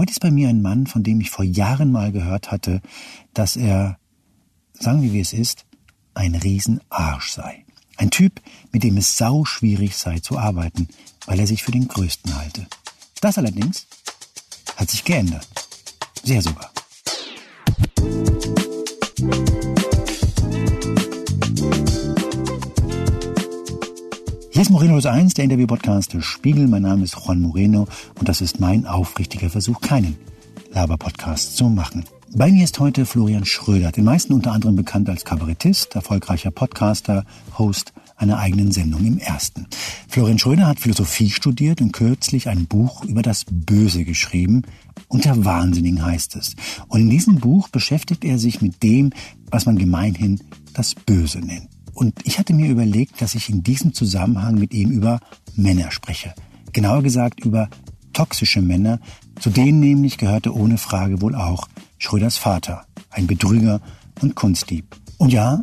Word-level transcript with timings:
Heute 0.00 0.12
ist 0.12 0.20
bei 0.20 0.30
mir 0.30 0.48
ein 0.48 0.62
Mann, 0.62 0.86
von 0.86 1.02
dem 1.02 1.20
ich 1.20 1.28
vor 1.28 1.44
Jahren 1.44 1.92
mal 1.92 2.10
gehört 2.10 2.50
hatte, 2.50 2.80
dass 3.34 3.54
er, 3.54 3.98
sagen 4.72 5.02
wir 5.02 5.12
wie 5.12 5.20
es 5.20 5.34
ist, 5.34 5.66
ein 6.14 6.34
Riesenarsch 6.36 7.32
sei. 7.32 7.66
Ein 7.98 8.10
Typ, 8.10 8.40
mit 8.72 8.82
dem 8.82 8.96
es 8.96 9.18
sau 9.18 9.44
schwierig 9.44 9.98
sei 9.98 10.20
zu 10.20 10.38
arbeiten, 10.38 10.88
weil 11.26 11.38
er 11.38 11.46
sich 11.46 11.62
für 11.62 11.72
den 11.72 11.86
Größten 11.86 12.34
halte. 12.34 12.66
Das 13.20 13.36
allerdings 13.36 13.86
hat 14.76 14.88
sich 14.88 15.04
geändert. 15.04 15.46
Sehr 16.22 16.40
sogar. 16.40 16.72
Hier 24.60 24.64
ist 24.66 24.72
Moreno 24.72 24.98
1, 24.98 25.32
der 25.32 25.44
Interview-Podcast 25.44 26.12
des 26.12 26.26
Spiegel. 26.26 26.68
Mein 26.68 26.82
Name 26.82 27.04
ist 27.04 27.16
Juan 27.16 27.40
Moreno 27.40 27.88
und 28.18 28.28
das 28.28 28.42
ist 28.42 28.60
mein 28.60 28.84
aufrichtiger 28.84 29.48
Versuch, 29.48 29.80
keinen 29.80 30.18
Laber-Podcast 30.74 31.56
zu 31.56 31.70
machen. 31.70 32.04
Bei 32.34 32.52
mir 32.52 32.64
ist 32.64 32.78
heute 32.78 33.06
Florian 33.06 33.46
Schröder, 33.46 33.90
den 33.90 34.04
meisten 34.04 34.34
unter 34.34 34.52
anderem 34.52 34.76
bekannt 34.76 35.08
als 35.08 35.24
Kabarettist, 35.24 35.94
erfolgreicher 35.94 36.50
Podcaster, 36.50 37.24
Host 37.56 37.94
einer 38.18 38.38
eigenen 38.38 38.70
Sendung 38.70 39.02
im 39.06 39.16
Ersten. 39.16 39.66
Florian 40.08 40.38
Schröder 40.38 40.66
hat 40.66 40.78
Philosophie 40.78 41.30
studiert 41.30 41.80
und 41.80 41.92
kürzlich 41.92 42.46
ein 42.46 42.66
Buch 42.66 43.02
über 43.04 43.22
das 43.22 43.46
Böse 43.50 44.04
geschrieben. 44.04 44.64
Unter 45.08 45.42
Wahnsinnigen 45.42 46.04
heißt 46.04 46.36
es. 46.36 46.54
Und 46.88 47.00
in 47.00 47.08
diesem 47.08 47.36
Buch 47.36 47.70
beschäftigt 47.70 48.26
er 48.26 48.38
sich 48.38 48.60
mit 48.60 48.82
dem, 48.82 49.14
was 49.50 49.64
man 49.64 49.78
gemeinhin 49.78 50.38
das 50.74 50.94
Böse 50.94 51.38
nennt. 51.38 51.79
Und 52.00 52.26
ich 52.26 52.38
hatte 52.38 52.54
mir 52.54 52.70
überlegt, 52.70 53.20
dass 53.20 53.34
ich 53.34 53.50
in 53.50 53.62
diesem 53.62 53.92
Zusammenhang 53.92 54.54
mit 54.54 54.72
ihm 54.72 54.90
über 54.90 55.20
Männer 55.54 55.90
spreche. 55.90 56.34
Genauer 56.72 57.02
gesagt 57.02 57.44
über 57.44 57.68
toxische 58.14 58.62
Männer, 58.62 59.00
zu 59.38 59.50
denen 59.50 59.80
nämlich 59.80 60.16
gehörte 60.16 60.56
ohne 60.56 60.78
Frage 60.78 61.20
wohl 61.20 61.34
auch 61.34 61.68
Schröders 61.98 62.38
Vater, 62.38 62.86
ein 63.10 63.26
Betrüger 63.26 63.82
und 64.22 64.34
Kunstdieb. 64.34 64.96
Und 65.18 65.30
ja, 65.30 65.60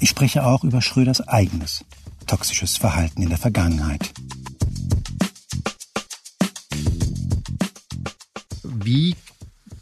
ich 0.00 0.08
spreche 0.08 0.46
auch 0.46 0.64
über 0.64 0.80
Schröders 0.80 1.20
eigenes 1.28 1.84
toxisches 2.26 2.78
Verhalten 2.78 3.20
in 3.20 3.28
der 3.28 3.36
Vergangenheit. 3.36 4.10
Wie 8.62 9.16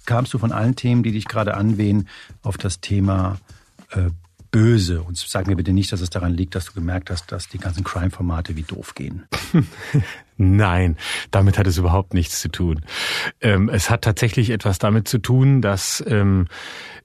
kamst 0.05 0.35
du 0.35 0.39
von 0.39 0.51
allen 0.51 0.75
Themen, 0.75 1.05
die 1.05 1.13
dich 1.13 1.27
gerade 1.27 1.55
anwehen, 1.55 2.09
auf 2.43 2.59
das 2.59 2.81
Thema 2.81 3.39
äh, 3.93 4.11
böse. 4.53 5.03
Und 5.03 5.19
sag 5.19 5.49
mir 5.49 5.57
bitte 5.57 5.73
nicht, 5.73 5.91
dass 5.93 6.01
es 6.01 6.11
daran 6.11 6.33
liegt, 6.33 6.55
dass 6.55 6.67
du 6.67 6.75
gemerkt 6.75 7.11
hast, 7.11 7.33
dass 7.33 7.49
die 7.49 7.59
ganzen 7.59 7.83
Crime-Formate 7.83 8.55
wie 8.55 8.63
doof 8.63 8.95
gehen. 8.95 9.25
Nein, 10.37 10.97
damit 11.33 11.59
hat 11.59 11.67
es 11.67 11.79
überhaupt 11.79 12.15
nichts 12.15 12.41
zu 12.41 12.49
tun. 12.49 12.83
Ähm, 13.41 13.69
es 13.69 13.91
hat 13.91 14.03
tatsächlich 14.03 14.51
etwas 14.51 14.79
damit 14.79 15.09
zu 15.09 15.19
tun, 15.19 15.63
dass 15.63 16.05
ähm, 16.07 16.47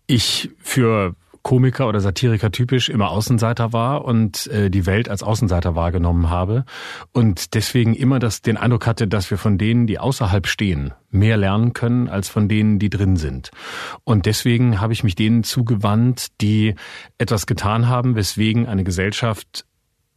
ich 0.06 0.52
für 0.60 1.16
Komiker 1.44 1.88
oder 1.88 2.00
Satiriker 2.00 2.52
typisch 2.52 2.90
immer 2.90 3.10
Außenseiter 3.10 3.74
war 3.74 4.06
und 4.06 4.48
äh, 4.48 4.70
die 4.70 4.86
Welt 4.86 5.10
als 5.10 5.24
Außenseiter 5.24 5.76
wahrgenommen 5.76 6.30
habe 6.30 6.66
und 7.12 7.54
deswegen 7.54 7.94
immer 7.94 8.20
das, 8.20 8.42
den 8.42 8.58
Eindruck 8.58 8.88
hatte, 8.88 9.08
dass 9.08 9.30
wir 9.30 9.38
von 9.38 9.58
denen, 9.58 9.88
die 9.88 10.00
außerhalb 10.00 10.48
stehen, 10.48 10.94
mehr 11.12 11.38
lernen 11.38 11.74
können 11.74 12.10
als 12.10 12.30
von 12.30 12.50
denen, 12.50 12.80
die 12.80 12.90
drin 12.90 13.16
sind. 13.16 13.52
Und 14.04 14.26
deswegen 14.26 14.82
habe 14.82 14.94
ich 14.94 15.04
mich 15.04 15.16
denen 15.16 15.44
zugewandt, 15.44 16.28
die 16.42 16.76
etwas 17.18 17.46
getan 17.46 17.88
haben, 17.88 18.16
weswegen 18.16 18.68
eine 18.68 18.84
Gesellschaft 18.84 19.67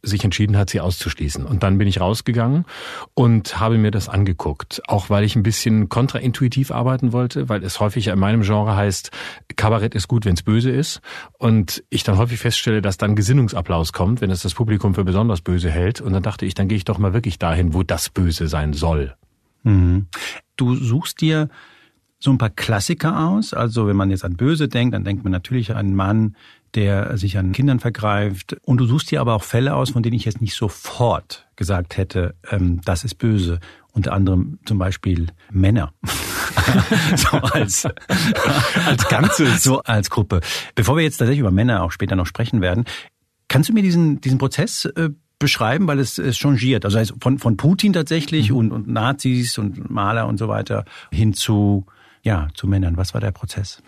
sich 0.03 0.23
entschieden 0.23 0.57
hat, 0.57 0.69
sie 0.69 0.79
auszuschließen. 0.79 1.45
Und 1.45 1.63
dann 1.63 1.77
bin 1.77 1.87
ich 1.87 1.99
rausgegangen 1.99 2.65
und 3.13 3.59
habe 3.59 3.77
mir 3.77 3.91
das 3.91 4.09
angeguckt. 4.09 4.81
Auch 4.87 5.09
weil 5.09 5.23
ich 5.23 5.35
ein 5.35 5.43
bisschen 5.43 5.89
kontraintuitiv 5.89 6.71
arbeiten 6.71 7.13
wollte, 7.13 7.49
weil 7.49 7.63
es 7.63 7.79
häufig 7.79 8.07
in 8.07 8.19
meinem 8.19 8.41
Genre 8.41 8.75
heißt, 8.75 9.11
Kabarett 9.55 9.95
ist 9.95 10.07
gut, 10.07 10.25
wenn 10.25 10.33
es 10.33 10.43
böse 10.43 10.71
ist. 10.71 11.01
Und 11.37 11.83
ich 11.89 12.03
dann 12.03 12.17
häufig 12.17 12.39
feststelle, 12.39 12.81
dass 12.81 12.97
dann 12.97 13.15
Gesinnungsapplaus 13.15 13.93
kommt, 13.93 14.21
wenn 14.21 14.31
es 14.31 14.41
das 14.41 14.53
Publikum 14.53 14.95
für 14.95 15.03
besonders 15.03 15.41
böse 15.41 15.69
hält. 15.69 16.01
Und 16.01 16.13
dann 16.13 16.23
dachte 16.23 16.45
ich, 16.45 16.53
dann 16.53 16.67
gehe 16.67 16.77
ich 16.77 16.85
doch 16.85 16.97
mal 16.97 17.13
wirklich 17.13 17.37
dahin, 17.37 17.73
wo 17.73 17.83
das 17.83 18.09
Böse 18.09 18.47
sein 18.47 18.73
soll. 18.73 19.15
Mhm. 19.63 20.07
Du 20.55 20.75
suchst 20.75 21.21
dir 21.21 21.49
so 22.21 22.31
ein 22.31 22.37
paar 22.37 22.51
Klassiker 22.51 23.27
aus. 23.27 23.53
Also 23.53 23.87
wenn 23.87 23.95
man 23.95 24.11
jetzt 24.11 24.23
an 24.23 24.35
Böse 24.35 24.67
denkt, 24.67 24.93
dann 24.93 25.03
denkt 25.03 25.23
man 25.23 25.31
natürlich 25.31 25.71
an 25.71 25.77
einen 25.77 25.95
Mann, 25.95 26.35
der 26.75 27.17
sich 27.17 27.37
an 27.37 27.51
Kindern 27.51 27.79
vergreift. 27.79 28.55
Und 28.63 28.77
du 28.77 28.85
suchst 28.85 29.11
dir 29.11 29.19
aber 29.19 29.33
auch 29.33 29.43
Fälle 29.43 29.75
aus, 29.75 29.89
von 29.89 30.03
denen 30.03 30.15
ich 30.15 30.25
jetzt 30.25 30.39
nicht 30.39 30.55
sofort 30.55 31.47
gesagt 31.55 31.97
hätte, 31.97 32.35
ähm, 32.49 32.79
das 32.85 33.03
ist 33.03 33.15
böse. 33.15 33.59
Unter 33.91 34.13
anderem 34.13 34.59
zum 34.65 34.77
Beispiel 34.77 35.27
Männer. 35.51 35.93
so 37.15 37.37
als, 37.37 37.85
als 38.85 39.07
Ganzes. 39.09 39.63
So 39.63 39.81
als 39.81 40.09
Gruppe. 40.09 40.39
Bevor 40.75 40.95
wir 40.95 41.03
jetzt 41.03 41.17
tatsächlich 41.17 41.41
über 41.41 41.51
Männer 41.51 41.83
auch 41.83 41.91
später 41.91 42.15
noch 42.15 42.27
sprechen 42.27 42.61
werden, 42.61 42.85
kannst 43.49 43.67
du 43.67 43.73
mir 43.73 43.83
diesen, 43.83 44.21
diesen 44.21 44.37
Prozess 44.37 44.85
äh, 44.85 45.09
beschreiben, 45.39 45.87
weil 45.87 45.99
es, 45.99 46.19
es 46.19 46.37
changiert. 46.37 46.85
Also 46.85 47.15
von, 47.19 47.39
von 47.39 47.57
Putin 47.57 47.91
tatsächlich 47.91 48.51
mhm. 48.51 48.57
und, 48.57 48.71
und 48.71 48.87
Nazis 48.87 49.57
und 49.57 49.89
Maler 49.89 50.27
und 50.27 50.37
so 50.37 50.47
weiter 50.47 50.85
hin 51.11 51.33
zu 51.33 51.85
ja, 52.23 52.49
zu 52.53 52.67
Männern. 52.67 52.97
Was 52.97 53.13
war 53.13 53.21
der 53.21 53.31
Prozess? 53.31 53.81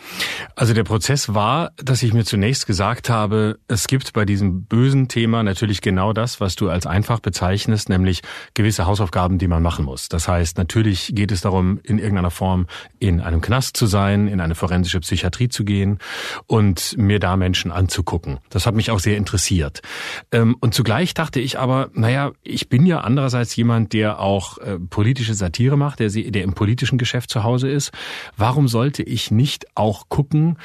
Also 0.56 0.74
der 0.74 0.84
Prozess 0.84 1.34
war, 1.34 1.72
dass 1.78 2.02
ich 2.02 2.14
mir 2.14 2.26
zunächst 2.26 2.66
gesagt 2.66 3.10
habe, 3.10 3.60
es 3.68 3.88
gibt 3.88 4.14
bei 4.14 4.26
diesem 4.26 4.66
bösen 4.66 5.08
Thema 5.08 5.44
natürlich 5.44 5.82
genau 5.82 6.14
das, 6.14 6.40
was 6.40 6.56
du 6.56 6.70
als 6.70 6.88
einfach 6.88 7.20
bezeichnest, 7.20 7.90
nämlich 7.90 8.22
gewisse 8.56 8.88
Hausaufgaben, 8.88 9.38
die 9.38 9.48
man 9.48 9.62
machen 9.62 9.86
muss. 9.86 10.10
Das 10.10 10.28
heißt, 10.28 10.58
natürlich 10.58 11.12
geht 11.14 11.32
es 11.32 11.42
darum, 11.42 11.80
in 11.84 12.00
irgendeiner 12.00 12.32
Form 12.32 12.66
in 12.98 13.22
einem 13.22 13.42
Knast 13.42 13.78
zu 13.78 13.86
sein, 13.86 14.28
in 14.28 14.42
eine 14.42 14.56
forensische 14.56 15.00
Psychiatrie 15.02 15.50
zu 15.50 15.64
gehen 15.64 16.00
und 16.48 16.98
mir 16.98 17.20
da 17.20 17.38
Menschen 17.38 17.72
anzugucken. 17.72 18.40
Das 18.50 18.66
hat 18.66 18.74
mich 18.74 18.90
auch 18.90 19.00
sehr 19.00 19.18
interessiert. 19.18 19.82
Ähm, 20.32 20.56
und 20.60 20.74
zugleich 20.74 21.14
dachte 21.14 21.40
ich 21.40 21.60
aber, 21.60 21.90
naja, 21.94 22.32
ich 22.42 22.68
bin 22.68 22.88
ja 22.88 23.02
andererseits 23.02 23.56
jemand, 23.56 23.94
der 23.94 24.20
auch 24.20 24.58
äh, 24.58 24.80
politische 24.80 25.36
Satire 25.36 25.78
macht, 25.78 26.00
der, 26.00 26.10
der 26.10 26.44
im 26.44 26.54
politischen 26.54 26.98
Geschäft 26.98 27.30
zu 27.30 27.44
Hause 27.44 27.70
ist. 27.70 27.92
Warum 28.38 28.68
sollte 28.68 29.04
ich 29.04 29.32
nicht 29.32 29.66
auch 29.76 30.10
gucken, 30.10 30.58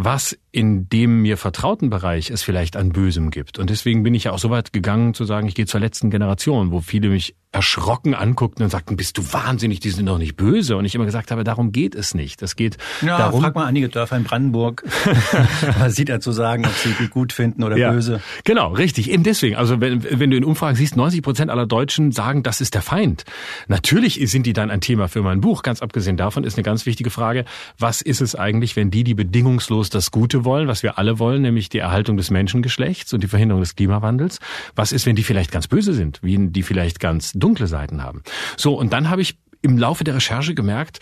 was 0.00 0.38
in 0.52 0.88
dem 0.88 1.22
mir 1.22 1.36
vertrauten 1.36 1.90
Bereich 1.90 2.30
es 2.30 2.44
vielleicht 2.44 2.76
an 2.76 2.90
Bösem 2.90 3.32
gibt. 3.32 3.58
Und 3.58 3.68
deswegen 3.68 4.04
bin 4.04 4.14
ich 4.14 4.24
ja 4.24 4.32
auch 4.32 4.38
so 4.38 4.48
weit 4.48 4.72
gegangen 4.72 5.12
zu 5.12 5.24
sagen, 5.24 5.48
ich 5.48 5.56
gehe 5.56 5.66
zur 5.66 5.80
letzten 5.80 6.08
Generation, 6.08 6.70
wo 6.70 6.80
viele 6.80 7.08
mich 7.08 7.34
erschrocken 7.50 8.14
anguckten 8.14 8.64
und 8.64 8.70
sagten, 8.70 8.96
bist 8.96 9.16
du 9.16 9.32
wahnsinnig, 9.32 9.80
die 9.80 9.88
sind 9.90 10.06
doch 10.06 10.18
nicht 10.18 10.36
böse. 10.36 10.76
Und 10.76 10.84
ich 10.84 10.94
immer 10.94 11.06
gesagt 11.06 11.30
habe, 11.30 11.44
darum 11.44 11.72
geht 11.72 11.94
es 11.94 12.14
nicht. 12.14 12.42
Es 12.42 12.56
geht 12.56 12.76
ja, 13.00 13.16
darum. 13.16 13.40
Frag 13.40 13.54
mal 13.54 13.64
einige 13.64 13.88
Dörfer 13.88 14.16
in 14.16 14.24
Brandenburg, 14.24 14.84
was 15.78 15.96
sie 15.96 16.04
dazu 16.04 16.30
sagen, 16.32 16.66
ob 16.66 16.72
sie 16.72 16.94
die 17.00 17.08
gut 17.08 17.32
finden 17.32 17.64
oder 17.64 17.76
ja, 17.76 17.90
böse. 17.90 18.20
Genau, 18.44 18.72
richtig. 18.72 19.10
Eben 19.10 19.22
deswegen. 19.22 19.56
Also 19.56 19.80
wenn, 19.80 20.04
wenn 20.04 20.30
du 20.30 20.36
in 20.36 20.44
Umfragen 20.44 20.76
siehst, 20.76 20.96
90 20.96 21.22
Prozent 21.22 21.50
aller 21.50 21.66
Deutschen 21.66 22.12
sagen, 22.12 22.42
das 22.42 22.60
ist 22.60 22.74
der 22.74 22.82
Feind. 22.82 23.24
Natürlich 23.66 24.20
sind 24.30 24.44
die 24.44 24.52
dann 24.52 24.70
ein 24.70 24.82
Thema 24.82 25.08
für 25.08 25.22
mein 25.22 25.40
Buch. 25.40 25.62
Ganz 25.62 25.80
abgesehen 25.80 26.18
davon 26.18 26.44
ist 26.44 26.56
eine 26.56 26.64
ganz 26.64 26.84
wichtige 26.84 27.08
Frage, 27.08 27.46
was 27.78 28.02
ist 28.02 28.20
es 28.20 28.34
eigentlich, 28.34 28.76
wenn 28.76 28.90
die, 28.90 29.04
die 29.04 29.14
bedingungslos 29.14 29.88
das 29.88 30.10
Gute 30.10 30.44
wollen, 30.44 30.68
was 30.68 30.82
wir 30.82 30.98
alle 30.98 31.18
wollen, 31.18 31.40
nämlich 31.40 31.70
die 31.70 31.78
Erhaltung 31.78 32.18
des 32.18 32.30
Menschengeschlechts 32.30 33.14
und 33.14 33.22
die 33.22 33.28
Verhinderung 33.28 33.62
des 33.62 33.74
Klimawandels, 33.74 34.38
was 34.76 34.92
ist, 34.92 35.06
wenn 35.06 35.16
die 35.16 35.22
vielleicht 35.22 35.50
ganz 35.50 35.66
böse 35.66 35.94
sind, 35.94 36.20
wie 36.22 36.36
die 36.38 36.62
vielleicht 36.62 37.00
ganz 37.00 37.37
dunkle 37.38 37.66
Seiten 37.66 38.02
haben. 38.02 38.22
So, 38.56 38.74
und 38.74 38.92
dann 38.92 39.10
habe 39.10 39.22
ich 39.22 39.38
im 39.62 39.78
Laufe 39.78 40.04
der 40.04 40.14
Recherche 40.14 40.54
gemerkt, 40.54 41.00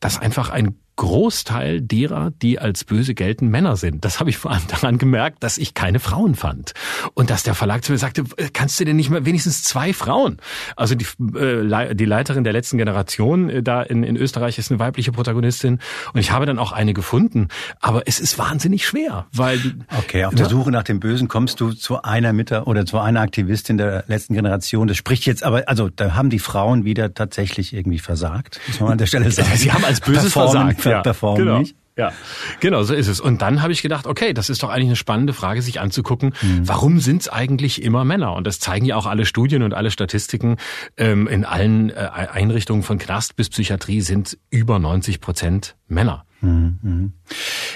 dass 0.00 0.18
einfach 0.18 0.50
ein 0.50 0.76
Großteil 0.96 1.80
derer, 1.80 2.30
die 2.42 2.58
als 2.58 2.84
böse 2.84 3.14
gelten, 3.14 3.48
Männer 3.48 3.76
sind. 3.76 4.04
Das 4.04 4.20
habe 4.20 4.30
ich 4.30 4.36
vor 4.36 4.50
allem 4.50 4.66
daran 4.68 4.98
gemerkt, 4.98 5.42
dass 5.42 5.56
ich 5.56 5.72
keine 5.74 5.98
Frauen 5.98 6.34
fand. 6.34 6.72
Und 7.14 7.30
dass 7.30 7.42
der 7.42 7.54
Verlag 7.54 7.84
zu 7.84 7.92
mir 7.92 7.98
sagte, 7.98 8.24
kannst 8.52 8.78
du 8.78 8.84
denn 8.84 8.96
nicht 8.96 9.08
mal 9.08 9.24
wenigstens 9.24 9.62
zwei 9.62 9.92
Frauen? 9.92 10.38
Also 10.76 10.94
die, 10.94 11.06
äh, 11.36 11.94
die 11.94 12.04
Leiterin 12.04 12.44
der 12.44 12.52
letzten 12.52 12.76
Generation 12.76 13.48
äh, 13.48 13.62
da 13.62 13.82
in, 13.82 14.02
in 14.02 14.16
Österreich 14.16 14.58
ist 14.58 14.70
eine 14.70 14.78
weibliche 14.78 15.12
Protagonistin. 15.12 15.78
Und 16.12 16.20
ich 16.20 16.32
habe 16.32 16.44
dann 16.44 16.58
auch 16.58 16.72
eine 16.72 16.92
gefunden. 16.92 17.48
Aber 17.80 18.06
es 18.06 18.20
ist 18.20 18.38
wahnsinnig 18.38 18.86
schwer, 18.86 19.26
weil... 19.32 19.58
Okay, 19.98 20.24
auf 20.26 20.34
der 20.34 20.50
Suche 20.50 20.70
nach 20.70 20.82
dem 20.84 21.00
Bösen 21.00 21.28
kommst 21.28 21.60
du 21.60 21.72
zu 21.72 22.02
einer 22.02 22.32
Mitte 22.32 22.64
oder 22.64 22.84
zu 22.84 22.98
einer 22.98 23.20
Aktivistin 23.20 23.78
der 23.78 24.04
letzten 24.06 24.34
Generation. 24.34 24.86
Das 24.86 24.96
spricht 24.96 25.24
jetzt 25.24 25.44
aber, 25.44 25.66
also 25.66 25.88
da 25.88 26.14
haben 26.14 26.28
die 26.28 26.38
Frauen 26.38 26.84
wieder 26.84 27.14
tatsächlich 27.14 27.72
irgendwie 27.72 27.98
versagt, 27.98 28.60
muss 28.66 28.80
man 28.80 28.92
an 28.92 28.98
der 28.98 29.06
Stelle 29.06 29.30
sagen. 29.30 29.48
Sie 29.54 29.72
haben 29.72 29.84
als 29.84 30.00
Böses 30.00 30.32
versagt 30.32 30.84
ja, 30.90 31.00
performen 31.02 31.44
genau. 31.44 31.58
nicht. 31.58 31.76
Ja, 31.96 32.12
genau, 32.60 32.82
so 32.82 32.94
ist 32.94 33.08
es. 33.08 33.20
Und 33.20 33.42
dann 33.42 33.60
habe 33.60 33.72
ich 33.72 33.82
gedacht, 33.82 34.06
okay, 34.06 34.32
das 34.32 34.48
ist 34.48 34.62
doch 34.62 34.70
eigentlich 34.70 34.86
eine 34.86 34.96
spannende 34.96 35.34
Frage, 35.34 35.60
sich 35.60 35.80
anzugucken, 35.80 36.32
mhm. 36.40 36.66
warum 36.66 36.98
sind 36.98 37.22
es 37.22 37.28
eigentlich 37.28 37.82
immer 37.82 38.04
Männer? 38.04 38.32
Und 38.34 38.46
das 38.46 38.58
zeigen 38.58 38.86
ja 38.86 38.96
auch 38.96 39.06
alle 39.06 39.26
Studien 39.26 39.62
und 39.62 39.74
alle 39.74 39.90
Statistiken. 39.90 40.56
Ähm, 40.96 41.26
in 41.26 41.44
allen 41.44 41.90
äh, 41.90 41.94
Einrichtungen 42.32 42.82
von 42.82 42.96
Knast 42.98 43.36
bis 43.36 43.50
Psychiatrie 43.50 44.00
sind 44.00 44.38
über 44.48 44.78
90 44.78 45.20
Prozent 45.20 45.76
Männer. 45.88 46.24
Mhm, 46.40 46.78
mhm. 46.80 47.12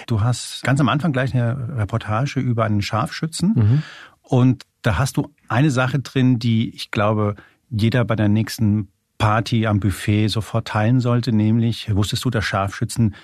Du 0.06 0.22
hast 0.22 0.62
ganz 0.62 0.81
am 0.81 0.88
Anfang 0.88 1.12
gleich 1.12 1.34
eine 1.34 1.76
Reportage 1.76 2.40
über 2.40 2.64
einen 2.64 2.81
Scharfschützen. 2.81 3.52
Mhm. 3.55 3.82
Und 4.22 4.62
da 4.81 4.96
hast 4.96 5.19
du 5.19 5.34
eine 5.49 5.70
Sache 5.70 5.99
drin, 5.99 6.38
die 6.38 6.75
ich 6.75 6.90
glaube, 6.90 7.34
jeder 7.69 8.05
bei 8.05 8.16
der 8.16 8.28
nächsten 8.28 8.88
Party 9.19 9.66
am 9.66 9.81
Buffet 9.81 10.28
sofort 10.28 10.69
teilen 10.69 11.00
sollte, 11.00 11.32
nämlich 11.32 11.94
wusstest 11.94 12.25
du, 12.25 12.31
dass 12.31 12.44
Scharfschützen 12.44 13.14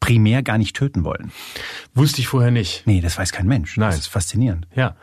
primär 0.00 0.42
gar 0.42 0.58
nicht 0.58 0.76
töten 0.76 1.04
wollen? 1.04 1.32
Wusste 1.94 2.20
ich 2.20 2.28
vorher 2.28 2.50
nicht. 2.50 2.86
Nee, 2.86 3.00
das 3.00 3.18
weiß 3.18 3.32
kein 3.32 3.46
Mensch. 3.46 3.76
Nein. 3.76 3.90
Das 3.90 3.98
ist 3.98 4.06
faszinierend. 4.06 4.66
Ja. 4.74 4.96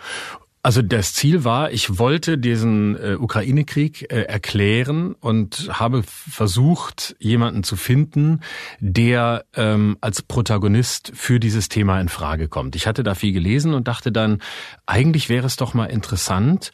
Also 0.65 0.81
das 0.81 1.13
Ziel 1.13 1.43
war, 1.43 1.71
ich 1.71 1.99
wollte 1.99 2.39
diesen 2.39 2.95
äh, 2.95 3.17
Ukraine-Krieg 3.19 4.11
äh, 4.11 4.23
erklären 4.23 5.13
und 5.13 5.69
habe 5.71 6.01
versucht, 6.01 7.15
jemanden 7.19 7.61
zu 7.61 7.75
finden, 7.75 8.39
der 8.79 9.45
ähm, 9.53 9.95
als 10.01 10.23
Protagonist 10.23 11.11
für 11.13 11.39
dieses 11.39 11.69
Thema 11.69 12.01
in 12.01 12.09
Frage 12.09 12.47
kommt. 12.47 12.75
Ich 12.75 12.87
hatte 12.87 13.03
da 13.03 13.13
viel 13.13 13.31
gelesen 13.31 13.75
und 13.75 13.87
dachte 13.87 14.11
dann, 14.11 14.41
eigentlich 14.87 15.29
wäre 15.29 15.45
es 15.45 15.55
doch 15.55 15.75
mal 15.75 15.85
interessant, 15.85 16.71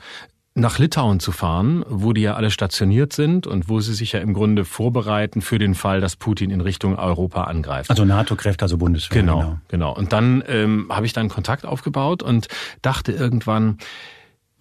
nach 0.53 0.80
Litauen 0.80 1.19
zu 1.19 1.31
fahren, 1.31 1.86
wo 1.88 2.12
die 2.12 2.21
ja 2.21 2.36
alle 2.36 2.51
stationiert 2.51 3.13
sind 3.13 3.48
und 3.48 3.69
wo 3.69 3.80
sie 3.80 3.94
sich 3.94 4.12
ja 4.12 4.19
im 4.19 4.33
Grunde 4.33 4.65
vorbereiten 4.65 5.42
für 5.42 5.59
den 5.59 5.75
Fall, 5.75 6.01
dass 6.01 6.18
Putin 6.18 6.51
in 6.51 6.59
Richtung 6.59 6.98
Europa 6.98 7.45
angreift. 7.45 7.89
Also 7.89 8.03
NATO-Kräfte, 8.03 8.65
also 8.65 8.77
Bundeswehr. 8.77 9.21
Genau, 9.21 9.39
genau. 9.39 9.59
genau. 9.69 9.95
Und 9.95 10.12
dann 10.12 10.44
ähm, 10.48 10.88
habe 10.89 11.06
ich 11.06 11.13
dann 11.13 11.30
Kontakt 11.30 11.65
aufgebaut 11.65 12.21
und 12.21 12.50
dachte 12.81 13.13
irgendwann, 13.13 13.77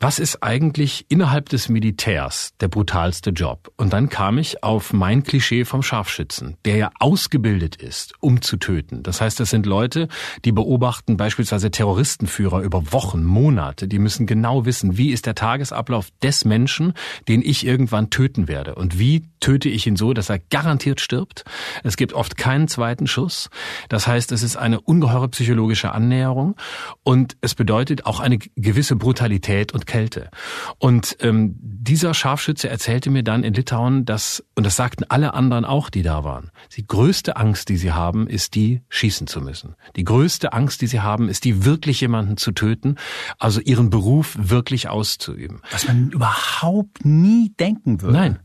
was 0.02 0.19
ist 0.19 0.43
eigentlich 0.43 1.05
innerhalb 1.11 1.50
des 1.50 1.69
Militärs 1.69 2.55
der 2.58 2.69
brutalste 2.69 3.31
Job? 3.31 3.70
Und 3.76 3.93
dann 3.93 4.08
kam 4.08 4.38
ich 4.38 4.64
auf 4.64 4.94
mein 4.94 5.25
Klischee 5.25 5.67
vom 5.67 5.82
Scharfschützen, 5.82 6.56
der 6.64 6.76
ja 6.76 6.91
ausgebildet 6.99 7.76
ist, 7.76 8.14
um 8.19 8.41
zu 8.41 8.56
töten. 8.56 9.02
Das 9.02 9.20
heißt, 9.20 9.38
das 9.38 9.50
sind 9.50 9.67
Leute, 9.67 10.08
die 10.47 10.52
beobachten 10.52 11.19
beispielsweise 11.19 11.70
Terroristenführer 11.70 12.62
über 12.62 12.93
Wochen, 12.93 13.25
Monate. 13.25 13.88
Die 13.88 13.99
müssen 13.99 14.26
genau 14.26 14.64
wissen, 14.64 14.97
wie 14.97 15.11
ist 15.11 15.26
der 15.26 15.35
Tagesablauf 15.35 16.08
des 16.23 16.47
Menschen, 16.47 16.94
den 17.29 17.43
ich 17.43 17.67
irgendwann 17.67 18.08
töten 18.08 18.49
werde. 18.49 18.76
Und 18.76 18.99
wie 18.99 19.29
töte 19.41 19.69
ich 19.69 19.87
ihn 19.87 19.97
so, 19.97 20.14
dass 20.14 20.31
er 20.31 20.38
garantiert 20.38 21.02
stirbt? 21.02 21.44
Es 21.85 21.99
gibt 21.99 22.14
oft 22.14 22.38
keinen 22.38 22.69
zweiten 22.69 23.06
Schuss. 23.06 23.50
Das 23.91 24.06
heißt, 24.06 24.32
es 24.32 24.43
ist 24.43 24.56
eine 24.56 24.81
ungeheure 24.81 25.29
psychologische 25.29 25.93
Annäherung 25.93 26.56
und 27.02 27.37
es 27.43 27.55
bedeutet 27.55 28.06
auch 28.06 28.20
eine 28.20 28.38
gewisse 28.38 28.97
Brutalität 28.97 29.73
und 29.75 29.89
Kälte. 29.90 30.31
Und 30.78 31.16
ähm, 31.19 31.56
dieser 31.60 32.14
Scharfschütze 32.14 32.69
erzählte 32.69 33.10
mir 33.10 33.25
dann 33.25 33.42
in 33.42 33.54
Litauen, 33.54 34.04
dass, 34.04 34.44
und 34.54 34.64
das 34.64 34.76
sagten 34.76 35.02
alle 35.08 35.34
anderen 35.34 35.64
auch, 35.64 35.90
die 35.90 36.02
da 36.02 36.22
waren, 36.22 36.52
die 36.76 36.87
größte 36.87 37.37
Angst, 37.37 37.69
die 37.69 37.76
sie 37.76 37.90
haben, 37.90 38.28
ist 38.28 38.54
die, 38.54 38.82
schießen 38.88 39.26
zu 39.26 39.40
müssen. 39.40 39.75
Die 39.96 40.04
größte 40.04 40.52
Angst, 40.52 40.81
die 40.81 40.87
sie 40.87 41.00
haben, 41.00 41.28
ist 41.28 41.44
die, 41.44 41.64
wirklich 41.64 42.00
jemanden 42.00 42.37
zu 42.37 42.52
töten, 42.52 42.94
also 43.40 43.60
ihren 43.60 43.90
Beruf 43.90 44.37
wirklich 44.38 44.88
auszuüben. 44.88 45.60
Was 45.72 45.88
man 45.88 46.10
überhaupt 46.10 47.04
nie 47.04 47.52
denken 47.58 48.00
würde. 48.00 48.16
Nein. 48.16 48.38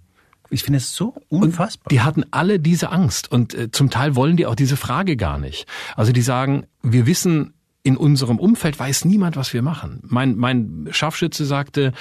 Ich 0.50 0.64
finde 0.64 0.78
es 0.78 0.96
so 0.96 1.14
unfassbar. 1.30 1.86
Und 1.86 1.92
die 1.92 2.02
hatten 2.02 2.24
alle 2.32 2.60
diese 2.60 2.90
Angst 2.90 3.32
und 3.32 3.54
äh, 3.54 3.70
zum 3.70 3.92
Teil 3.92 4.16
wollen 4.16 4.36
die 4.36 4.48
auch 4.48 4.56
diese 4.56 4.78
Frage 4.78 5.16
gar 5.16 5.38
nicht. 5.38 5.68
Also 5.96 6.12
die 6.12 6.22
sagen, 6.22 6.66
wir 6.82 7.06
wissen 7.06 7.54
in 7.86 7.98
unserem 7.98 8.40
Umfeld 8.40 8.80
weiß 8.80 9.06
niemand, 9.06 9.38
was 9.38 9.54
wir 9.54 9.62
machen. 9.62 10.02
Mein, 10.04 10.36
mein 10.36 10.88
Scharfschütze 10.90 11.46
sagte, 11.46 11.94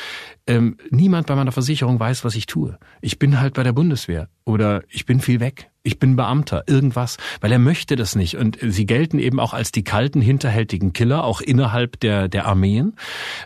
ähm, 0.46 0.78
niemand 0.88 1.26
bei 1.26 1.36
meiner 1.36 1.52
Versicherung 1.52 2.00
weiß, 2.00 2.24
was 2.24 2.36
ich 2.36 2.46
tue. 2.46 2.78
Ich 3.02 3.18
bin 3.18 3.38
halt 3.38 3.52
bei 3.52 3.62
der 3.62 3.74
Bundeswehr 3.74 4.30
oder 4.46 4.82
ich 4.88 5.04
bin 5.04 5.20
viel 5.20 5.40
weg 5.40 5.70
ich 5.86 5.98
bin 5.98 6.16
Beamter, 6.16 6.64
irgendwas, 6.66 7.18
weil 7.42 7.52
er 7.52 7.58
möchte 7.58 7.94
das 7.94 8.16
nicht. 8.16 8.38
Und 8.38 8.58
sie 8.62 8.86
gelten 8.86 9.18
eben 9.18 9.38
auch 9.38 9.52
als 9.52 9.70
die 9.70 9.84
kalten, 9.84 10.22
hinterhältigen 10.22 10.94
Killer, 10.94 11.24
auch 11.24 11.42
innerhalb 11.42 12.00
der, 12.00 12.26
der 12.26 12.46
Armeen. 12.46 12.94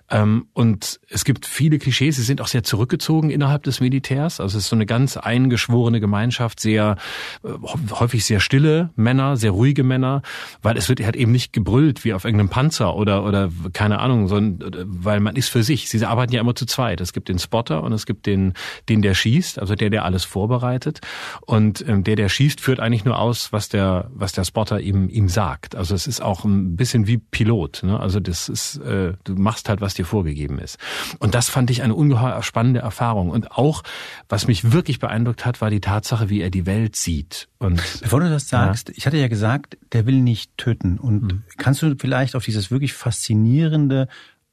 Ähm, 0.09 0.47
und 0.53 1.01
es 1.11 1.25
gibt 1.25 1.47
viele 1.47 1.81
Klischees, 1.81 2.15
sie 2.15 2.23
sind 2.23 2.41
auch 2.41 2.47
sehr 2.47 2.63
zurückgezogen 2.63 3.31
innerhalb 3.31 3.65
des 3.65 3.81
Militärs. 3.81 4.39
Also 4.39 4.57
es 4.57 4.65
ist 4.65 4.71
so 4.71 4.77
eine 4.77 4.87
ganz 4.87 5.17
eingeschworene 5.17 5.99
Gemeinschaft, 5.99 6.61
sehr 6.61 6.97
äh, 7.43 7.49
häufig 7.91 8.25
sehr 8.25 8.39
stille 8.39 8.91
Männer, 8.95 9.37
sehr 9.37 9.51
ruhige 9.51 9.83
Männer, 9.83 10.23
weil 10.63 10.77
es 10.77 10.89
wird 10.89 11.05
halt 11.05 11.17
eben 11.17 11.33
nicht 11.33 11.53
gebrüllt 11.53 12.05
wie 12.05 12.15
auf 12.15 12.25
irgendeinem 12.25 12.51
Panzer 12.51 12.95
oder, 12.95 13.25
oder 13.25 13.51
keine 13.73 13.99
Ahnung, 13.99 14.29
sondern 14.29 14.87
weil 14.87 15.19
man 15.19 15.35
ist 15.35 15.49
für 15.49 15.65
sich. 15.65 15.91
Sie 15.91 16.07
arbeiten 16.07 16.33
ja 16.33 16.41
immer 16.41 16.55
zu 16.55 16.67
zweit. 16.67 17.01
Es 17.01 17.13
gibt 17.13 17.29
den 17.31 17.41
Spotter 17.41 17.83
und 17.83 17.93
es 17.93 18.07
gibt 18.07 18.27
den, 18.27 18.53
den 18.89 19.03
der 19.03 19.15
schießt, 19.15 19.59
also 19.59 19.75
der, 19.75 19.91
der 19.91 20.05
alles 20.05 20.25
vorbereitet. 20.25 21.01
Und 21.45 21.85
ähm, 21.89 22.05
der, 22.05 22.15
der 22.15 22.28
der 22.29 22.35
schießt, 22.35 22.61
führt 22.61 22.79
eigentlich 22.79 23.07
nur 23.07 23.19
aus, 23.19 23.55
was 23.55 23.71
der, 23.71 24.11
was 24.13 24.33
der 24.33 24.45
Spotter 24.45 24.81
ihm, 24.81 25.09
ihm 25.09 25.31
sagt. 25.31 25.75
Also 25.75 25.95
es 25.95 26.07
ist 26.07 26.21
auch 26.21 26.45
ein 26.45 26.77
bisschen 26.77 27.07
wie 27.07 27.17
Pilot. 27.17 27.83
Ne? 27.83 27.99
Also 27.99 28.21
das 28.21 28.51
ist, 28.51 28.77
äh, 28.77 29.15
du 29.25 29.35
machst 29.35 29.71
halt, 29.71 29.81
was 29.81 29.95
dir 29.95 30.05
vorgegeben 30.05 30.59
ist. 30.59 30.79
Und 31.21 31.35
das 31.35 31.49
fand 31.49 31.71
ich 31.71 31.83
eine 31.83 31.95
ungeheuer 31.95 32.43
spannende 32.43 32.81
Erfahrung. 32.81 33.31
Und 33.31 33.53
auch, 33.53 33.83
was 34.29 34.47
mich 34.47 34.73
wirklich 34.73 34.99
beeindruckt 34.99 35.47
hat, 35.47 35.63
war 35.63 35.71
die 35.71 35.81
Tatsache, 35.81 36.29
wie 36.29 36.43
er 36.43 36.51
die 36.51 36.67
Welt 36.67 36.97
sieht. 36.97 37.49
Und 37.59 37.83
bevor 38.03 38.21
du 38.21 38.29
das 38.29 38.49
sagst, 38.49 38.91
ja. 38.91 38.95
ich 38.95 39.07
hatte 39.07 39.17
ja 39.17 39.29
gesagt, 39.29 39.79
der 39.93 40.05
will 40.05 40.21
nicht 40.21 40.59
töten. 40.59 40.99
Und 40.99 41.23
mhm. 41.23 41.45
kannst 41.57 41.81
du 41.81 41.95
vielleicht 41.99 42.37
auf 42.37 42.45
dieses 42.45 42.71
wirklich 42.71 42.93
faszinierende 42.93 44.07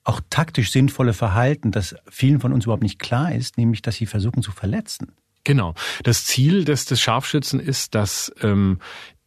auch 0.05 0.21
taktisch 0.29 0.71
sinnvolle 0.71 1.13
Verhalten, 1.13 1.71
das 1.71 1.95
vielen 2.09 2.39
von 2.39 2.53
uns 2.53 2.65
überhaupt 2.65 2.83
nicht 2.83 2.99
klar 2.99 3.33
ist, 3.33 3.57
nämlich 3.57 3.81
dass 3.81 3.95
sie 3.95 4.05
versuchen 4.05 4.43
zu 4.43 4.51
verletzen. 4.51 5.13
Genau. 5.45 5.75
Das 6.03 6.25
Ziel 6.25 6.65
des, 6.65 6.85
des 6.85 6.99
Scharfschützen 6.99 7.61
ist, 7.61 7.95
dass 7.95 8.33
ähm, 8.41 8.79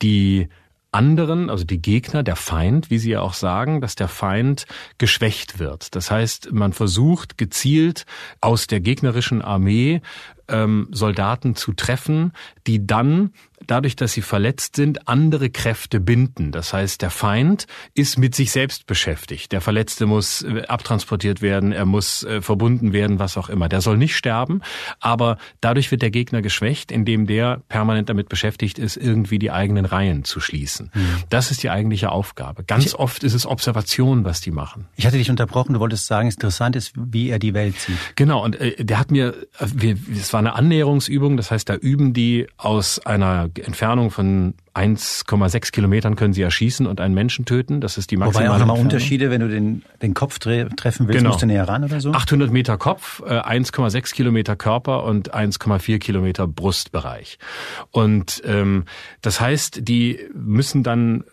die 0.03 0.49
anderen, 0.91 1.49
also 1.49 1.65
die 1.65 1.81
Gegner, 1.81 2.23
der 2.23 2.37
Feind, 2.37 2.91
wie 2.91 2.99
Sie 2.99 3.11
ja 3.11 3.21
auch 3.21 3.35
sagen, 3.35 3.81
dass 3.81 3.95
der 3.95 4.09
Feind 4.09 4.67
geschwächt 4.99 5.59
wird. 5.59 5.95
Das 5.95 6.11
heißt, 6.11 6.53
man 6.53 6.73
versucht 6.73 7.39
gezielt 7.39 8.05
aus 8.41 8.67
der 8.67 8.81
gegnerischen 8.81 9.41
Armee 9.43 10.01
ähm, 10.49 10.89
Soldaten 10.91 11.55
zu 11.55 11.73
treffen, 11.73 12.33
die 12.67 12.87
dann 12.87 13.33
dadurch, 13.67 13.97
dass 13.97 14.13
sie 14.13 14.23
verletzt 14.23 14.77
sind, 14.77 15.09
andere 15.09 15.51
Kräfte 15.51 16.01
binden. 16.01 16.53
Das 16.53 16.73
heißt, 16.73 17.03
der 17.03 17.11
Feind 17.11 17.67
ist 17.95 18.19
mit 18.19 18.35
sich 18.35 18.53
selbst 18.53 18.87
beschäftigt. 18.87 19.53
Der 19.53 19.61
Verletzte 19.61 20.07
muss 20.07 20.43
äh, 20.43 20.63
abtransportiert 20.69 21.43
werden, 21.43 21.73
er 21.73 21.85
muss 21.85 22.23
äh, 22.25 22.41
verbunden 22.41 22.93
werden, 22.93 23.19
was 23.19 23.37
auch 23.37 23.49
immer. 23.49 23.69
Der 23.69 23.81
soll 23.81 23.97
nicht 23.97 24.17
sterben, 24.17 24.63
aber 25.01 25.39
dadurch 25.61 25.91
wird 25.91 26.03
der 26.03 26.11
Gegner 26.11 26.43
geschwächt, 26.43 26.93
indem 26.93 27.27
der 27.27 27.63
permanent 27.69 28.09
damit 28.09 28.29
beschäftigt 28.29 28.79
ist, 28.79 28.97
irgendwie 28.97 29.39
die 29.39 29.51
eigenen 29.51 29.85
Reihen 29.85 30.25
zu 30.25 30.41
schließen. 30.41 30.91
Mhm. 30.95 31.23
Das 31.29 31.51
ist 31.51 31.63
die 31.63 31.71
eigentliche 31.71 32.11
Aufgabe. 32.11 32.65
Ganz 32.65 32.87
ich, 32.87 32.95
oft 32.95 33.25
ist 33.25 33.35
es 33.35 33.47
Observation, 33.47 34.25
was 34.25 34.41
die 34.41 34.51
machen. 34.51 34.87
Ich 34.97 35.07
hatte 35.07 35.19
dich 35.19 35.31
unterbrochen, 35.31 35.75
du 35.75 35.81
wolltest 35.81 36.07
sagen, 36.07 36.29
es 36.29 36.35
interessant 36.35 36.77
ist, 36.77 36.93
wie 36.97 37.29
er 37.29 37.39
die 37.39 37.55
Welt 37.55 37.79
sieht. 37.79 37.99
Genau, 38.17 38.45
und 38.45 38.61
äh, 38.61 38.85
der 38.85 38.99
hat 38.99 39.11
mir, 39.11 39.35
es 39.59 40.33
war 40.33 40.38
eine 40.39 40.55
Annäherungsübung, 40.55 41.37
das 41.37 41.51
heißt, 41.51 41.69
da 41.69 41.75
üben 41.75 42.13
die 42.13 42.47
aus 42.57 42.99
einer 43.05 43.51
Entfernung 43.55 44.11
von 44.11 44.55
1,6 44.75 45.73
Kilometern 45.73 46.15
können 46.15 46.33
sie 46.33 46.43
erschießen 46.43 46.87
und 46.87 47.01
einen 47.01 47.15
Menschen 47.15 47.45
töten. 47.45 47.81
Das 47.81 47.99
ist 47.99 48.11
die 48.11 48.17
maximale 48.17 48.49
Wobei 48.49 48.55
auch 48.55 48.59
nochmal 48.61 48.81
Unterschiede, 48.81 49.31
wenn 49.31 49.41
du 49.41 49.49
den, 49.49 49.83
den 50.03 50.15
Kopf 50.15 50.39
treffen 50.39 50.71
willst, 50.81 51.19
genau. 51.19 51.31
musst 51.31 51.43
du 51.43 51.47
näher 51.47 51.67
ran 51.67 51.85
oder 51.85 52.01
so? 52.01 52.13
800 52.13 52.53
Meter 52.53 52.79
Kopf, 52.79 53.21
1,6 53.23 53.97
äh, 53.97 54.01
Kilometer 54.15 54.55
Körper 54.57 55.05
und 55.05 55.35
1,4 55.35 55.99
Kilometer 55.99 56.47
Brustbereich. 56.47 57.39
Und 57.91 58.41
ähm, 58.45 58.85
das 59.21 59.41
heißt, 59.41 59.89
die 59.89 60.21
müssen 60.33 60.85
dann 60.85 61.25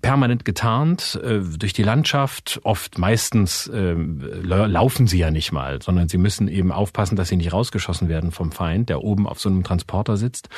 permanent 0.00 0.44
getarnt 0.44 1.20
äh, 1.22 1.40
durch 1.40 1.72
die 1.72 1.82
Landschaft. 1.82 2.60
Oft 2.64 2.98
meistens 2.98 3.66
äh, 3.68 3.94
laufen 3.94 5.06
sie 5.06 5.18
ja 5.18 5.30
nicht 5.30 5.52
mal, 5.52 5.80
sondern 5.82 6.08
sie 6.08 6.18
müssen 6.18 6.48
eben 6.48 6.72
aufpassen, 6.72 7.16
dass 7.16 7.28
sie 7.28 7.36
nicht 7.36 7.52
rausgeschossen 7.52 8.08
werden 8.08 8.32
vom 8.32 8.52
Feind, 8.52 8.88
der 8.88 9.02
oben 9.02 9.26
auf 9.26 9.40
so 9.40 9.48
einem 9.48 9.64
Transporter 9.64 10.16
sitzt. 10.16 10.48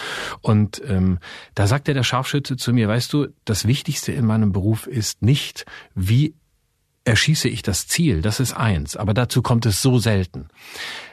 Und 0.40 0.82
ähm, 0.86 1.18
da 1.54 1.66
sagte 1.66 1.94
der 1.94 2.02
Scharfschütze 2.02 2.56
zu 2.56 2.72
mir, 2.72 2.88
weißt 2.88 3.12
du, 3.12 3.28
das 3.44 3.66
Wichtigste 3.66 4.12
in 4.12 4.26
meinem 4.26 4.52
Beruf 4.52 4.86
ist 4.86 5.22
nicht, 5.22 5.66
wie 5.94 6.34
erschieße 7.04 7.48
ich 7.48 7.62
das 7.62 7.88
Ziel, 7.88 8.22
das 8.22 8.40
ist 8.40 8.52
eins, 8.52 8.96
aber 8.96 9.12
dazu 9.12 9.42
kommt 9.42 9.66
es 9.66 9.82
so 9.82 9.98
selten. 9.98 10.48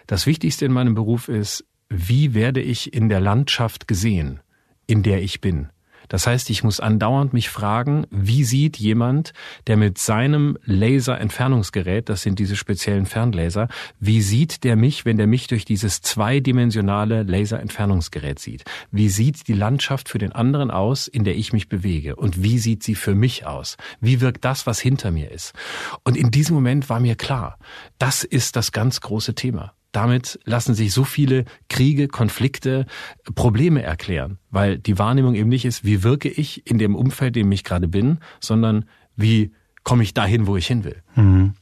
Das 0.07 0.25
Wichtigste 0.27 0.65
in 0.65 0.71
meinem 0.71 0.93
Beruf 0.93 1.27
ist, 1.27 1.65
wie 1.89 2.33
werde 2.33 2.61
ich 2.61 2.93
in 2.93 3.09
der 3.09 3.19
Landschaft 3.19 3.87
gesehen, 3.87 4.39
in 4.85 5.01
der 5.01 5.23
ich 5.23 5.41
bin. 5.41 5.69
Das 6.09 6.27
heißt, 6.27 6.49
ich 6.49 6.63
muss 6.63 6.79
andauernd 6.79 7.31
mich 7.31 7.49
fragen, 7.49 8.05
wie 8.11 8.43
sieht 8.43 8.77
jemand, 8.77 9.31
der 9.67 9.77
mit 9.77 9.97
seinem 9.97 10.57
Laserentfernungsgerät, 10.65 12.09
das 12.09 12.23
sind 12.23 12.39
diese 12.39 12.55
speziellen 12.55 13.05
Fernlaser, 13.05 13.69
wie 13.99 14.21
sieht 14.21 14.63
der 14.63 14.75
mich, 14.75 15.05
wenn 15.05 15.17
der 15.17 15.27
mich 15.27 15.47
durch 15.47 15.63
dieses 15.63 16.01
zweidimensionale 16.01 17.23
Laserentfernungsgerät 17.23 18.39
sieht? 18.39 18.65
Wie 18.91 19.09
sieht 19.09 19.47
die 19.47 19.53
Landschaft 19.53 20.09
für 20.09 20.17
den 20.17 20.33
anderen 20.33 20.71
aus, 20.71 21.07
in 21.07 21.23
der 21.23 21.37
ich 21.37 21.53
mich 21.53 21.69
bewege? 21.69 22.15
Und 22.15 22.43
wie 22.43 22.59
sieht 22.59 22.83
sie 22.83 22.95
für 22.95 23.15
mich 23.15 23.45
aus? 23.45 23.77
Wie 24.01 24.19
wirkt 24.19 24.43
das, 24.43 24.65
was 24.65 24.79
hinter 24.79 25.11
mir 25.11 25.31
ist? 25.31 25.53
Und 26.03 26.17
in 26.17 26.31
diesem 26.31 26.55
Moment 26.55 26.89
war 26.89 26.99
mir 26.99 27.15
klar, 27.15 27.57
das 27.99 28.23
ist 28.23 28.55
das 28.55 28.71
ganz 28.71 28.99
große 29.01 29.35
Thema 29.35 29.73
damit 29.91 30.39
lassen 30.45 30.75
sich 30.75 30.93
so 30.93 31.03
viele 31.03 31.45
Kriege, 31.67 32.07
Konflikte, 32.07 32.85
Probleme 33.35 33.81
erklären, 33.81 34.37
weil 34.51 34.77
die 34.77 34.99
Wahrnehmung 34.99 35.35
eben 35.35 35.49
nicht 35.49 35.65
ist, 35.65 35.83
wie 35.83 36.03
wirke 36.03 36.29
ich 36.29 36.67
in 36.69 36.77
dem 36.77 36.95
Umfeld, 36.95 37.35
in 37.37 37.45
dem 37.45 37.51
ich 37.51 37.63
gerade 37.63 37.87
bin, 37.87 38.19
sondern 38.39 38.85
wie 39.15 39.51
komme 39.83 40.03
ich 40.03 40.13
dahin, 40.13 40.47
wo 40.47 40.57
ich 40.57 40.67
hin 40.67 40.83
will. 40.83 41.01
Mhm. 41.15 41.53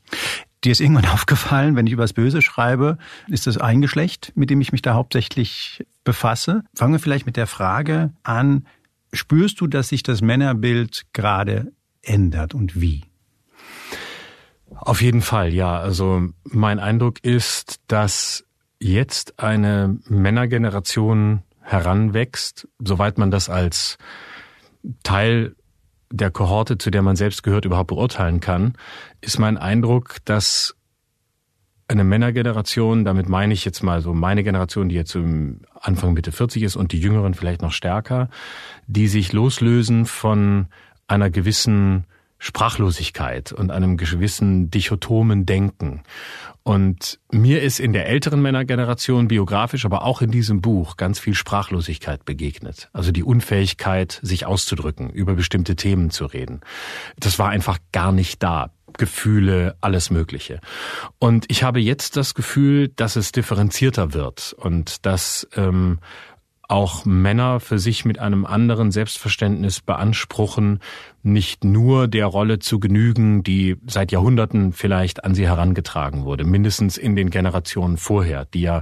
Dir 0.64 0.72
ist 0.72 0.82
irgendwann 0.82 1.06
aufgefallen, 1.14 1.76
wenn 1.76 1.88
ich 1.88 1.94
über 1.94 2.04
das 2.04 2.14
Böse 2.14 2.42
schreibe, 2.42 2.98
ist 3.28 3.48
das 3.48 3.58
ein 3.58 3.82
Geschlecht, 3.82 4.34
mit 4.36 4.50
dem 4.50 4.62
ich 4.62 4.72
mich 4.72 4.82
da 4.82 4.94
hauptsächlich 4.94 5.86
befasse. 6.04 6.64
Fangen 6.76 6.94
wir 6.94 7.00
vielleicht 7.00 7.26
mit 7.26 7.38
der 7.38 7.48
Frage 7.48 8.12
an, 8.24 8.66
spürst 9.14 9.62
du, 9.62 9.68
dass 9.68 9.90
sich 9.90 10.04
das 10.04 10.22
Männerbild 10.22 11.06
gerade 11.14 11.72
ändert 12.02 12.54
und 12.54 12.80
wie? 12.82 13.04
Auf 14.80 15.02
jeden 15.02 15.22
Fall, 15.22 15.54
ja. 15.54 15.78
Also 15.78 16.24
mein 16.44 16.80
Eindruck 16.80 17.24
ist, 17.24 17.82
dass 17.88 18.46
jetzt 18.80 19.40
eine 19.40 19.98
Männergeneration 20.08 21.44
heranwächst, 21.62 22.68
soweit 22.80 23.18
man 23.18 23.32
das 23.32 23.50
als 23.50 23.98
Teil 25.04 25.56
der 26.10 26.32
Kohorte, 26.32 26.78
zu 26.78 26.90
der 26.90 27.02
man 27.02 27.16
selbst 27.16 27.44
gehört, 27.44 27.66
überhaupt 27.66 27.90
beurteilen 27.90 28.40
kann, 28.40 28.74
ist 29.20 29.40
mein 29.40 29.58
Eindruck, 29.58 30.18
dass 30.24 30.76
eine 31.90 32.04
Männergeneration, 32.04 33.06
damit 33.06 33.30
meine 33.30 33.54
ich 33.54 33.64
jetzt 33.66 33.82
mal 33.82 34.02
so 34.02 34.14
meine 34.14 34.44
Generation, 34.44 34.90
die 34.90 34.96
jetzt 34.96 35.16
im 35.16 35.62
Anfang 35.80 36.14
Mitte 36.14 36.32
40 36.32 36.64
ist 36.64 36.76
und 36.76 36.92
die 36.92 37.00
Jüngeren 37.00 37.34
vielleicht 37.34 37.62
noch 37.62 37.72
stärker, 37.72 38.30
die 38.88 39.08
sich 39.08 39.32
loslösen 39.32 40.06
von 40.06 40.68
einer 41.08 41.30
gewissen 41.30 42.06
Sprachlosigkeit 42.40 43.52
und 43.52 43.72
einem 43.72 43.98
gewissen 43.98 44.70
dichotomen 44.70 45.46
Denken. 45.46 46.04
Und 46.64 47.20
mir 47.32 47.62
ist 47.62 47.80
in 47.80 47.94
der 47.94 48.08
älteren 48.08 48.42
Männergeneration 48.42 49.30
biografisch, 49.30 49.86
aber 49.86 50.04
auch 50.04 50.22
in 50.22 50.32
diesem 50.32 50.62
Buch 50.62 50.98
ganz 50.98 51.18
viel 51.18 51.34
Sprachlosigkeit 51.34 52.26
begegnet. 52.26 52.90
Also 52.92 53.12
die 53.12 53.24
Unfähigkeit, 53.24 54.20
sich 54.22 54.46
auszudrücken, 54.46 55.10
über 55.10 55.34
bestimmte 55.34 55.78
Themen 55.78 56.10
zu 56.10 56.26
reden. 56.26 56.60
Das 57.18 57.40
war 57.40 57.50
einfach 57.50 57.80
gar 57.92 58.12
nicht 58.12 58.44
da. 58.44 58.72
Gefühle, 58.98 59.76
alles 59.80 60.10
Mögliche. 60.10 60.60
Und 61.20 61.46
ich 61.50 61.64
habe 61.64 61.80
jetzt 61.80 62.18
das 62.18 62.34
Gefühl, 62.34 62.88
dass 62.90 63.16
es 63.16 63.32
differenzierter 63.32 64.14
wird 64.14 64.54
und 64.58 65.06
dass 65.06 65.48
ähm, 65.56 66.00
auch 66.68 67.06
Männer 67.06 67.60
für 67.60 67.80
sich 67.80 68.04
mit 68.04 68.20
einem 68.20 68.46
anderen 68.46 68.92
Selbstverständnis 68.92 69.80
beanspruchen, 69.80 70.80
nicht 71.24 71.64
nur 71.64 72.08
der 72.08 72.26
Rolle 72.26 72.60
zu 72.60 72.80
genügen, 72.80 73.44
die 73.44 73.78
seit 73.88 74.12
Jahrhunderten 74.12 74.74
vielleicht 74.74 75.24
an 75.24 75.34
sie 75.34 75.48
herangetragen 75.48 76.26
wurde, 76.26 76.44
mindestens 76.44 76.98
in 76.98 77.16
den 77.16 77.30
Generationen 77.30 77.98
vorher, 77.98 78.46
die 78.46 78.62
ja 78.62 78.82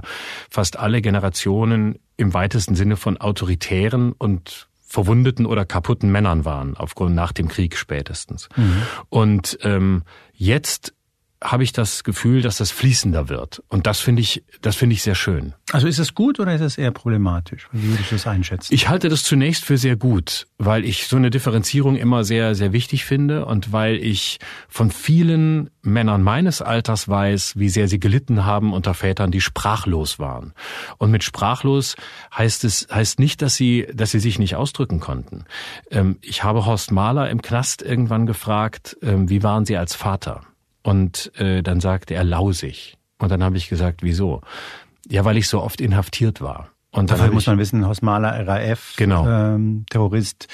fast 0.50 0.78
alle 0.78 1.00
Generationen 1.00 1.98
im 2.16 2.34
weitesten 2.34 2.74
Sinne 2.74 2.96
von 2.96 3.18
autoritären 3.18 4.12
und 4.12 4.68
verwundeten 4.86 5.46
oder 5.46 5.64
kaputten 5.64 6.10
Männern 6.10 6.44
waren, 6.44 6.76
aufgrund 6.76 7.14
nach 7.14 7.32
dem 7.32 7.48
Krieg 7.48 7.76
spätestens. 7.76 8.48
Mhm. 8.56 8.82
Und 9.08 9.58
ähm, 9.62 10.02
jetzt 10.32 10.95
habe 11.42 11.64
ich 11.64 11.72
das 11.72 12.02
Gefühl, 12.02 12.40
dass 12.40 12.56
das 12.56 12.70
fließender 12.70 13.28
wird. 13.28 13.62
Und 13.68 13.86
das 13.86 14.00
finde 14.00 14.22
ich, 14.22 14.44
das 14.62 14.76
finde 14.76 14.94
ich 14.94 15.02
sehr 15.02 15.14
schön. 15.14 15.54
Also 15.72 15.86
ist 15.86 15.98
es 15.98 16.14
gut 16.14 16.40
oder 16.40 16.54
ist 16.54 16.60
es 16.60 16.78
eher 16.78 16.92
problematisch? 16.92 17.68
Wie 17.72 17.90
würdest 17.90 18.10
du 18.10 18.14
das 18.14 18.26
einschätzen? 18.26 18.72
Ich 18.72 18.88
halte 18.88 19.08
das 19.08 19.22
zunächst 19.22 19.64
für 19.64 19.76
sehr 19.76 19.96
gut, 19.96 20.46
weil 20.58 20.84
ich 20.84 21.06
so 21.06 21.16
eine 21.16 21.30
Differenzierung 21.30 21.96
immer 21.96 22.24
sehr, 22.24 22.54
sehr 22.54 22.72
wichtig 22.72 23.04
finde 23.04 23.44
und 23.44 23.72
weil 23.72 23.96
ich 23.96 24.38
von 24.68 24.90
vielen 24.90 25.70
Männern 25.82 26.22
meines 26.22 26.62
Alters 26.62 27.08
weiß, 27.08 27.54
wie 27.56 27.68
sehr 27.68 27.88
sie 27.88 28.00
gelitten 28.00 28.44
haben 28.44 28.72
unter 28.72 28.94
Vätern, 28.94 29.30
die 29.30 29.40
sprachlos 29.40 30.18
waren. 30.18 30.54
Und 30.98 31.10
mit 31.10 31.22
sprachlos 31.22 31.96
heißt 32.36 32.64
es, 32.64 32.88
heißt 32.90 33.18
nicht, 33.18 33.42
dass 33.42 33.56
sie, 33.56 33.86
dass 33.92 34.10
sie 34.10 34.20
sich 34.20 34.38
nicht 34.38 34.56
ausdrücken 34.56 35.00
konnten. 35.00 35.44
Ähm, 35.90 36.18
ich 36.22 36.44
habe 36.44 36.64
Horst 36.66 36.92
Mahler 36.92 37.28
im 37.30 37.42
Knast 37.42 37.82
irgendwann 37.82 38.26
gefragt, 38.26 38.96
ähm, 39.02 39.28
wie 39.28 39.42
waren 39.42 39.64
Sie 39.64 39.76
als 39.76 39.94
Vater? 39.94 40.42
Und 40.86 41.32
äh, 41.36 41.64
dann 41.64 41.80
sagte 41.80 42.14
er 42.14 42.22
lausig. 42.22 42.96
Und 43.18 43.32
dann 43.32 43.42
habe 43.42 43.56
ich 43.56 43.68
gesagt, 43.68 44.04
wieso? 44.04 44.42
Ja, 45.08 45.24
weil 45.24 45.36
ich 45.36 45.48
so 45.48 45.60
oft 45.60 45.80
inhaftiert 45.80 46.40
war. 46.40 46.68
Und 46.92 47.10
Dafür 47.10 47.32
muss 47.32 47.48
man 47.48 47.58
wissen, 47.58 47.84
Hausmaler 47.84 48.46
RAF, 48.46 48.94
genau. 48.96 49.26
ähm, 49.26 49.84
Terrorist, 49.90 50.46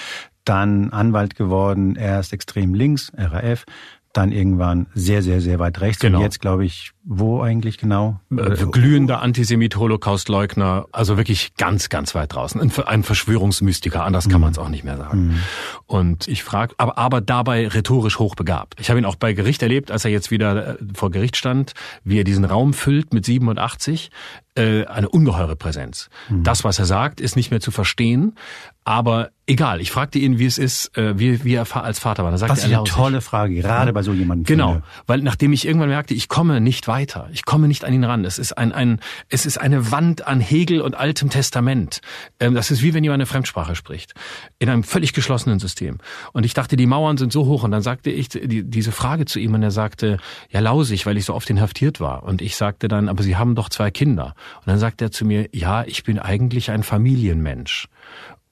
dann 0.46 0.88
Anwalt 0.88 1.36
geworden, 1.36 1.96
erst 1.96 2.32
extrem 2.32 2.72
links, 2.72 3.12
RAF, 3.14 3.66
dann 4.12 4.30
irgendwann 4.30 4.86
sehr, 4.94 5.22
sehr, 5.22 5.40
sehr 5.40 5.58
weit 5.58 5.80
rechts. 5.80 6.00
Genau. 6.00 6.18
Und 6.18 6.24
jetzt, 6.24 6.40
glaube 6.40 6.64
ich, 6.64 6.92
wo 7.04 7.40
eigentlich 7.40 7.78
genau? 7.78 8.20
Äh, 8.30 8.66
glühender 8.70 9.22
Antisemit, 9.22 9.76
Holocaustleugner, 9.76 10.86
also 10.92 11.16
wirklich 11.16 11.54
ganz, 11.56 11.88
ganz 11.88 12.14
weit 12.14 12.34
draußen. 12.34 12.60
Ein, 12.60 12.70
ein 12.86 13.02
Verschwörungsmystiker, 13.02 14.04
anders 14.04 14.28
kann 14.28 14.40
mhm. 14.40 14.42
man 14.42 14.52
es 14.52 14.58
auch 14.58 14.68
nicht 14.68 14.84
mehr 14.84 14.96
sagen. 14.96 15.28
Mhm. 15.28 15.40
Und 15.86 16.28
ich 16.28 16.44
frage, 16.44 16.74
aber, 16.78 16.98
aber 16.98 17.20
dabei 17.20 17.66
rhetorisch 17.66 18.18
hochbegabt. 18.18 18.78
Ich 18.80 18.90
habe 18.90 19.00
ihn 19.00 19.06
auch 19.06 19.16
bei 19.16 19.32
Gericht 19.32 19.62
erlebt, 19.62 19.90
als 19.90 20.04
er 20.04 20.10
jetzt 20.10 20.30
wieder 20.30 20.80
äh, 20.80 20.84
vor 20.94 21.10
Gericht 21.10 21.36
stand, 21.36 21.72
wie 22.04 22.20
er 22.20 22.24
diesen 22.24 22.44
Raum 22.44 22.74
füllt 22.74 23.12
mit 23.12 23.24
87, 23.24 24.10
äh, 24.54 24.84
eine 24.84 25.08
ungeheure 25.08 25.56
Präsenz. 25.56 26.10
Mhm. 26.28 26.44
Das, 26.44 26.64
was 26.64 26.78
er 26.78 26.84
sagt, 26.84 27.20
ist 27.20 27.34
nicht 27.34 27.50
mehr 27.50 27.60
zu 27.60 27.70
verstehen, 27.70 28.36
aber 28.84 29.30
egal. 29.46 29.80
Ich 29.80 29.90
fragte 29.90 30.18
ihn, 30.18 30.38
wie 30.38 30.46
es 30.46 30.58
ist, 30.58 30.96
äh, 30.96 31.18
wie, 31.18 31.44
wie 31.44 31.54
er 31.54 31.66
als 31.76 31.98
Vater 31.98 32.24
war. 32.24 32.30
Da 32.30 32.38
sagte 32.38 32.54
das 32.54 32.64
ist 32.64 32.70
er 32.70 32.78
eine 32.78 32.88
tolle 32.88 33.20
Frage, 33.20 33.54
gerade 33.54 33.92
bei 33.92 34.02
so 34.02 34.12
jemandem. 34.12 34.44
Genau, 34.44 34.72
finde. 34.72 34.86
weil 35.06 35.22
nachdem 35.22 35.52
ich 35.52 35.66
irgendwann 35.66 35.88
merkte, 35.88 36.14
ich 36.14 36.28
komme 36.28 36.60
nicht 36.60 36.88
weiter, 36.88 37.28
ich 37.32 37.44
komme 37.44 37.68
nicht 37.68 37.84
an 37.84 37.92
ihn 37.92 38.04
ran. 38.04 38.24
Es 38.24 38.38
ist 38.38 38.56
ein, 38.56 38.72
ein 38.72 39.00
es 39.28 39.46
ist 39.46 39.58
eine 39.58 39.90
Wand 39.90 40.26
an 40.26 40.40
Hegel 40.40 40.80
und 40.80 40.94
altem 40.94 41.30
Testament. 41.30 42.00
Ähm, 42.40 42.54
das 42.54 42.70
ist 42.70 42.82
wie 42.82 42.94
wenn 42.94 43.04
jemand 43.04 43.18
eine 43.18 43.26
Fremdsprache 43.26 43.74
spricht 43.74 44.14
in 44.58 44.68
einem 44.68 44.84
völlig 44.84 45.12
geschlossenen 45.12 45.58
System. 45.58 45.98
Und 46.32 46.44
ich 46.44 46.54
dachte, 46.54 46.76
die 46.76 46.86
Mauern 46.86 47.16
sind 47.16 47.32
so 47.32 47.46
hoch. 47.46 47.64
Und 47.64 47.72
dann 47.72 47.82
sagte 47.82 48.10
ich 48.10 48.28
die, 48.28 48.62
diese 48.64 48.92
Frage 48.92 49.24
zu 49.24 49.38
ihm 49.38 49.54
und 49.54 49.62
er 49.62 49.70
sagte, 49.70 50.18
ja 50.50 50.60
lausig, 50.60 51.06
weil 51.06 51.16
ich 51.16 51.24
so 51.24 51.34
oft 51.34 51.50
inhaftiert 51.50 52.00
war. 52.00 52.22
Und 52.22 52.42
ich 52.42 52.56
sagte 52.56 52.88
dann, 52.88 53.08
aber 53.08 53.22
Sie 53.22 53.36
haben 53.36 53.54
doch 53.54 53.68
zwei 53.68 53.90
Kinder. 53.90 54.34
Und 54.60 54.68
dann 54.68 54.78
sagte 54.78 55.06
er 55.06 55.10
zu 55.10 55.24
mir, 55.24 55.48
ja, 55.52 55.84
ich 55.84 56.04
bin 56.04 56.18
eigentlich 56.18 56.70
ein 56.70 56.82
Familienmensch. 56.82 57.88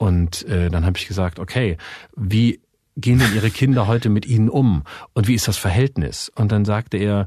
Und 0.00 0.46
äh, 0.48 0.70
dann 0.70 0.86
habe 0.86 0.96
ich 0.96 1.06
gesagt, 1.06 1.38
okay, 1.38 1.76
wie 2.16 2.62
gehen 2.96 3.18
denn 3.18 3.34
Ihre 3.34 3.50
Kinder 3.50 3.86
heute 3.86 4.08
mit 4.08 4.24
Ihnen 4.24 4.48
um? 4.48 4.82
Und 5.12 5.28
wie 5.28 5.34
ist 5.34 5.46
das 5.46 5.58
Verhältnis? 5.58 6.30
Und 6.34 6.52
dann 6.52 6.64
sagte 6.64 6.96
er, 6.96 7.26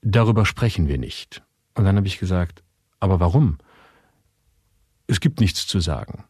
darüber 0.00 0.46
sprechen 0.46 0.88
wir 0.88 0.96
nicht. 0.96 1.42
Und 1.74 1.84
dann 1.84 1.96
habe 1.96 2.06
ich 2.06 2.18
gesagt, 2.18 2.62
aber 2.98 3.20
warum? 3.20 3.58
Es 5.06 5.20
gibt 5.20 5.38
nichts 5.38 5.66
zu 5.66 5.80
sagen. 5.80 6.24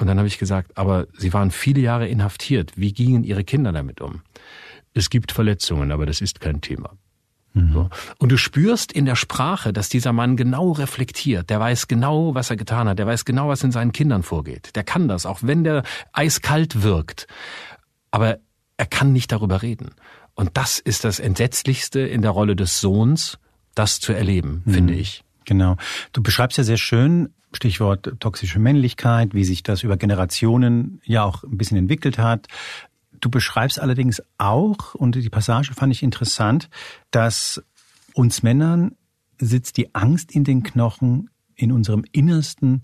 Und 0.00 0.08
dann 0.08 0.18
habe 0.18 0.26
ich 0.26 0.38
gesagt, 0.38 0.76
aber 0.76 1.06
Sie 1.16 1.32
waren 1.32 1.52
viele 1.52 1.80
Jahre 1.80 2.08
inhaftiert. 2.08 2.72
Wie 2.74 2.92
gingen 2.92 3.22
Ihre 3.22 3.44
Kinder 3.44 3.70
damit 3.70 4.00
um? 4.00 4.22
Es 4.94 5.10
gibt 5.10 5.30
Verletzungen, 5.30 5.92
aber 5.92 6.06
das 6.06 6.22
ist 6.22 6.40
kein 6.40 6.60
Thema. 6.60 6.90
Mhm. 7.54 7.72
So. 7.72 7.90
Und 8.18 8.32
du 8.32 8.36
spürst 8.36 8.92
in 8.92 9.06
der 9.06 9.16
Sprache, 9.16 9.72
dass 9.72 9.88
dieser 9.88 10.12
Mann 10.12 10.36
genau 10.36 10.72
reflektiert. 10.72 11.48
Der 11.50 11.60
weiß 11.60 11.88
genau, 11.88 12.34
was 12.34 12.50
er 12.50 12.56
getan 12.56 12.88
hat. 12.88 12.98
Der 12.98 13.06
weiß 13.06 13.24
genau, 13.24 13.48
was 13.48 13.64
in 13.64 13.72
seinen 13.72 13.92
Kindern 13.92 14.22
vorgeht. 14.22 14.76
Der 14.76 14.84
kann 14.84 15.08
das, 15.08 15.24
auch 15.24 15.38
wenn 15.42 15.64
der 15.64 15.84
eiskalt 16.12 16.82
wirkt. 16.82 17.26
Aber 18.10 18.38
er 18.76 18.86
kann 18.86 19.12
nicht 19.12 19.32
darüber 19.32 19.62
reden. 19.62 19.92
Und 20.34 20.50
das 20.54 20.80
ist 20.80 21.04
das 21.04 21.20
Entsetzlichste 21.20 22.00
in 22.00 22.22
der 22.22 22.32
Rolle 22.32 22.56
des 22.56 22.80
Sohns, 22.80 23.38
das 23.74 24.00
zu 24.00 24.12
erleben, 24.12 24.62
mhm. 24.64 24.74
finde 24.74 24.94
ich. 24.94 25.24
Genau. 25.44 25.76
Du 26.12 26.22
beschreibst 26.22 26.58
ja 26.58 26.64
sehr 26.64 26.76
schön, 26.76 27.30
Stichwort 27.52 28.14
toxische 28.18 28.58
Männlichkeit, 28.58 29.32
wie 29.32 29.44
sich 29.44 29.62
das 29.62 29.84
über 29.84 29.96
Generationen 29.96 31.00
ja 31.04 31.22
auch 31.22 31.44
ein 31.44 31.56
bisschen 31.56 31.78
entwickelt 31.78 32.18
hat. 32.18 32.48
Du 33.24 33.30
beschreibst 33.30 33.80
allerdings 33.80 34.22
auch, 34.36 34.94
und 34.94 35.14
die 35.14 35.30
Passage 35.30 35.72
fand 35.72 35.90
ich 35.94 36.02
interessant, 36.02 36.68
dass 37.10 37.64
uns 38.12 38.42
Männern 38.42 38.96
sitzt 39.38 39.78
die 39.78 39.94
Angst 39.94 40.30
in 40.30 40.44
den 40.44 40.62
Knochen, 40.62 41.30
in 41.54 41.72
unserem 41.72 42.04
Innersten 42.12 42.82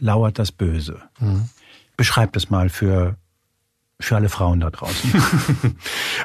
lauert 0.00 0.40
das 0.40 0.50
Böse. 0.50 1.00
Mhm. 1.20 1.48
Beschreib 1.96 2.32
das 2.32 2.50
mal 2.50 2.70
für 2.70 3.18
für 4.00 4.16
alle 4.16 4.28
Frauen 4.28 4.58
da 4.58 4.70
draußen? 4.70 5.12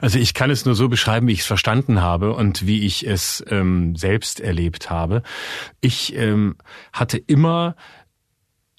Also 0.01 0.17
ich 0.17 0.33
kann 0.33 0.49
es 0.49 0.65
nur 0.65 0.73
so 0.73 0.89
beschreiben, 0.89 1.27
wie 1.27 1.33
ich 1.33 1.41
es 1.41 1.45
verstanden 1.45 2.01
habe 2.01 2.33
und 2.33 2.65
wie 2.65 2.85
ich 2.85 3.05
es 3.07 3.43
ähm, 3.49 3.95
selbst 3.95 4.39
erlebt 4.39 4.89
habe. 4.89 5.21
Ich 5.79 6.15
ähm, 6.15 6.55
hatte 6.91 7.17
immer 7.17 7.75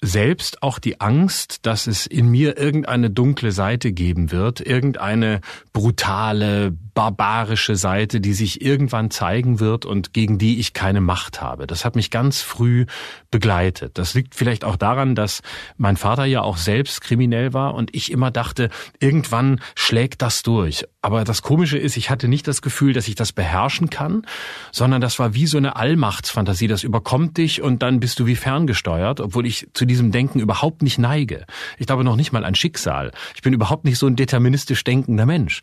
selbst 0.01 0.61
auch 0.61 0.79
die 0.79 1.01
Angst, 1.01 1.65
dass 1.65 1.87
es 1.87 2.05
in 2.05 2.29
mir 2.29 2.57
irgendeine 2.57 3.09
dunkle 3.09 3.51
Seite 3.51 3.91
geben 3.91 4.31
wird, 4.31 4.61
irgendeine 4.61 5.41
brutale, 5.73 6.75
barbarische 6.95 7.75
Seite, 7.75 8.21
die 8.21 8.33
sich 8.33 8.61
irgendwann 8.61 9.11
zeigen 9.11 9.59
wird 9.59 9.85
und 9.85 10.13
gegen 10.13 10.37
die 10.37 10.59
ich 10.59 10.73
keine 10.73 11.01
Macht 11.01 11.41
habe. 11.41 11.67
Das 11.67 11.83
hat 11.85 11.95
mich 11.95 12.09
ganz 12.09 12.41
früh 12.41 12.85
begleitet. 13.29 13.97
Das 13.97 14.13
liegt 14.13 14.33
vielleicht 14.33 14.63
auch 14.63 14.77
daran, 14.77 15.13
dass 15.13 15.41
mein 15.77 15.97
Vater 15.97 16.23
ja 16.23 16.41
auch 16.41 16.57
selbst 16.57 17.01
kriminell 17.01 17.53
war 17.53 17.75
und 17.75 17.93
ich 17.93 18.11
immer 18.11 18.31
dachte, 18.31 18.69
irgendwann 18.99 19.59
schlägt 19.75 20.21
das 20.21 20.41
durch. 20.41 20.85
Aber 21.01 21.25
das 21.25 21.41
Komische 21.41 21.77
ist, 21.77 21.97
ich 21.97 22.09
hatte 22.09 22.29
nicht 22.29 22.47
das 22.47 22.61
Gefühl, 22.61 22.93
dass 22.93 23.09
ich 23.09 23.15
das 23.15 23.33
beherrschen 23.33 23.89
kann, 23.89 24.25
sondern 24.71 25.01
das 25.01 25.19
war 25.19 25.35
wie 25.35 25.47
so 25.47 25.57
eine 25.57 25.75
Allmachtsfantasie. 25.75 26.67
Das 26.67 26.83
überkommt 26.83 27.37
dich 27.37 27.61
und 27.61 27.83
dann 27.83 27.99
bist 27.99 28.19
du 28.19 28.25
wie 28.25 28.35
ferngesteuert, 28.37 29.19
obwohl 29.19 29.45
ich 29.45 29.67
zu 29.73 29.85
diesem 29.85 30.11
Denken 30.11 30.39
überhaupt 30.39 30.81
nicht 30.81 30.97
neige. 30.97 31.45
Ich 31.77 31.87
glaube 31.87 32.05
noch 32.05 32.15
nicht 32.15 32.31
mal 32.31 32.45
an 32.45 32.55
Schicksal. 32.55 33.11
Ich 33.35 33.41
bin 33.41 33.53
überhaupt 33.53 33.83
nicht 33.83 33.99
so 33.99 34.07
ein 34.07 34.15
deterministisch 34.15 34.83
denkender 34.85 35.25
Mensch. 35.25 35.61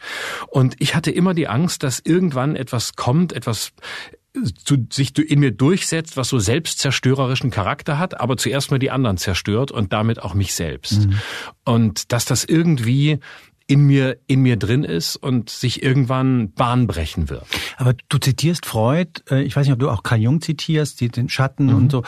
Und 0.49 0.77
ich 0.79 0.95
hatte 0.95 1.11
immer 1.11 1.22
die 1.35 1.49
Angst, 1.49 1.83
dass 1.83 2.01
irgendwann 2.01 2.57
etwas 2.57 2.95
kommt, 2.97 3.33
etwas 3.33 3.73
zu, 4.65 4.87
sich 4.91 5.17
in 5.19 5.41
mir 5.41 5.51
durchsetzt, 5.51 6.17
was 6.17 6.29
so 6.29 6.39
selbstzerstörerischen 6.39 7.51
Charakter 7.51 7.99
hat, 7.99 8.21
aber 8.21 8.37
zuerst 8.37 8.71
mal 8.71 8.79
die 8.79 8.91
anderen 8.91 9.19
zerstört 9.19 9.71
und 9.71 9.93
damit 9.93 10.23
auch 10.23 10.35
mich 10.35 10.55
selbst. 10.55 11.07
Mhm. 11.07 11.19
Und 11.65 12.13
dass 12.13 12.25
das 12.25 12.45
irgendwie 12.45 13.19
in 13.67 13.87
mir, 13.87 14.19
in 14.27 14.43
mir 14.43 14.57
drin 14.57 14.85
ist 14.85 15.17
und 15.17 15.49
sich 15.49 15.83
irgendwann 15.83 16.53
Bahn 16.53 16.87
brechen 16.87 17.31
wird. 17.31 17.47
Aber 17.77 17.95
du 18.09 18.19
zitierst 18.19 18.67
Freud, 18.67 19.23
äh, 19.31 19.43
ich 19.43 19.55
weiß 19.55 19.67
nicht, 19.67 19.73
ob 19.73 19.79
du 19.79 19.91
auch 19.91 20.03
Karl 20.03 20.21
Jung 20.21 20.41
zitierst, 20.41 21.01
die, 21.01 21.09
den 21.09 21.29
Schatten 21.29 21.67
mhm. 21.67 21.75
und 21.75 21.93
so 21.93 22.03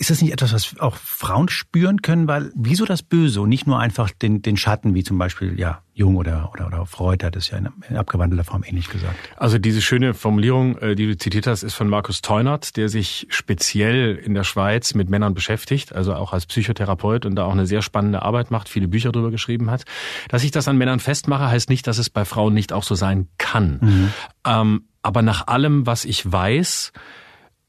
ist 0.00 0.08
das 0.08 0.22
nicht 0.22 0.32
etwas, 0.32 0.54
was 0.54 0.80
auch 0.80 0.96
Frauen 0.96 1.50
spüren 1.50 2.00
können? 2.00 2.26
Weil 2.26 2.50
wieso 2.54 2.86
das 2.86 3.02
Böse 3.02 3.42
und 3.42 3.50
nicht 3.50 3.66
nur 3.66 3.78
einfach 3.78 4.10
den, 4.10 4.40
den 4.40 4.56
Schatten, 4.56 4.94
wie 4.94 5.04
zum 5.04 5.18
Beispiel 5.18 5.60
ja 5.60 5.82
Jung 5.92 6.16
oder, 6.16 6.50
oder, 6.54 6.68
oder 6.68 6.86
Freud 6.86 7.22
hat 7.22 7.36
es 7.36 7.50
ja 7.50 7.58
in, 7.58 7.68
in 7.86 7.98
abgewandelter 7.98 8.44
Form 8.44 8.64
ähnlich 8.66 8.88
gesagt. 8.88 9.14
Also 9.36 9.58
diese 9.58 9.82
schöne 9.82 10.14
Formulierung, 10.14 10.78
äh, 10.78 10.94
die 10.94 11.06
du 11.06 11.18
zitiert 11.18 11.46
hast, 11.46 11.62
ist 11.62 11.74
von 11.74 11.86
Markus 11.86 12.22
Teunert, 12.22 12.78
der 12.78 12.88
sich 12.88 13.26
speziell 13.28 14.16
in 14.16 14.32
der 14.32 14.44
Schweiz 14.44 14.94
mit 14.94 15.10
Männern 15.10 15.34
beschäftigt, 15.34 15.94
also 15.94 16.14
auch 16.14 16.32
als 16.32 16.46
Psychotherapeut 16.46 17.26
und 17.26 17.36
da 17.36 17.44
auch 17.44 17.52
eine 17.52 17.66
sehr 17.66 17.82
spannende 17.82 18.22
Arbeit 18.22 18.50
macht, 18.50 18.70
viele 18.70 18.88
Bücher 18.88 19.12
darüber 19.12 19.30
geschrieben 19.30 19.70
hat. 19.70 19.84
Dass 20.30 20.44
ich 20.44 20.50
das 20.50 20.66
an 20.66 20.78
Männern 20.78 21.00
festmache, 21.00 21.48
heißt 21.48 21.68
nicht, 21.68 21.86
dass 21.86 21.98
es 21.98 22.08
bei 22.08 22.24
Frauen 22.24 22.54
nicht 22.54 22.72
auch 22.72 22.84
so 22.84 22.94
sein 22.94 23.28
kann. 23.36 23.78
Mhm. 23.82 24.12
Ähm, 24.46 24.84
aber 25.02 25.20
nach 25.20 25.46
allem, 25.46 25.86
was 25.86 26.06
ich 26.06 26.30
weiß, 26.30 26.92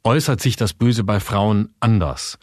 äußert 0.03 0.41
sich 0.41 0.55
das 0.55 0.73
Böse 0.73 1.03
bei 1.03 1.19
Frauen 1.19 1.73
anders. 1.79 2.37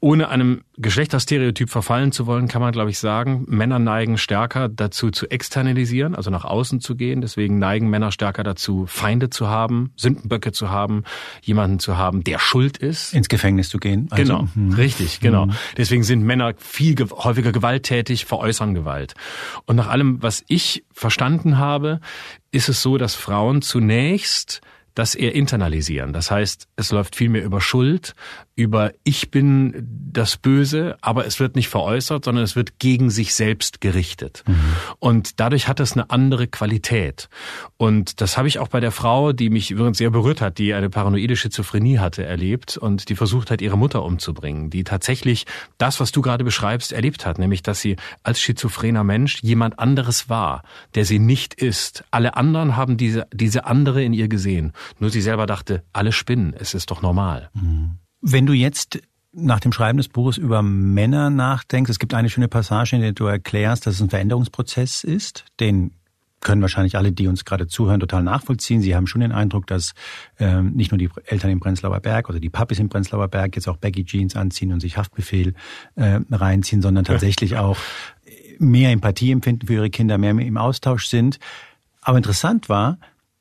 Ohne 0.00 0.28
einem 0.28 0.62
Geschlechterstereotyp 0.76 1.70
verfallen 1.70 2.12
zu 2.12 2.28
wollen, 2.28 2.46
kann 2.46 2.62
man, 2.62 2.70
glaube 2.70 2.90
ich, 2.90 3.00
sagen, 3.00 3.44
Männer 3.48 3.80
neigen 3.80 4.16
stärker 4.16 4.68
dazu 4.68 5.10
zu 5.10 5.26
externalisieren, 5.28 6.14
also 6.14 6.30
nach 6.30 6.44
außen 6.44 6.80
zu 6.80 6.94
gehen. 6.94 7.20
Deswegen 7.20 7.58
neigen 7.58 7.90
Männer 7.90 8.12
stärker 8.12 8.44
dazu, 8.44 8.86
Feinde 8.86 9.28
zu 9.28 9.48
haben, 9.48 9.92
Sündenböcke 9.96 10.52
zu 10.52 10.70
haben, 10.70 11.02
jemanden 11.42 11.80
zu 11.80 11.96
haben, 11.96 12.22
der 12.22 12.38
schuld 12.38 12.78
ist. 12.78 13.12
Ins 13.12 13.28
Gefängnis 13.28 13.70
zu 13.70 13.78
gehen. 13.78 14.06
Also. 14.10 14.22
Genau, 14.22 14.48
hm. 14.54 14.72
richtig, 14.74 15.18
genau. 15.18 15.46
Hm. 15.46 15.54
Deswegen 15.76 16.04
sind 16.04 16.22
Männer 16.22 16.54
viel 16.58 16.94
häufiger 17.10 17.50
gewalttätig, 17.50 18.24
veräußern 18.24 18.74
Gewalt. 18.74 19.14
Und 19.66 19.74
nach 19.74 19.88
allem, 19.88 20.22
was 20.22 20.44
ich 20.46 20.84
verstanden 20.92 21.58
habe, 21.58 21.98
ist 22.52 22.68
es 22.68 22.82
so, 22.82 22.98
dass 22.98 23.16
Frauen 23.16 23.62
zunächst 23.62 24.60
das 24.98 25.14
eher 25.14 25.34
internalisieren. 25.34 26.12
Das 26.12 26.30
heißt, 26.30 26.66
es 26.74 26.90
läuft 26.90 27.14
viel 27.14 27.28
mehr 27.28 27.44
über 27.44 27.60
Schuld, 27.60 28.14
über 28.58 28.92
ich 29.04 29.30
bin 29.30 29.86
das 30.12 30.36
Böse, 30.36 30.96
aber 31.00 31.26
es 31.26 31.38
wird 31.38 31.54
nicht 31.54 31.68
veräußert, 31.68 32.24
sondern 32.24 32.42
es 32.42 32.56
wird 32.56 32.80
gegen 32.80 33.08
sich 33.08 33.32
selbst 33.32 33.80
gerichtet. 33.80 34.42
Mhm. 34.48 34.56
Und 34.98 35.38
dadurch 35.38 35.68
hat 35.68 35.78
es 35.78 35.92
eine 35.92 36.10
andere 36.10 36.48
Qualität. 36.48 37.28
Und 37.76 38.20
das 38.20 38.36
habe 38.36 38.48
ich 38.48 38.58
auch 38.58 38.66
bei 38.66 38.80
der 38.80 38.90
Frau, 38.90 39.32
die 39.32 39.48
mich 39.48 39.70
übrigens 39.70 39.98
sehr 39.98 40.10
berührt 40.10 40.40
hat, 40.40 40.58
die 40.58 40.74
eine 40.74 40.90
paranoide 40.90 41.36
Schizophrenie 41.36 42.00
hatte, 42.00 42.24
erlebt 42.24 42.76
und 42.76 43.08
die 43.08 43.14
versucht 43.14 43.52
hat, 43.52 43.62
ihre 43.62 43.78
Mutter 43.78 44.02
umzubringen, 44.02 44.70
die 44.70 44.82
tatsächlich 44.82 45.46
das, 45.78 46.00
was 46.00 46.10
du 46.10 46.20
gerade 46.20 46.42
beschreibst, 46.42 46.90
erlebt 46.90 47.26
hat, 47.26 47.38
nämlich 47.38 47.62
dass 47.62 47.80
sie 47.80 47.94
als 48.24 48.40
schizophrener 48.40 49.04
Mensch 49.04 49.40
jemand 49.40 49.78
anderes 49.78 50.28
war, 50.28 50.64
der 50.96 51.04
sie 51.04 51.20
nicht 51.20 51.54
ist. 51.54 52.02
Alle 52.10 52.36
anderen 52.36 52.76
haben 52.76 52.96
diese, 52.96 53.28
diese 53.32 53.66
andere 53.66 54.02
in 54.02 54.12
ihr 54.12 54.26
gesehen. 54.26 54.72
Nur 54.98 55.10
sie 55.10 55.20
selber 55.20 55.46
dachte, 55.46 55.84
alle 55.92 56.10
spinnen, 56.10 56.54
es 56.58 56.74
ist 56.74 56.90
doch 56.90 57.02
normal. 57.02 57.50
Mhm. 57.54 57.98
Wenn 58.20 58.46
du 58.46 58.52
jetzt 58.52 59.00
nach 59.32 59.60
dem 59.60 59.72
Schreiben 59.72 59.98
des 59.98 60.08
Buches 60.08 60.36
über 60.36 60.62
Männer 60.62 61.30
nachdenkst, 61.30 61.90
es 61.90 61.98
gibt 61.98 62.14
eine 62.14 62.30
schöne 62.30 62.48
Passage, 62.48 62.96
in 62.96 63.02
der 63.02 63.12
du 63.12 63.26
erklärst, 63.26 63.86
dass 63.86 63.94
es 63.94 64.00
ein 64.00 64.10
Veränderungsprozess 64.10 65.04
ist, 65.04 65.44
den 65.60 65.92
können 66.40 66.62
wahrscheinlich 66.62 66.96
alle, 66.96 67.12
die 67.12 67.26
uns 67.26 67.44
gerade 67.44 67.66
zuhören, 67.66 68.00
total 68.00 68.22
nachvollziehen. 68.22 68.80
Sie 68.80 68.94
haben 68.94 69.06
schon 69.06 69.20
den 69.20 69.32
Eindruck, 69.32 69.66
dass 69.66 69.92
ähm, 70.38 70.72
nicht 70.72 70.92
nur 70.92 70.98
die 70.98 71.10
Eltern 71.24 71.50
im 71.50 71.60
Prenzlauer 71.60 72.00
Berg 72.00 72.28
oder 72.28 72.38
die 72.38 72.50
Papis 72.50 72.78
im 72.78 72.88
Prenzlauer 72.88 73.28
Berg 73.28 73.56
jetzt 73.56 73.68
auch 73.68 73.76
Baggy 73.76 74.04
Jeans 74.04 74.36
anziehen 74.36 74.72
und 74.72 74.80
sich 74.80 74.96
Haftbefehl 74.96 75.54
äh, 75.96 76.20
reinziehen, 76.30 76.80
sondern 76.80 77.04
tatsächlich 77.04 77.56
auch 77.56 77.76
mehr 78.58 78.90
Empathie 78.90 79.32
empfinden 79.32 79.66
für 79.66 79.74
ihre 79.74 79.90
Kinder, 79.90 80.18
mehr 80.18 80.30
im 80.30 80.56
Austausch 80.56 81.06
sind. 81.06 81.38
Aber 82.00 82.18
interessant 82.18 82.68
war, 82.68 82.98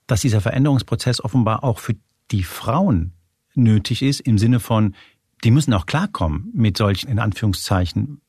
dass 0.07 0.21
dieser 0.21 0.41
Veränderungsprozess 0.41 1.23
offenbar 1.23 1.63
auch 1.63 1.79
für 1.79 1.95
die 2.31 2.43
Frauen 2.43 3.13
nötig 3.57 4.01
ist, 4.01 4.21
im 4.21 4.37
Sinne 4.37 4.59
von, 4.59 4.95
die 5.43 5.51
müssen 5.51 5.73
auch 5.73 5.85
klarkommen 5.85 6.51
mit 6.53 6.77
solchen, 6.77 7.09
in 7.09 7.19
Anführungszeichen, 7.19 8.21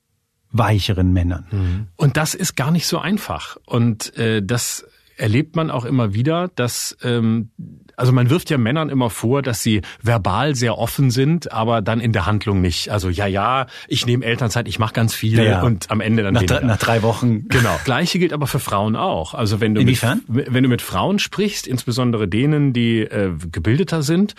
weicheren 0.51 1.13
Männern. 1.13 1.47
Mhm. 1.51 1.87
Und 1.97 2.17
das 2.17 2.35
ist 2.35 2.57
gar 2.57 2.71
nicht 2.71 2.87
so 2.87 2.99
einfach. 2.99 3.57
Und 3.67 4.17
äh, 4.17 4.43
das 4.43 4.87
erlebt 5.17 5.57
man 5.57 5.71
auch 5.71 5.85
immer 5.85 6.15
wieder, 6.15 6.49
dass 6.49 6.97
ähm, 7.03 7.51
also 7.99 8.13
man 8.13 8.31
wirft 8.31 8.49
ja 8.49 8.59
Männern 8.59 8.89
immer 8.89 9.11
vor, 9.11 9.43
dass 9.43 9.63
sie 9.63 9.83
verbal 10.01 10.55
sehr 10.55 10.79
offen 10.79 11.11
sind, 11.11 11.53
aber 11.53 11.83
dann 11.83 12.01
in 12.01 12.13
der 12.13 12.27
Handlung 12.27 12.61
nicht. 12.61 12.91
Also 12.91 13.09
ja, 13.09 13.27
ja, 13.27 13.67
ich 13.89 14.07
nehme 14.07 14.25
Elternzeit, 14.25 14.69
ich 14.69 14.79
mache 14.79 14.95
ganz 14.95 15.15
viel 15.15 15.43
ja, 15.43 15.63
und 15.63 15.91
am 15.91 16.01
Ende 16.01 16.23
dann 16.23 16.35
nach, 16.35 16.43
weniger. 16.43 16.61
nach 16.61 16.79
drei 16.79 17.03
Wochen. 17.03 17.49
Genau. 17.49 17.77
Gleiche 17.85 18.19
gilt 18.19 18.33
aber 18.33 18.47
für 18.47 18.61
Frauen 18.61 18.95
auch. 18.95 19.35
Also 19.35 19.61
wenn 19.61 19.75
du 19.75 19.81
Inwiefern? 19.81 20.23
Mit, 20.29 20.53
wenn 20.55 20.63
du 20.63 20.69
mit 20.69 20.81
Frauen 20.81 21.19
sprichst, 21.19 21.67
insbesondere 21.67 22.29
denen, 22.29 22.73
die 22.73 23.01
äh, 23.01 23.33
gebildeter 23.51 24.03
sind, 24.03 24.35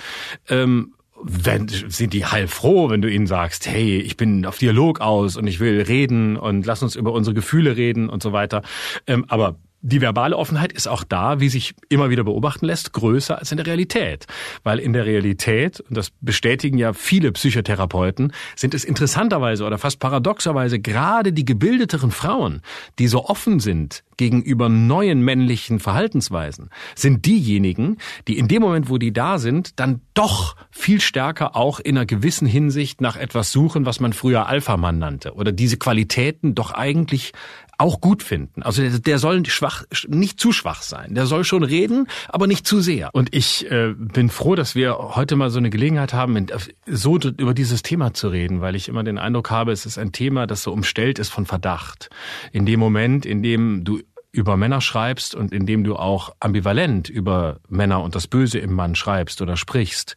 ähm, 0.48 0.94
wenn, 1.22 1.68
sind 1.68 2.14
die 2.14 2.26
heilfroh, 2.26 2.90
wenn 2.90 3.02
du 3.02 3.12
ihnen 3.12 3.28
sagst, 3.28 3.68
hey, 3.68 4.00
ich 4.00 4.16
bin 4.16 4.46
auf 4.46 4.58
Dialog 4.58 5.02
aus 5.02 5.36
und 5.36 5.48
ich 5.48 5.60
will 5.60 5.82
reden 5.82 6.38
und 6.38 6.66
lass 6.66 6.82
uns 6.82 6.96
über 6.96 7.12
unsere 7.12 7.34
Gefühle 7.34 7.76
reden 7.76 8.10
und 8.10 8.24
so 8.24 8.32
weiter. 8.32 8.62
Ähm, 9.06 9.26
aber 9.28 9.58
die 9.82 10.02
verbale 10.02 10.36
Offenheit 10.36 10.74
ist 10.74 10.88
auch 10.88 11.04
da, 11.04 11.40
wie 11.40 11.50
sich 11.50 11.74
immer 11.88 12.10
wieder 12.10 12.24
beobachten 12.24 12.66
lässt, 12.66 12.92
größer 12.94 13.38
als 13.38 13.52
in 13.52 13.58
der 13.58 13.66
Realität. 13.66 14.28
Weil 14.64 14.80
in 14.80 14.94
der 14.94 15.06
Realität, 15.06 15.80
und 15.80 15.96
das 15.96 16.12
bestätigen 16.22 16.78
ja 16.78 16.94
viele 16.94 17.32
Psychotherapeuten, 17.32 18.34
sind 18.56 18.74
es 18.74 18.84
interessanterweise 18.84 19.66
oder 19.66 19.78
fast 19.78 20.00
paradoxerweise 20.00 20.80
gerade 20.80 21.32
die 21.32 21.46
gebildeteren 21.46 22.12
Frauen, 22.12 22.62
die 23.00 23.08
so 23.08 23.26
offen 23.26 23.60
sind 23.60 24.04
gegenüber 24.18 24.68
neuen 24.68 25.22
männlichen 25.22 25.80
Verhaltensweisen, 25.80 26.70
sind 26.94 27.26
diejenigen, 27.26 27.98
die 28.28 28.38
in 28.38 28.50
dem 28.50 28.62
Moment, 28.62 28.90
wo 28.90 28.98
die 28.98 29.14
da 29.14 29.40
sind, 29.40 29.80
dann 29.80 30.02
doch 30.14 30.58
viel 30.72 31.00
stärker 31.00 31.56
auch 31.56 31.80
in 31.80 31.98
einer 31.98 32.06
gewissen 32.06 32.46
Hinsicht 32.46 33.00
nach 33.00 33.16
etwas 33.16 33.54
suchen, 33.54 33.86
was 33.86 34.02
man 34.02 34.12
früher 34.12 34.48
Alpha-Mann 34.48 35.00
nannte. 35.00 35.36
Oder 35.36 35.54
diese 35.54 35.78
Qualitäten 35.78 36.54
doch 36.54 36.72
eigentlich 36.72 37.32
auch 37.80 38.02
gut 38.02 38.24
finden. 38.24 38.62
Also 38.62 38.82
der, 38.82 39.00
der 39.00 39.20
soll 39.20 39.46
schwach, 39.46 39.84
nicht 40.08 40.40
zu 40.40 40.52
schwach 40.52 40.82
sein. 40.82 41.16
Der 41.16 41.26
soll 41.26 41.46
schon 41.46 41.64
reden, 41.64 42.08
aber 42.28 42.46
nicht 42.46 42.68
zu 42.68 42.82
sehr. 42.82 43.10
Und 43.14 43.34
ich 43.34 43.70
äh, 43.72 43.94
bin 43.96 44.30
froh, 44.30 44.56
dass 44.56 44.76
wir 44.76 44.98
heute 45.16 45.38
mal 45.38 45.50
so 45.50 45.60
eine 45.60 45.70
Gelegenheit 45.70 46.14
haben, 46.14 46.48
so 46.86 47.18
über 47.18 47.54
dieses 47.54 47.82
Thema 47.82 48.14
zu 48.14 48.28
reden, 48.28 48.60
weil 48.60 48.76
ich 48.76 48.90
immer 48.90 49.04
den 49.04 49.18
Eindruck 49.18 49.50
habe, 49.50 49.72
es 49.72 49.86
ist 49.86 49.98
ein 49.98 50.12
Thema, 50.12 50.46
das 50.46 50.64
so 50.64 50.74
umstellt 50.74 51.20
ist 51.20 51.30
von 51.30 51.46
Verdacht. 51.46 52.10
In 52.52 52.66
dem 52.66 52.80
Moment, 52.80 53.26
in 53.26 53.42
dem 53.42 53.86
du 53.86 54.02
über 54.32 54.58
Männer 54.58 54.82
schreibst 54.82 55.34
und 55.34 55.54
indem 55.54 55.84
du 55.84 55.96
auch 55.96 56.36
ambivalent 56.40 57.10
über 57.10 57.62
Männer 57.68 58.04
und 58.04 58.14
das 58.14 58.28
Böse 58.28 58.60
im 58.60 58.74
Mann 58.74 58.96
schreibst 58.96 59.42
oder 59.42 59.58
sprichst, 59.58 60.16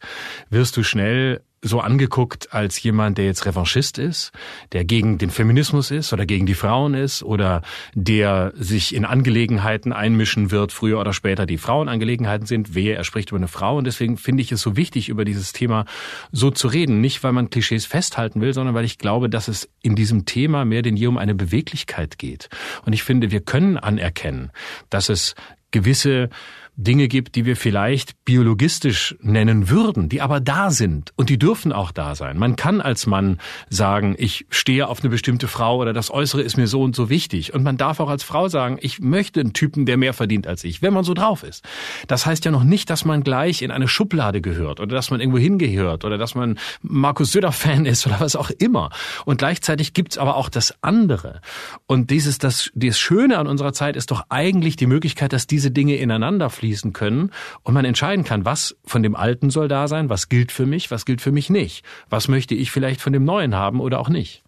wirst 0.49 0.77
du 0.77 0.83
schnell 0.83 1.41
so 1.63 1.79
angeguckt 1.79 2.53
als 2.53 2.81
jemand, 2.83 3.17
der 3.17 3.25
jetzt 3.25 3.45
Revanchist 3.45 3.97
ist, 3.97 4.31
der 4.73 4.83
gegen 4.83 5.17
den 5.17 5.29
Feminismus 5.29 5.91
ist 5.91 6.11
oder 6.11 6.25
gegen 6.25 6.45
die 6.45 6.53
Frauen 6.53 6.93
ist 6.93 7.23
oder 7.23 7.61
der 7.93 8.51
sich 8.55 8.93
in 8.93 9.05
Angelegenheiten 9.05 9.93
einmischen 9.93 10.51
wird, 10.51 10.73
früher 10.73 10.99
oder 10.99 11.13
später, 11.13 11.45
die 11.45 11.57
Frauenangelegenheiten 11.57 12.45
sind. 12.45 12.75
Wehe, 12.75 12.95
er 12.95 13.05
spricht 13.05 13.29
über 13.29 13.37
eine 13.37 13.47
Frau. 13.47 13.77
Und 13.77 13.85
deswegen 13.85 14.17
finde 14.17 14.43
ich 14.43 14.51
es 14.51 14.61
so 14.61 14.75
wichtig, 14.75 15.07
über 15.07 15.23
dieses 15.23 15.53
Thema 15.53 15.85
so 16.31 16.51
zu 16.51 16.67
reden. 16.67 16.99
Nicht, 16.99 17.23
weil 17.23 17.31
man 17.31 17.49
Klischees 17.49 17.85
festhalten 17.85 18.41
will, 18.41 18.53
sondern 18.53 18.75
weil 18.75 18.85
ich 18.85 18.97
glaube, 18.97 19.29
dass 19.29 19.47
es 19.47 19.69
in 19.81 19.95
diesem 19.95 20.25
Thema 20.25 20.65
mehr 20.65 20.81
denn 20.81 20.97
je 20.97 21.07
um 21.07 21.17
eine 21.17 21.33
Beweglichkeit 21.33 22.17
geht. 22.17 22.49
Und 22.85 22.91
ich 22.91 23.03
finde, 23.03 23.31
wir 23.31 23.41
können 23.41 23.77
anerkennen, 23.77 24.51
dass 24.89 25.07
es 25.07 25.35
gewisse 25.73 26.29
Dinge 26.75 27.07
gibt, 27.07 27.35
die 27.35 27.45
wir 27.45 27.55
vielleicht 27.55 28.25
biologistisch 28.25 29.15
nennen 29.21 29.69
würden, 29.69 30.09
die 30.09 30.21
aber 30.21 30.39
da 30.39 30.71
sind 30.71 31.11
und 31.15 31.29
die 31.29 31.37
dürfen 31.37 31.71
auch 31.71 31.91
da 31.91 32.15
sein. 32.15 32.37
Man 32.39 32.55
kann 32.55 32.81
als 32.81 33.05
Mann 33.05 33.39
sagen, 33.69 34.15
ich 34.17 34.47
stehe 34.49 34.87
auf 34.87 35.01
eine 35.01 35.09
bestimmte 35.09 35.47
Frau 35.47 35.77
oder 35.77 35.93
das 35.93 36.09
Äußere 36.09 36.41
ist 36.41 36.57
mir 36.57 36.65
so 36.67 36.81
und 36.81 36.95
so 36.95 37.09
wichtig. 37.09 37.53
Und 37.53 37.63
man 37.63 37.77
darf 37.77 37.99
auch 37.99 38.09
als 38.09 38.23
Frau 38.23 38.47
sagen, 38.47 38.79
ich 38.81 38.99
möchte 38.99 39.39
einen 39.39 39.53
Typen, 39.53 39.85
der 39.85 39.97
mehr 39.97 40.13
verdient 40.13 40.47
als 40.47 40.63
ich, 40.63 40.81
wenn 40.81 40.93
man 40.93 41.03
so 41.03 41.13
drauf 41.13 41.43
ist. 41.43 41.63
Das 42.07 42.25
heißt 42.25 42.43
ja 42.45 42.51
noch 42.51 42.63
nicht, 42.63 42.89
dass 42.89 43.05
man 43.05 43.23
gleich 43.23 43.61
in 43.61 43.69
eine 43.69 43.87
Schublade 43.87 44.41
gehört 44.41 44.79
oder 44.79 44.95
dass 44.95 45.11
man 45.11 45.19
irgendwo 45.19 45.37
hingehört 45.37 46.05
oder 46.05 46.17
dass 46.17 46.33
man 46.33 46.57
Markus 46.81 47.31
Söder-Fan 47.33 47.85
ist 47.85 48.07
oder 48.07 48.19
was 48.19 48.35
auch 48.35 48.49
immer. 48.49 48.89
Und 49.25 49.37
gleichzeitig 49.37 49.93
gibt's 49.93 50.17
aber 50.17 50.37
auch 50.37 50.49
das 50.49 50.73
andere. 50.81 51.41
Und 51.85 52.09
dieses, 52.09 52.39
das, 52.39 52.71
das 52.73 52.97
Schöne 52.97 53.37
an 53.37 53.45
unserer 53.45 53.73
Zeit 53.73 53.95
ist 53.95 54.09
doch 54.09 54.23
eigentlich 54.29 54.75
die 54.75 54.87
Möglichkeit, 54.87 55.33
dass 55.33 55.45
diese 55.45 55.62
Dinge 55.71 55.95
ineinander 55.95 56.49
fließen 56.49 56.93
können 56.93 57.31
und 57.63 57.73
man 57.73 57.85
entscheiden 57.85 58.23
kann, 58.23 58.45
was 58.45 58.75
von 58.85 59.03
dem 59.03 59.15
Alten 59.15 59.49
soll 59.49 59.67
da 59.67 59.87
sein, 59.87 60.09
was 60.09 60.29
gilt 60.29 60.51
für 60.51 60.65
mich, 60.65 60.91
was 60.91 61.05
gilt 61.05 61.21
für 61.21 61.31
mich 61.31 61.49
nicht, 61.49 61.83
was 62.09 62.27
möchte 62.27 62.55
ich 62.55 62.71
vielleicht 62.71 63.01
von 63.01 63.13
dem 63.13 63.25
Neuen 63.25 63.55
haben 63.55 63.79
oder 63.79 63.99
auch 63.99 64.09
nicht. 64.09 64.43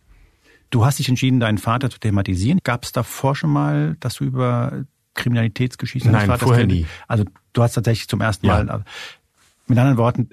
Du 0.69 0.85
hast 0.85 0.99
dich 0.99 1.09
entschieden, 1.09 1.39
deinen 1.39 1.57
Vater 1.57 1.89
zu 1.89 1.99
thematisieren. 1.99 2.59
Gab 2.63 2.83
es 2.83 2.91
davor 2.91 3.35
schon 3.35 3.51
mal, 3.51 3.95
dass 3.99 4.15
du 4.15 4.23
über 4.25 4.83
Kriminalitätsgeschichte 5.13 6.09
Nein, 6.09 6.27
Vaters 6.27 6.43
vorher 6.43 6.65
nie. 6.65 6.85
Also 7.07 7.23
du 7.53 7.63
hast 7.63 7.73
tatsächlich 7.73 8.07
zum 8.07 8.21
ersten 8.21 8.47
Mal, 8.47 8.67
ja. 8.67 8.83
mit 9.67 9.77
anderen 9.77 9.97
Worten, 9.97 10.29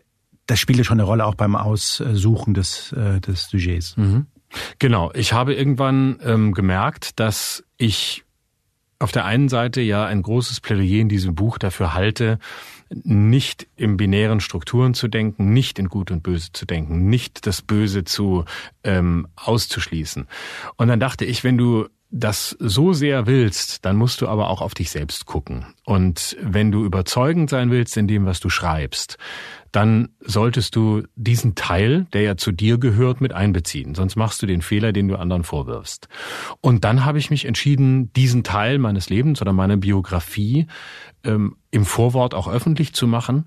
das 0.46 0.58
spielte 0.58 0.84
schon 0.84 0.98
eine 0.98 1.04
Rolle 1.04 1.24
auch 1.24 1.34
beim 1.34 1.54
Aussuchen 1.54 2.54
des, 2.54 2.92
äh, 2.92 3.20
des 3.20 3.48
Sujets. 3.48 3.96
Mhm. 3.96 4.26
Genau. 4.78 5.10
Ich 5.14 5.32
habe 5.32 5.54
irgendwann 5.54 6.18
ähm, 6.22 6.52
gemerkt, 6.52 7.18
dass 7.20 7.64
ich 7.76 8.24
auf 9.02 9.12
der 9.12 9.24
einen 9.24 9.48
Seite 9.48 9.80
ja 9.80 10.06
ein 10.06 10.22
großes 10.22 10.60
Plädoyer 10.60 11.00
in 11.00 11.08
diesem 11.08 11.34
Buch 11.34 11.58
dafür 11.58 11.92
halte, 11.92 12.38
nicht 12.88 13.66
in 13.76 13.96
binären 13.96 14.40
Strukturen 14.40 14.94
zu 14.94 15.08
denken, 15.08 15.52
nicht 15.52 15.78
in 15.78 15.88
Gut 15.88 16.10
und 16.10 16.22
Böse 16.22 16.52
zu 16.52 16.66
denken, 16.66 17.08
nicht 17.08 17.46
das 17.46 17.62
Böse 17.62 18.04
zu 18.04 18.44
ähm, 18.84 19.26
auszuschließen. 19.36 20.28
Und 20.76 20.88
dann 20.88 21.00
dachte 21.00 21.24
ich, 21.24 21.42
wenn 21.42 21.58
du 21.58 21.88
das 22.14 22.54
so 22.60 22.92
sehr 22.92 23.26
willst, 23.26 23.86
dann 23.86 23.96
musst 23.96 24.20
du 24.20 24.28
aber 24.28 24.50
auch 24.50 24.60
auf 24.60 24.74
dich 24.74 24.90
selbst 24.90 25.24
gucken. 25.24 25.64
Und 25.86 26.36
wenn 26.42 26.70
du 26.70 26.84
überzeugend 26.84 27.48
sein 27.48 27.70
willst 27.70 27.96
in 27.96 28.06
dem, 28.06 28.26
was 28.26 28.38
du 28.38 28.50
schreibst, 28.50 29.16
dann 29.72 30.10
solltest 30.20 30.76
du 30.76 31.04
diesen 31.16 31.54
Teil, 31.54 32.06
der 32.12 32.20
ja 32.20 32.36
zu 32.36 32.52
dir 32.52 32.76
gehört, 32.76 33.22
mit 33.22 33.32
einbeziehen. 33.32 33.94
Sonst 33.94 34.16
machst 34.16 34.42
du 34.42 34.46
den 34.46 34.60
Fehler, 34.60 34.92
den 34.92 35.08
du 35.08 35.16
anderen 35.16 35.42
vorwirfst. 35.42 36.08
Und 36.60 36.84
dann 36.84 37.06
habe 37.06 37.18
ich 37.18 37.30
mich 37.30 37.46
entschieden, 37.46 38.12
diesen 38.12 38.44
Teil 38.44 38.78
meines 38.78 39.08
Lebens 39.08 39.40
oder 39.40 39.54
meiner 39.54 39.78
Biografie 39.78 40.66
ähm, 41.24 41.56
im 41.70 41.86
Vorwort 41.86 42.34
auch 42.34 42.48
öffentlich 42.48 42.92
zu 42.92 43.06
machen, 43.06 43.46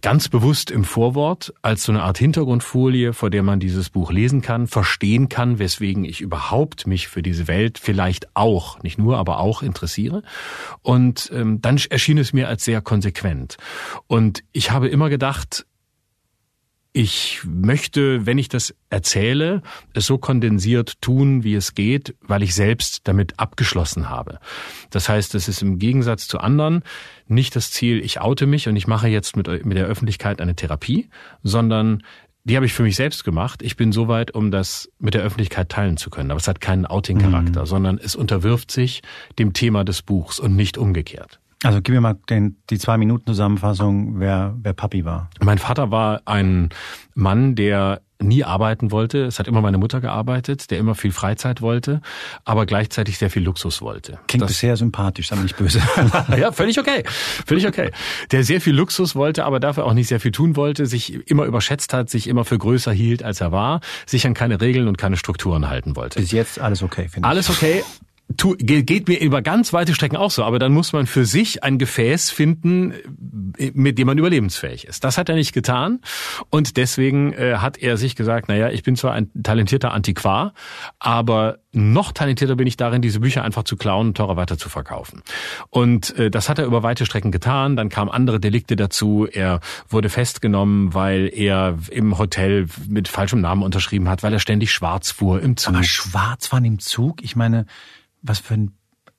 ganz 0.00 0.28
bewusst 0.28 0.70
im 0.70 0.84
Vorwort 0.84 1.52
als 1.62 1.84
so 1.84 1.92
eine 1.92 2.02
Art 2.02 2.18
Hintergrundfolie, 2.18 3.12
vor 3.12 3.30
der 3.30 3.42
man 3.42 3.60
dieses 3.60 3.90
Buch 3.90 4.12
lesen 4.12 4.42
kann, 4.42 4.66
verstehen 4.66 5.28
kann, 5.28 5.58
weswegen 5.58 6.04
ich 6.04 6.20
überhaupt 6.20 6.86
mich 6.86 7.08
für 7.08 7.22
diese 7.22 7.48
Welt 7.48 7.78
vielleicht 7.78 8.28
auch, 8.34 8.82
nicht 8.82 8.98
nur, 8.98 9.18
aber 9.18 9.38
auch 9.38 9.62
interessiere. 9.62 10.22
Und 10.82 11.30
ähm, 11.34 11.60
dann 11.60 11.80
erschien 11.90 12.18
es 12.18 12.32
mir 12.32 12.48
als 12.48 12.64
sehr 12.64 12.80
konsequent. 12.80 13.56
Und 14.06 14.42
ich 14.52 14.70
habe 14.70 14.88
immer 14.88 15.08
gedacht, 15.08 15.66
ich 16.96 17.42
möchte, 17.44 18.24
wenn 18.24 18.38
ich 18.38 18.48
das 18.48 18.74
erzähle, 18.88 19.60
es 19.92 20.06
so 20.06 20.16
kondensiert 20.16 21.02
tun, 21.02 21.44
wie 21.44 21.54
es 21.54 21.74
geht, 21.74 22.14
weil 22.22 22.42
ich 22.42 22.54
selbst 22.54 23.02
damit 23.04 23.38
abgeschlossen 23.38 24.08
habe. 24.08 24.38
Das 24.88 25.06
heißt, 25.10 25.34
es 25.34 25.46
ist 25.46 25.60
im 25.60 25.78
Gegensatz 25.78 26.26
zu 26.26 26.38
anderen 26.38 26.82
nicht 27.28 27.54
das 27.54 27.70
Ziel, 27.70 28.02
ich 28.02 28.22
oute 28.22 28.46
mich 28.46 28.66
und 28.66 28.76
ich 28.76 28.86
mache 28.86 29.08
jetzt 29.08 29.36
mit, 29.36 29.46
mit 29.66 29.76
der 29.76 29.84
Öffentlichkeit 29.84 30.40
eine 30.40 30.56
Therapie, 30.56 31.10
sondern 31.42 32.02
die 32.44 32.56
habe 32.56 32.64
ich 32.64 32.72
für 32.72 32.82
mich 32.82 32.96
selbst 32.96 33.24
gemacht. 33.24 33.60
Ich 33.62 33.76
bin 33.76 33.92
soweit, 33.92 34.30
um 34.30 34.50
das 34.50 34.90
mit 34.98 35.12
der 35.12 35.20
Öffentlichkeit 35.20 35.68
teilen 35.68 35.98
zu 35.98 36.08
können. 36.08 36.30
Aber 36.30 36.40
es 36.40 36.48
hat 36.48 36.62
keinen 36.62 36.86
Outing-Charakter, 36.86 37.60
mhm. 37.60 37.66
sondern 37.66 37.98
es 37.98 38.16
unterwirft 38.16 38.70
sich 38.70 39.02
dem 39.38 39.52
Thema 39.52 39.84
des 39.84 40.00
Buchs 40.00 40.40
und 40.40 40.56
nicht 40.56 40.78
umgekehrt. 40.78 41.40
Also 41.62 41.80
gib 41.80 41.94
mir 41.94 42.00
mal 42.00 42.16
den, 42.28 42.56
die 42.70 42.78
zwei 42.78 42.98
Minuten 42.98 43.26
Zusammenfassung, 43.26 44.20
wer, 44.20 44.54
wer 44.62 44.72
Papi 44.74 45.04
war. 45.04 45.30
Mein 45.40 45.58
Vater 45.58 45.90
war 45.90 46.22
ein 46.26 46.70
Mann, 47.14 47.54
der 47.54 48.02
nie 48.18 48.44
arbeiten 48.44 48.90
wollte. 48.90 49.24
Es 49.24 49.38
hat 49.38 49.48
immer 49.48 49.60
meine 49.60 49.78
Mutter 49.78 50.00
gearbeitet, 50.00 50.70
der 50.70 50.78
immer 50.78 50.94
viel 50.94 51.12
Freizeit 51.12 51.60
wollte, 51.60 52.00
aber 52.44 52.66
gleichzeitig 52.66 53.18
sehr 53.18 53.30
viel 53.30 53.42
Luxus 53.42 53.82
wollte. 53.82 54.18
Klingt 54.26 54.44
das, 54.44 54.58
sehr 54.58 54.76
sympathisch, 54.76 55.28
sei 55.28 55.36
nicht 55.36 55.56
böse. 55.56 55.80
ja, 56.36 56.52
völlig 56.52 56.78
okay. 56.78 57.04
Völlig 57.06 57.66
okay. 57.66 57.90
Der 58.30 58.44
sehr 58.44 58.60
viel 58.60 58.74
Luxus 58.74 59.14
wollte, 59.14 59.44
aber 59.44 59.60
dafür 59.60 59.84
auch 59.84 59.92
nicht 59.92 60.08
sehr 60.08 60.20
viel 60.20 60.32
tun 60.32 60.56
wollte, 60.56 60.86
sich 60.86 61.28
immer 61.28 61.44
überschätzt 61.44 61.92
hat, 61.92 62.08
sich 62.08 62.28
immer 62.28 62.44
für 62.44 62.58
größer 62.58 62.92
hielt, 62.92 63.22
als 63.22 63.40
er 63.40 63.52
war, 63.52 63.80
sich 64.06 64.26
an 64.26 64.34
keine 64.34 64.60
Regeln 64.60 64.88
und 64.88 64.98
keine 64.98 65.16
Strukturen 65.16 65.68
halten 65.68 65.96
wollte. 65.96 66.20
Bis 66.20 66.32
jetzt 66.32 66.60
alles 66.60 66.82
okay, 66.82 67.08
finde 67.08 67.26
ich. 67.26 67.30
Alles 67.30 67.50
okay, 67.50 67.82
tu, 68.36 68.54
geht 68.58 69.08
mir 69.08 69.20
über 69.20 69.42
ganz 69.42 69.72
weite 69.72 69.94
Strecken 69.94 70.16
auch 70.16 70.30
so, 70.30 70.44
aber 70.44 70.58
dann 70.58 70.72
muss 70.72 70.92
man 70.92 71.06
für 71.06 71.24
sich 71.24 71.62
ein 71.62 71.78
Gefäß 71.78 72.30
finden, 72.30 72.94
mit 73.72 73.98
dem 73.98 74.06
man 74.06 74.18
überlebensfähig 74.18 74.86
ist. 74.86 75.04
Das 75.04 75.16
hat 75.18 75.28
er 75.28 75.36
nicht 75.36 75.52
getan 75.52 76.00
und 76.50 76.76
deswegen 76.76 77.32
äh, 77.32 77.56
hat 77.58 77.78
er 77.78 77.96
sich 77.96 78.16
gesagt, 78.16 78.48
naja, 78.48 78.70
ich 78.70 78.82
bin 78.82 78.96
zwar 78.96 79.12
ein 79.12 79.30
talentierter 79.42 79.92
Antiquar, 79.92 80.54
aber 80.98 81.58
noch 81.72 82.12
talentierter 82.12 82.56
bin 82.56 82.66
ich 82.66 82.76
darin, 82.76 83.02
diese 83.02 83.20
Bücher 83.20 83.44
einfach 83.44 83.64
zu 83.64 83.76
klauen 83.76 84.08
und 84.08 84.16
teurer 84.16 84.36
weiter 84.36 84.56
zu 84.56 84.68
verkaufen. 84.68 85.22
Und 85.70 86.16
äh, 86.18 86.30
das 86.30 86.48
hat 86.48 86.58
er 86.58 86.64
über 86.64 86.82
weite 86.82 87.04
Strecken 87.04 87.30
getan. 87.30 87.76
Dann 87.76 87.90
kamen 87.90 88.10
andere 88.10 88.40
Delikte 88.40 88.76
dazu. 88.76 89.28
Er 89.30 89.60
wurde 89.88 90.08
festgenommen, 90.08 90.94
weil 90.94 91.30
er 91.32 91.78
im 91.90 92.18
Hotel 92.18 92.66
mit 92.88 93.08
falschem 93.08 93.42
Namen 93.42 93.62
unterschrieben 93.62 94.08
hat, 94.08 94.22
weil 94.22 94.32
er 94.32 94.40
ständig 94.40 94.72
schwarz 94.72 95.10
fuhr 95.10 95.42
im 95.42 95.58
Zug. 95.58 95.74
Aber 95.74 95.84
schwarz 95.84 96.46
fahren 96.46 96.64
im 96.64 96.78
Zug? 96.78 97.22
Ich 97.22 97.36
meine, 97.36 97.66
was 98.26 98.40
für 98.40 98.54
ein 98.54 98.72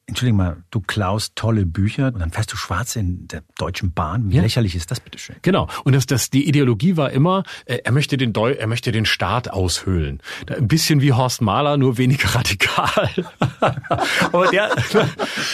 Entschuldigung 0.09 0.37
mal, 0.37 0.63
du 0.71 0.79
klaust 0.79 1.35
tolle 1.35 1.65
Bücher 1.65 2.13
und 2.13 2.19
dann 2.19 2.31
fährst 2.31 2.53
du 2.53 2.55
schwarz 2.55 2.95
in 2.95 3.27
der 3.27 3.43
Deutschen 3.57 3.91
Bahn. 3.91 4.31
Wie 4.31 4.37
ja. 4.37 4.41
lächerlich 4.41 4.73
ist 4.73 4.89
das 4.89 5.01
bitte 5.01 5.19
schön? 5.19 5.35
Genau. 5.41 5.67
Und 5.83 5.93
das, 5.93 6.05
das, 6.05 6.29
die 6.29 6.47
Ideologie 6.47 6.95
war 6.95 7.11
immer, 7.11 7.43
äh, 7.65 7.79
er 7.83 7.91
möchte 7.91 8.15
den 8.15 8.31
Deu 8.31 8.53
er 8.53 8.67
möchte 8.67 8.93
den 8.93 9.05
Staat 9.05 9.51
aushöhlen. 9.51 10.21
Ein 10.49 10.69
bisschen 10.69 11.01
wie 11.01 11.11
Horst 11.11 11.41
Mahler, 11.41 11.75
nur 11.75 11.97
weniger 11.97 12.29
radikal. 12.35 13.09
Aber 14.31 14.47
der, 14.47 14.69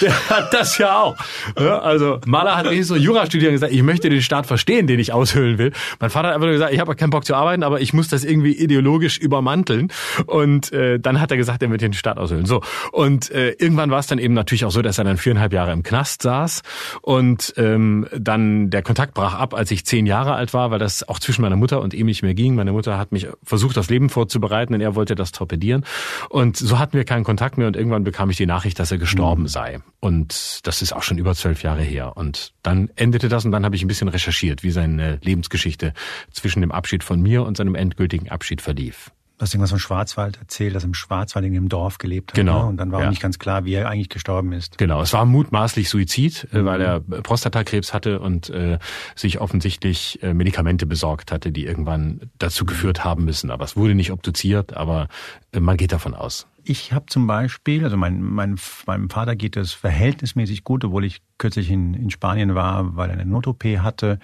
der 0.01 0.29
hat 0.29 0.53
das 0.53 0.77
ja 0.77 1.01
auch. 1.01 1.17
Also 1.55 2.19
Mahler 2.27 2.55
hat 2.55 2.67
nicht 2.67 2.85
so 2.85 2.95
Jura 2.95 3.25
studiert 3.25 3.49
und 3.49 3.55
gesagt, 3.55 3.73
ich 3.73 3.81
möchte 3.81 4.11
den 4.11 4.21
Staat 4.21 4.45
verstehen, 4.45 4.85
den 4.85 4.99
ich 4.99 5.13
aushöhlen 5.13 5.57
will. 5.57 5.71
Mein 5.99 6.11
Vater 6.11 6.27
hat 6.27 6.35
einfach 6.35 6.45
nur 6.45 6.53
gesagt, 6.53 6.73
ich 6.73 6.79
habe 6.79 6.95
keinen 6.95 7.09
Bock 7.09 7.25
zu 7.25 7.33
arbeiten, 7.33 7.63
aber 7.63 7.81
ich 7.81 7.93
muss 7.93 8.07
das 8.07 8.23
irgendwie 8.23 8.53
ideologisch 8.53 9.17
übermanteln. 9.17 9.91
Und 10.27 10.71
äh, 10.73 10.99
dann 10.99 11.19
hat 11.19 11.31
er 11.31 11.37
gesagt, 11.37 11.63
er 11.63 11.71
wird 11.71 11.81
den 11.81 11.93
Staat 11.93 12.19
aushöhlen. 12.19 12.45
So. 12.45 12.61
Und 12.91 13.31
äh, 13.31 13.53
irgendwann 13.53 13.89
war 13.89 13.97
es 13.97 14.05
dann 14.05 14.19
eben 14.19 14.35
natürlich 14.43 14.65
auch 14.65 14.71
so, 14.71 14.81
dass 14.81 14.97
er 14.97 15.05
dann 15.05 15.17
viereinhalb 15.17 15.53
Jahre 15.53 15.71
im 15.71 15.83
Knast 15.83 16.21
saß 16.21 16.63
und 17.01 17.53
ähm, 17.55 18.07
dann 18.17 18.69
der 18.69 18.81
Kontakt 18.81 19.13
brach 19.13 19.35
ab, 19.35 19.53
als 19.53 19.71
ich 19.71 19.85
zehn 19.85 20.05
Jahre 20.05 20.33
alt 20.33 20.53
war, 20.53 20.69
weil 20.69 20.79
das 20.79 21.07
auch 21.07 21.19
zwischen 21.19 21.41
meiner 21.41 21.55
Mutter 21.55 21.81
und 21.81 21.93
ihm 21.93 22.07
nicht 22.07 22.23
mehr 22.23 22.33
ging. 22.33 22.55
Meine 22.55 22.73
Mutter 22.73 22.97
hat 22.97 23.13
mich 23.13 23.27
versucht, 23.43 23.77
das 23.77 23.89
Leben 23.89 24.09
vorzubereiten 24.09 24.73
und 24.73 24.81
er 24.81 24.95
wollte 24.95 25.15
das 25.15 25.31
torpedieren. 25.31 25.85
Und 26.29 26.57
so 26.57 26.77
hatten 26.77 26.97
wir 26.97 27.05
keinen 27.05 27.23
Kontakt 27.23 27.57
mehr 27.57 27.67
und 27.67 27.77
irgendwann 27.77 28.03
bekam 28.03 28.29
ich 28.29 28.37
die 28.37 28.45
Nachricht, 28.45 28.79
dass 28.79 28.91
er 28.91 28.97
gestorben 28.97 29.43
mhm. 29.43 29.47
sei. 29.47 29.79
Und 30.01 30.59
das 30.67 30.81
ist 30.81 30.93
auch 30.93 31.03
schon 31.03 31.17
über 31.17 31.33
zwölf 31.35 31.63
Jahre 31.63 31.81
her. 31.81 32.17
Und 32.17 32.51
dann 32.63 32.89
endete 32.97 33.29
das 33.29 33.45
und 33.45 33.51
dann 33.51 33.63
habe 33.63 33.77
ich 33.77 33.83
ein 33.83 33.87
bisschen 33.87 34.09
recherchiert, 34.09 34.63
wie 34.63 34.71
seine 34.71 35.19
Lebensgeschichte 35.23 35.93
zwischen 36.31 36.59
dem 36.59 36.71
Abschied 36.73 37.03
von 37.03 37.21
mir 37.21 37.43
und 37.43 37.55
seinem 37.55 37.75
endgültigen 37.75 38.29
Abschied 38.29 38.61
verlief. 38.61 39.11
Du 39.43 39.45
hast 39.45 39.53
irgendwas 39.55 39.71
von 39.71 39.79
Schwarzwald 39.79 40.37
erzählt, 40.37 40.73
dass 40.73 40.85
im 40.85 40.93
Schwarzwald 40.93 41.45
in 41.45 41.51
dem 41.51 41.67
Dorf 41.67 41.97
gelebt 41.97 42.31
hat. 42.31 42.35
Genau. 42.35 42.61
Ne? 42.61 42.69
Und 42.69 42.77
dann 42.77 42.93
war 42.93 43.01
ja. 43.01 43.07
auch 43.07 43.09
nicht 43.09 43.21
ganz 43.21 43.39
klar, 43.39 43.65
wie 43.65 43.73
er 43.73 43.89
eigentlich 43.89 44.07
gestorben 44.07 44.53
ist. 44.53 44.77
Genau. 44.77 45.01
Es 45.01 45.11
war 45.11 45.25
mutmaßlich 45.25 45.89
Suizid, 45.89 46.47
äh, 46.53 46.59
mhm. 46.59 46.65
weil 46.65 46.79
er 46.79 47.01
Prostatakrebs 47.01 47.93
hatte 47.93 48.21
und 48.21 48.49
äh, 48.51 48.79
sich 49.17 49.41
offensichtlich 49.41 50.23
äh, 50.23 50.33
Medikamente 50.33 50.85
besorgt 50.85 51.33
hatte, 51.33 51.51
die 51.51 51.65
irgendwann 51.65 52.21
dazu 52.39 52.65
geführt 52.65 53.03
haben 53.03 53.25
müssen. 53.25 53.51
Aber 53.51 53.65
es 53.65 53.75
wurde 53.75 53.95
nicht 53.95 54.13
obduziert, 54.13 54.77
aber 54.77 55.09
äh, 55.51 55.59
man 55.59 55.75
geht 55.75 55.91
davon 55.91 56.13
aus. 56.13 56.47
Ich 56.63 56.93
habe 56.93 57.07
zum 57.07 57.27
Beispiel, 57.27 57.83
also 57.83 57.97
mein, 57.97 58.21
mein, 58.21 58.57
meinem 58.85 59.09
Vater 59.09 59.35
geht 59.35 59.57
es 59.57 59.73
verhältnismäßig 59.73 60.63
gut, 60.63 60.85
obwohl 60.85 61.03
ich 61.03 61.21
kürzlich 61.37 61.69
in, 61.69 61.95
in 61.95 62.11
Spanien 62.11 62.55
war, 62.55 62.95
weil 62.95 63.09
er 63.09 63.15
eine 63.15 63.25
Not-OP 63.25 63.65
hatte. 63.79 64.19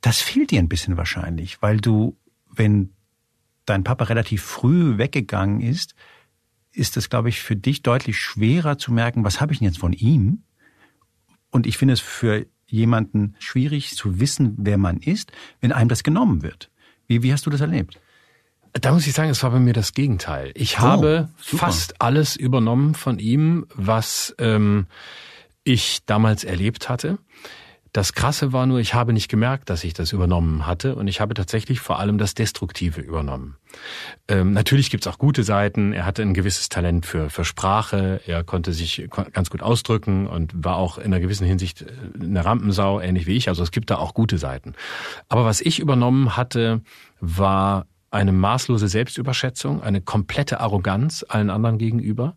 Das 0.00 0.20
fehlt 0.20 0.50
dir 0.50 0.58
ein 0.58 0.68
bisschen 0.68 0.96
wahrscheinlich, 0.96 1.62
weil 1.62 1.78
du, 1.78 2.16
wenn 2.50 2.92
dein 3.64 3.84
Papa 3.84 4.04
relativ 4.04 4.42
früh 4.42 4.98
weggegangen 4.98 5.60
ist, 5.60 5.94
ist 6.72 6.96
es, 6.96 7.08
glaube 7.08 7.28
ich, 7.28 7.40
für 7.40 7.56
dich 7.56 7.82
deutlich 7.82 8.18
schwerer 8.18 8.78
zu 8.78 8.92
merken, 8.92 9.24
was 9.24 9.40
habe 9.40 9.52
ich 9.52 9.60
denn 9.60 9.68
jetzt 9.68 9.78
von 9.78 9.92
ihm? 9.92 10.42
Und 11.50 11.66
ich 11.66 11.78
finde 11.78 11.94
es 11.94 12.00
für 12.00 12.46
jemanden 12.74 13.36
schwierig 13.38 13.96
zu 13.96 14.20
wissen, 14.20 14.54
wer 14.58 14.78
man 14.78 14.98
ist, 14.98 15.32
wenn 15.60 15.72
einem 15.72 15.88
das 15.88 16.02
genommen 16.02 16.42
wird. 16.42 16.70
Wie, 17.06 17.22
wie 17.22 17.32
hast 17.32 17.46
du 17.46 17.50
das 17.50 17.60
erlebt? 17.60 18.00
Da 18.72 18.92
muss 18.92 19.06
ich 19.06 19.12
sagen, 19.12 19.30
es 19.30 19.42
war 19.44 19.50
bei 19.50 19.60
mir 19.60 19.72
das 19.72 19.92
Gegenteil. 19.92 20.50
Ich 20.54 20.78
oh, 20.78 20.80
habe 20.80 21.28
super. 21.40 21.66
fast 21.66 22.00
alles 22.02 22.34
übernommen 22.34 22.94
von 22.94 23.20
ihm, 23.20 23.66
was 23.74 24.34
ähm, 24.38 24.86
ich 25.62 26.04
damals 26.06 26.42
erlebt 26.42 26.88
hatte. 26.88 27.18
Das 27.94 28.12
Krasse 28.12 28.52
war 28.52 28.66
nur, 28.66 28.80
ich 28.80 28.92
habe 28.94 29.12
nicht 29.12 29.28
gemerkt, 29.28 29.70
dass 29.70 29.84
ich 29.84 29.94
das 29.94 30.10
übernommen 30.10 30.66
hatte 30.66 30.96
und 30.96 31.06
ich 31.06 31.20
habe 31.20 31.32
tatsächlich 31.32 31.78
vor 31.78 32.00
allem 32.00 32.18
das 32.18 32.34
Destruktive 32.34 33.00
übernommen. 33.00 33.56
Ähm, 34.26 34.52
natürlich 34.52 34.90
gibt's 34.90 35.06
auch 35.06 35.16
gute 35.16 35.44
Seiten. 35.44 35.92
Er 35.92 36.04
hatte 36.04 36.22
ein 36.22 36.34
gewisses 36.34 36.68
Talent 36.68 37.06
für, 37.06 37.30
für 37.30 37.44
Sprache. 37.44 38.20
Er 38.26 38.42
konnte 38.42 38.72
sich 38.72 39.08
ganz 39.32 39.48
gut 39.48 39.62
ausdrücken 39.62 40.26
und 40.26 40.52
war 40.56 40.74
auch 40.74 40.98
in 40.98 41.04
einer 41.04 41.20
gewissen 41.20 41.46
Hinsicht 41.46 41.82
äh, 41.82 41.86
eine 42.20 42.44
Rampensau, 42.44 43.00
ähnlich 43.00 43.28
wie 43.28 43.36
ich. 43.36 43.48
Also 43.48 43.62
es 43.62 43.70
gibt 43.70 43.90
da 43.90 43.98
auch 43.98 44.12
gute 44.12 44.38
Seiten. 44.38 44.74
Aber 45.28 45.44
was 45.44 45.60
ich 45.60 45.78
übernommen 45.78 46.36
hatte, 46.36 46.82
war 47.20 47.86
eine 48.14 48.32
maßlose 48.32 48.88
Selbstüberschätzung, 48.88 49.82
eine 49.82 50.00
komplette 50.00 50.60
Arroganz 50.60 51.24
allen 51.28 51.50
anderen 51.50 51.78
gegenüber, 51.78 52.36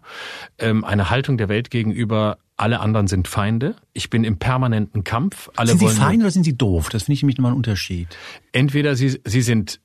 ähm, 0.57 0.83
eine 0.83 1.09
Haltung 1.09 1.37
der 1.37 1.49
Welt 1.49 1.69
gegenüber, 1.69 2.39
alle 2.57 2.79
anderen 2.79 3.07
sind 3.07 3.27
Feinde. 3.27 3.75
Ich 3.93 4.09
bin 4.09 4.23
im 4.23 4.37
permanenten 4.37 5.03
Kampf. 5.03 5.49
Alle 5.55 5.69
sind 5.69 5.79
Sie 5.79 5.95
Feinde 5.95 6.25
oder 6.25 6.31
sind 6.31 6.43
Sie 6.43 6.57
doof? 6.57 6.89
Das 6.89 7.03
finde 7.03 7.13
ich 7.13 7.21
nämlich 7.21 7.37
nochmal 7.37 7.51
ein 7.51 7.57
Unterschied. 7.57 8.17
Entweder 8.51 8.95
Sie, 8.95 9.21
Sie 9.23 9.41
sind, 9.41 9.79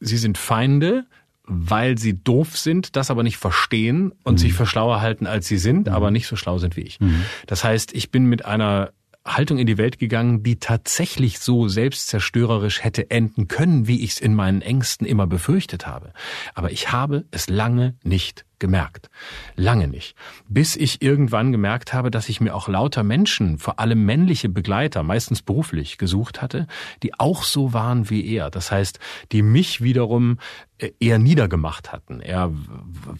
Sie 0.00 0.16
sind 0.16 0.36
Feinde, 0.36 1.06
weil 1.48 1.96
sie 1.96 2.22
doof 2.22 2.58
sind, 2.58 2.94
das 2.94 3.10
aber 3.10 3.22
nicht 3.22 3.38
verstehen 3.38 4.12
und 4.22 4.34
mhm. 4.34 4.38
sich 4.38 4.52
für 4.52 4.66
schlauer 4.66 5.00
halten, 5.00 5.26
als 5.26 5.48
sie 5.48 5.56
sind, 5.56 5.86
mhm. 5.86 5.94
aber 5.94 6.10
nicht 6.10 6.26
so 6.26 6.36
schlau 6.36 6.58
sind 6.58 6.76
wie 6.76 6.82
ich. 6.82 7.00
Mhm. 7.00 7.22
Das 7.46 7.64
heißt, 7.64 7.94
ich 7.94 8.10
bin 8.10 8.26
mit 8.26 8.44
einer 8.44 8.90
Haltung 9.36 9.58
in 9.58 9.66
die 9.66 9.78
Welt 9.78 9.98
gegangen, 9.98 10.42
die 10.42 10.58
tatsächlich 10.58 11.38
so 11.38 11.68
selbstzerstörerisch 11.68 12.82
hätte 12.82 13.10
enden 13.10 13.48
können, 13.48 13.86
wie 13.86 14.02
ich 14.02 14.12
es 14.12 14.20
in 14.20 14.34
meinen 14.34 14.62
Ängsten 14.62 15.06
immer 15.06 15.26
befürchtet 15.26 15.86
habe. 15.86 16.12
Aber 16.54 16.72
ich 16.72 16.92
habe 16.92 17.26
es 17.30 17.48
lange 17.48 17.96
nicht 18.02 18.44
gemerkt. 18.58 19.10
Lange 19.56 19.88
nicht. 19.88 20.16
Bis 20.48 20.76
ich 20.76 21.02
irgendwann 21.02 21.52
gemerkt 21.52 21.92
habe, 21.92 22.10
dass 22.10 22.28
ich 22.28 22.40
mir 22.40 22.54
auch 22.54 22.68
lauter 22.68 23.02
Menschen, 23.02 23.58
vor 23.58 23.78
allem 23.78 24.04
männliche 24.04 24.48
Begleiter, 24.48 25.02
meistens 25.02 25.42
beruflich, 25.42 25.98
gesucht 25.98 26.42
hatte, 26.42 26.66
die 27.02 27.18
auch 27.18 27.42
so 27.42 27.72
waren 27.72 28.10
wie 28.10 28.26
er. 28.26 28.50
Das 28.50 28.70
heißt, 28.70 28.98
die 29.32 29.42
mich 29.42 29.82
wiederum 29.82 30.38
äh, 30.78 30.92
eher 31.00 31.18
niedergemacht 31.18 31.92
hatten. 31.92 32.20
Er 32.20 32.52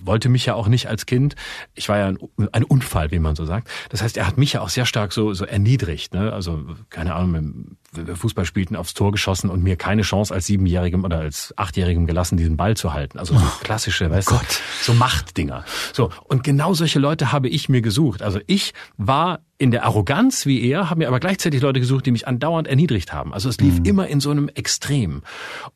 wollte 0.05 0.29
mich 0.29 0.47
ja 0.47 0.55
auch 0.55 0.69
nicht 0.69 0.87
als 0.87 1.07
Kind, 1.07 1.35
ich 1.75 1.89
war 1.89 1.99
ja 1.99 2.07
ein, 2.07 2.19
ein, 2.53 2.65
Unfall, 2.65 3.11
wie 3.11 3.19
man 3.19 3.35
so 3.35 3.45
sagt. 3.45 3.69
Das 3.89 4.03
heißt, 4.03 4.17
er 4.17 4.27
hat 4.27 4.39
mich 4.39 4.53
ja 4.53 4.61
auch 4.61 4.69
sehr 4.69 4.87
stark 4.87 5.13
so, 5.13 5.35
so 5.35 5.45
erniedrigt. 5.45 6.15
Ne? 6.15 6.33
Also, 6.33 6.65
keine 6.91 7.15
Ahnung, 7.15 7.77
Fußball 7.93 8.45
spielten, 8.45 8.77
aufs 8.77 8.95
Tor 8.95 9.13
geschossen 9.13 9.49
und 9.49 9.63
mir 9.63 9.77
keine 9.77 10.03
Chance 10.03 10.35
als 10.35 10.47
Siebenjährigem 10.47 11.05
oder 11.05 11.19
als 11.19 11.55
Achtjährigem 11.57 12.07
gelassen, 12.07 12.37
diesen 12.37 12.57
Ball 12.57 12.77
zu 12.77 12.93
halten. 12.93 13.19
Also 13.19 13.35
so 13.35 13.45
oh, 13.45 13.53
klassische, 13.63 14.11
weißt 14.11 14.29
Gott. 14.29 14.41
du, 14.41 14.85
so 14.85 14.95
Machtdinger. 14.95 15.65
So, 15.93 16.11
und 16.25 16.45
genau 16.45 16.75
solche 16.75 16.99
Leute 16.99 17.33
habe 17.33 17.49
ich 17.49 17.69
mir 17.69 17.81
gesucht. 17.81 18.23
Also 18.23 18.41
ich 18.47 18.75
war 18.97 19.41
in 19.57 19.71
der 19.71 19.85
Arroganz 19.85 20.47
wie 20.47 20.63
er, 20.63 20.91
habe 20.91 20.99
mir 20.99 21.09
aber 21.09 21.19
gleichzeitig 21.19 21.63
Leute 21.63 21.81
gesucht, 21.81 22.07
die 22.07 22.13
mich 22.13 22.29
andauernd 22.29 22.69
erniedrigt 22.69 23.13
haben. 23.13 23.33
Also 23.33 23.49
es 23.49 23.59
lief 23.59 23.79
mhm. 23.79 23.85
immer 23.87 24.07
in 24.07 24.21
so 24.21 24.31
einem 24.31 24.49
Extrem. 24.49 25.23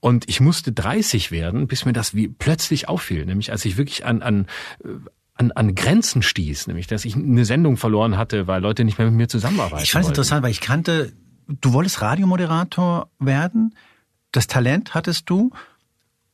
Und 0.00 0.28
ich 0.28 0.40
musste 0.40 0.72
30 0.72 1.30
werden, 1.30 1.66
bis 1.66 1.84
mir 1.84 1.92
das 1.92 2.14
wie 2.14 2.28
plötzlich 2.28 2.88
auffiel. 2.88 3.24
Nämlich 3.24 3.50
als 3.50 3.64
ich 3.64 3.76
wirklich 3.78 4.04
an, 4.04 4.22
an 4.22 4.46
an, 5.34 5.50
an 5.52 5.74
Grenzen 5.74 6.20
stieß, 6.20 6.66
nämlich 6.66 6.86
dass 6.86 7.06
ich 7.06 7.16
eine 7.16 7.46
Sendung 7.46 7.78
verloren 7.78 8.18
hatte, 8.18 8.46
weil 8.46 8.60
Leute 8.60 8.84
nicht 8.84 8.98
mehr 8.98 9.08
mit 9.08 9.16
mir 9.16 9.28
zusammenarbeiten. 9.28 9.82
Ich 9.82 9.92
fand 9.92 10.04
es 10.04 10.08
interessant, 10.10 10.42
weil 10.42 10.50
ich 10.50 10.60
kannte 10.60 11.12
du 11.46 11.72
wolltest 11.72 12.02
Radiomoderator 12.02 13.08
werden, 13.18 13.74
das 14.32 14.46
Talent 14.46 14.94
hattest 14.94 15.28
du 15.28 15.50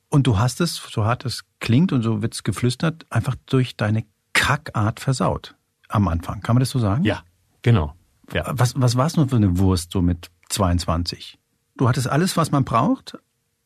und 0.08 0.26
du 0.26 0.38
hast 0.38 0.60
es, 0.60 0.76
so 0.76 1.04
hart 1.04 1.24
es 1.24 1.44
klingt 1.60 1.92
und 1.92 2.02
so 2.02 2.22
wird's 2.22 2.42
geflüstert, 2.42 3.06
einfach 3.10 3.36
durch 3.46 3.76
deine 3.76 4.04
Kackart 4.32 5.00
versaut 5.00 5.56
am 5.88 6.08
Anfang. 6.08 6.40
Kann 6.40 6.54
man 6.54 6.60
das 6.60 6.70
so 6.70 6.78
sagen? 6.78 7.04
Ja, 7.04 7.22
genau. 7.62 7.94
Ja. 8.32 8.44
Was, 8.48 8.80
was 8.80 8.96
war 8.96 9.06
es 9.06 9.16
nur 9.16 9.28
für 9.28 9.36
eine 9.36 9.58
Wurst 9.58 9.92
so 9.92 10.02
mit 10.02 10.30
22? 10.50 11.38
Du 11.76 11.88
hattest 11.88 12.08
alles, 12.08 12.36
was 12.36 12.50
man 12.50 12.64
braucht, 12.64 13.18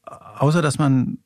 außer 0.05 0.63
dass 0.63 0.79
man 0.79 1.19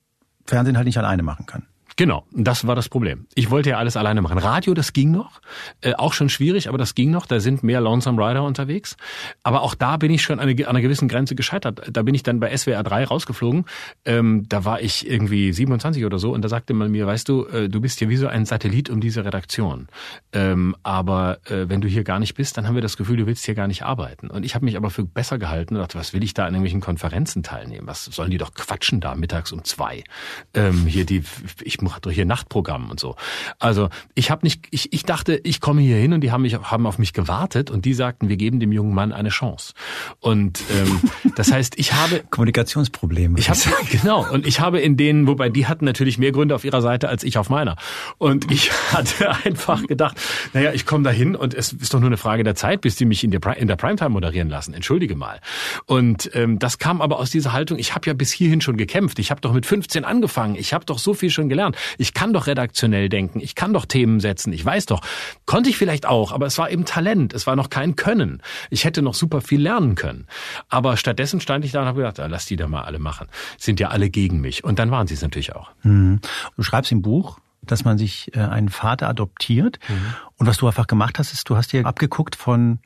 Fernsehen 0.46 0.76
halt 0.76 0.86
nicht 0.86 0.98
alleine 0.98 1.22
machen 1.22 1.46
kann. 1.46 1.66
Genau, 1.96 2.26
das 2.30 2.66
war 2.66 2.74
das 2.74 2.90
Problem. 2.90 3.26
Ich 3.34 3.50
wollte 3.50 3.70
ja 3.70 3.78
alles 3.78 3.96
alleine 3.96 4.20
machen. 4.20 4.36
Radio, 4.36 4.74
das 4.74 4.92
ging 4.92 5.10
noch, 5.10 5.40
äh, 5.80 5.94
auch 5.94 6.12
schon 6.12 6.28
schwierig, 6.28 6.68
aber 6.68 6.76
das 6.76 6.94
ging 6.94 7.10
noch. 7.10 7.24
Da 7.24 7.40
sind 7.40 7.62
mehr 7.62 7.80
Lonesome 7.80 8.22
Rider 8.22 8.44
unterwegs. 8.44 8.98
Aber 9.42 9.62
auch 9.62 9.74
da 9.74 9.96
bin 9.96 10.10
ich 10.10 10.20
schon 10.20 10.38
an, 10.38 10.46
eine, 10.46 10.62
an 10.64 10.70
einer 10.70 10.82
gewissen 10.82 11.08
Grenze 11.08 11.34
gescheitert. 11.34 11.80
Da 11.90 12.02
bin 12.02 12.14
ich 12.14 12.22
dann 12.22 12.38
bei 12.38 12.54
SWR 12.54 12.82
3 12.82 13.04
rausgeflogen. 13.04 13.64
Ähm, 14.04 14.44
da 14.46 14.66
war 14.66 14.82
ich 14.82 15.08
irgendwie 15.08 15.54
27 15.54 16.04
oder 16.04 16.18
so 16.18 16.34
und 16.34 16.42
da 16.42 16.50
sagte 16.50 16.74
man 16.74 16.90
mir, 16.90 17.06
weißt 17.06 17.30
du, 17.30 17.46
äh, 17.46 17.70
du 17.70 17.80
bist 17.80 17.98
hier 17.98 18.10
wie 18.10 18.16
so 18.16 18.26
ein 18.26 18.44
Satellit 18.44 18.90
um 18.90 19.00
diese 19.00 19.24
Redaktion. 19.24 19.88
Ähm, 20.34 20.76
aber 20.82 21.38
äh, 21.46 21.70
wenn 21.70 21.80
du 21.80 21.88
hier 21.88 22.04
gar 22.04 22.18
nicht 22.18 22.34
bist, 22.34 22.58
dann 22.58 22.68
haben 22.68 22.74
wir 22.74 22.82
das 22.82 22.98
Gefühl, 22.98 23.16
du 23.16 23.26
willst 23.26 23.46
hier 23.46 23.54
gar 23.54 23.68
nicht 23.68 23.84
arbeiten. 23.84 24.28
Und 24.28 24.44
ich 24.44 24.54
habe 24.54 24.66
mich 24.66 24.76
aber 24.76 24.90
für 24.90 25.04
besser 25.04 25.38
gehalten 25.38 25.74
und 25.76 25.80
dachte, 25.80 25.98
was 25.98 26.12
will 26.12 26.22
ich 26.22 26.34
da 26.34 26.42
an 26.42 26.52
irgendwelchen 26.52 26.82
Konferenzen 26.82 27.42
teilnehmen? 27.42 27.86
Was 27.86 28.04
sollen 28.04 28.30
die 28.30 28.38
doch 28.38 28.52
quatschen 28.52 29.00
da 29.00 29.14
mittags 29.14 29.50
um 29.50 29.64
zwei? 29.64 30.04
Ähm, 30.52 30.84
hier 30.86 31.06
die, 31.06 31.22
ich 31.62 31.85
macht 31.86 32.06
doch 32.06 32.10
hier 32.10 32.26
Nachtprogramm 32.26 32.90
und 32.90 33.00
so. 33.00 33.16
Also 33.58 33.88
ich 34.14 34.30
habe 34.30 34.44
nicht, 34.44 34.66
ich, 34.70 34.92
ich 34.92 35.04
dachte, 35.04 35.40
ich 35.44 35.60
komme 35.60 35.80
hier 35.80 35.96
hin 35.96 36.12
und 36.12 36.20
die 36.20 36.32
haben 36.32 36.42
mich 36.42 36.54
haben 36.54 36.86
auf 36.86 36.98
mich 36.98 37.12
gewartet 37.12 37.70
und 37.70 37.84
die 37.84 37.94
sagten, 37.94 38.28
wir 38.28 38.36
geben 38.36 38.60
dem 38.60 38.72
jungen 38.72 38.94
Mann 38.94 39.12
eine 39.12 39.30
Chance. 39.30 39.74
Und 40.20 40.62
ähm, 40.70 41.00
das 41.36 41.52
heißt, 41.52 41.78
ich 41.78 41.94
habe 41.94 42.22
Kommunikationsprobleme. 42.30 43.38
Ich 43.38 43.48
habe 43.48 43.58
genau 43.90 44.26
und 44.30 44.46
ich 44.46 44.60
habe 44.60 44.80
in 44.80 44.96
denen, 44.96 45.26
wobei 45.26 45.48
die 45.48 45.66
hatten 45.66 45.84
natürlich 45.84 46.18
mehr 46.18 46.32
Gründe 46.32 46.54
auf 46.54 46.64
ihrer 46.64 46.82
Seite 46.82 47.08
als 47.08 47.24
ich 47.24 47.38
auf 47.38 47.50
meiner. 47.50 47.76
Und 48.18 48.50
ich 48.50 48.70
hatte 48.92 49.30
einfach 49.44 49.86
gedacht, 49.86 50.16
naja, 50.52 50.72
ich 50.72 50.86
komme 50.86 51.04
da 51.04 51.10
hin 51.10 51.36
und 51.36 51.54
es 51.54 51.72
ist 51.72 51.94
doch 51.94 52.00
nur 52.00 52.08
eine 52.08 52.16
Frage 52.16 52.44
der 52.44 52.54
Zeit, 52.54 52.80
bis 52.80 52.96
die 52.96 53.04
mich 53.04 53.24
in 53.24 53.30
der, 53.30 53.40
in 53.56 53.68
der 53.68 53.76
Primetime 53.76 54.10
moderieren 54.10 54.48
lassen. 54.48 54.74
Entschuldige 54.74 55.16
mal. 55.16 55.40
Und 55.86 56.30
ähm, 56.34 56.58
das 56.58 56.78
kam 56.78 57.00
aber 57.00 57.18
aus 57.18 57.30
dieser 57.30 57.52
Haltung. 57.52 57.78
Ich 57.78 57.94
habe 57.94 58.06
ja 58.06 58.14
bis 58.14 58.32
hierhin 58.32 58.60
schon 58.60 58.76
gekämpft. 58.76 59.18
Ich 59.18 59.30
habe 59.30 59.40
doch 59.40 59.52
mit 59.52 59.66
15 59.66 60.04
angefangen. 60.04 60.56
Ich 60.56 60.72
habe 60.72 60.84
doch 60.84 60.98
so 60.98 61.14
viel 61.14 61.30
schon 61.30 61.48
gelernt. 61.48 61.75
Ich 61.98 62.14
kann 62.14 62.32
doch 62.32 62.46
redaktionell 62.46 63.08
denken, 63.08 63.40
ich 63.40 63.54
kann 63.54 63.72
doch 63.72 63.86
Themen 63.86 64.20
setzen, 64.20 64.52
ich 64.52 64.64
weiß 64.64 64.86
doch. 64.86 65.02
Konnte 65.44 65.70
ich 65.70 65.76
vielleicht 65.76 66.06
auch, 66.06 66.32
aber 66.32 66.46
es 66.46 66.58
war 66.58 66.70
eben 66.70 66.84
Talent, 66.84 67.32
es 67.32 67.46
war 67.46 67.56
noch 67.56 67.70
kein 67.70 67.96
Können. 67.96 68.42
Ich 68.70 68.84
hätte 68.84 69.02
noch 69.02 69.14
super 69.14 69.40
viel 69.40 69.60
lernen 69.60 69.94
können. 69.94 70.26
Aber 70.68 70.96
stattdessen 70.96 71.40
stand 71.40 71.64
ich 71.64 71.72
da 71.72 71.80
und 71.82 71.86
habe 71.86 71.98
gedacht, 72.00 72.20
ah, 72.20 72.26
lass 72.26 72.46
die 72.46 72.56
da 72.56 72.68
mal 72.68 72.82
alle 72.82 72.98
machen. 72.98 73.28
Sind 73.58 73.80
ja 73.80 73.88
alle 73.88 74.10
gegen 74.10 74.40
mich. 74.40 74.64
Und 74.64 74.78
dann 74.78 74.90
waren 74.90 75.06
sie 75.06 75.14
es 75.14 75.22
natürlich 75.22 75.54
auch. 75.54 75.70
Mhm. 75.82 76.20
Du 76.56 76.62
schreibst 76.62 76.92
im 76.92 77.02
Buch, 77.02 77.38
dass 77.62 77.84
man 77.84 77.98
sich 77.98 78.34
äh, 78.34 78.40
einen 78.40 78.68
Vater 78.68 79.08
adoptiert. 79.08 79.78
Mhm. 79.88 80.14
Und 80.36 80.46
was 80.46 80.58
du 80.58 80.66
einfach 80.66 80.86
gemacht 80.86 81.18
hast, 81.18 81.32
ist, 81.32 81.48
du 81.48 81.56
hast 81.56 81.72
dir 81.72 81.86
abgeguckt 81.86 82.36
von, 82.36 82.78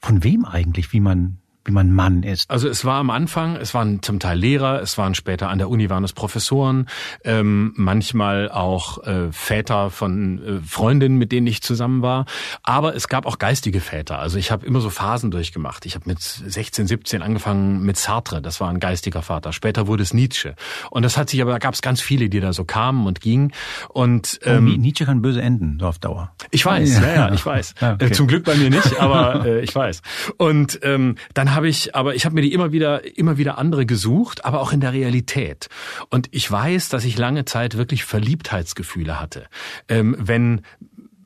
von 0.00 0.22
wem 0.24 0.44
eigentlich, 0.44 0.92
wie 0.92 1.00
man 1.00 1.38
wie 1.66 1.72
man 1.72 1.92
Mann 1.92 2.22
ist? 2.22 2.50
Also 2.50 2.68
es 2.68 2.84
war 2.84 2.96
am 2.96 3.10
Anfang, 3.10 3.56
es 3.56 3.74
waren 3.74 4.02
zum 4.02 4.20
Teil 4.20 4.38
Lehrer, 4.38 4.80
es 4.80 4.98
waren 4.98 5.14
später 5.14 5.48
an 5.48 5.58
der 5.58 5.68
Uni 5.68 5.90
waren 5.90 6.04
es 6.04 6.12
Professoren, 6.12 6.86
ähm, 7.24 7.72
manchmal 7.76 8.50
auch 8.50 9.04
äh, 9.04 9.32
Väter 9.32 9.90
von 9.90 10.42
äh, 10.42 10.60
Freundinnen, 10.60 11.18
mit 11.18 11.32
denen 11.32 11.46
ich 11.46 11.62
zusammen 11.62 12.02
war. 12.02 12.26
Aber 12.62 12.94
es 12.94 13.08
gab 13.08 13.26
auch 13.26 13.38
geistige 13.38 13.80
Väter. 13.80 14.18
Also 14.18 14.38
ich 14.38 14.50
habe 14.50 14.64
immer 14.66 14.80
so 14.80 14.90
Phasen 14.90 15.30
durchgemacht. 15.30 15.86
Ich 15.86 15.94
habe 15.94 16.08
mit 16.08 16.20
16, 16.20 16.86
17 16.86 17.22
angefangen 17.22 17.82
mit 17.82 17.96
Sartre, 17.96 18.40
das 18.40 18.60
war 18.60 18.68
ein 18.68 18.80
geistiger 18.80 19.22
Vater. 19.22 19.52
Später 19.52 19.86
wurde 19.86 20.02
es 20.02 20.14
Nietzsche. 20.14 20.54
Und 20.90 21.02
das 21.02 21.16
hat 21.16 21.30
sich 21.30 21.42
aber, 21.42 21.50
da 21.50 21.58
gab 21.58 21.74
es 21.74 21.82
ganz 21.82 22.00
viele, 22.00 22.28
die 22.28 22.40
da 22.40 22.52
so 22.52 22.64
kamen 22.64 23.06
und 23.06 23.20
gingen. 23.20 23.52
Und 23.88 24.38
oh, 24.44 24.48
ähm, 24.48 24.72
oh, 24.74 24.80
Nietzsche 24.80 25.04
kann 25.04 25.22
böse 25.22 25.42
enden, 25.42 25.78
so 25.80 25.86
auf 25.86 25.98
Dauer. 25.98 26.32
Ich 26.50 26.64
weiß, 26.64 27.00
ja, 27.00 27.14
ja, 27.14 27.32
ich 27.32 27.44
weiß. 27.44 27.74
Okay. 27.86 28.06
äh, 28.06 28.10
zum 28.10 28.26
Glück 28.26 28.44
bei 28.44 28.54
mir 28.56 28.70
nicht, 28.70 28.98
aber 28.98 29.44
äh, 29.46 29.60
ich 29.60 29.74
weiß. 29.74 30.02
Und 30.38 30.80
ähm, 30.82 31.16
dann 31.34 31.54
habe 31.56 31.68
ich, 31.68 31.94
aber 31.94 32.14
ich 32.14 32.24
habe 32.24 32.34
mir 32.34 32.42
die 32.42 32.52
immer 32.52 32.70
wieder, 32.70 33.16
immer 33.18 33.38
wieder 33.38 33.58
andere 33.58 33.86
gesucht, 33.86 34.44
aber 34.44 34.60
auch 34.60 34.72
in 34.72 34.80
der 34.80 34.92
Realität. 34.92 35.68
Und 36.10 36.28
ich 36.30 36.48
weiß, 36.50 36.88
dass 36.90 37.04
ich 37.04 37.18
lange 37.18 37.44
Zeit 37.44 37.76
wirklich 37.76 38.04
Verliebtheitsgefühle 38.04 39.18
hatte. 39.18 39.46
Ähm, 39.88 40.14
wenn 40.18 40.60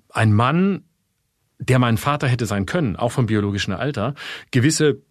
ein 0.08 0.32
Mann, 0.32 0.84
der 1.58 1.78
mein 1.78 1.98
Vater 1.98 2.28
hätte 2.28 2.46
sein 2.46 2.64
können, 2.64 2.96
auch 2.96 3.12
vom 3.12 3.26
biologischen 3.26 3.74
Alter, 3.74 4.14
gewisse 4.50 5.02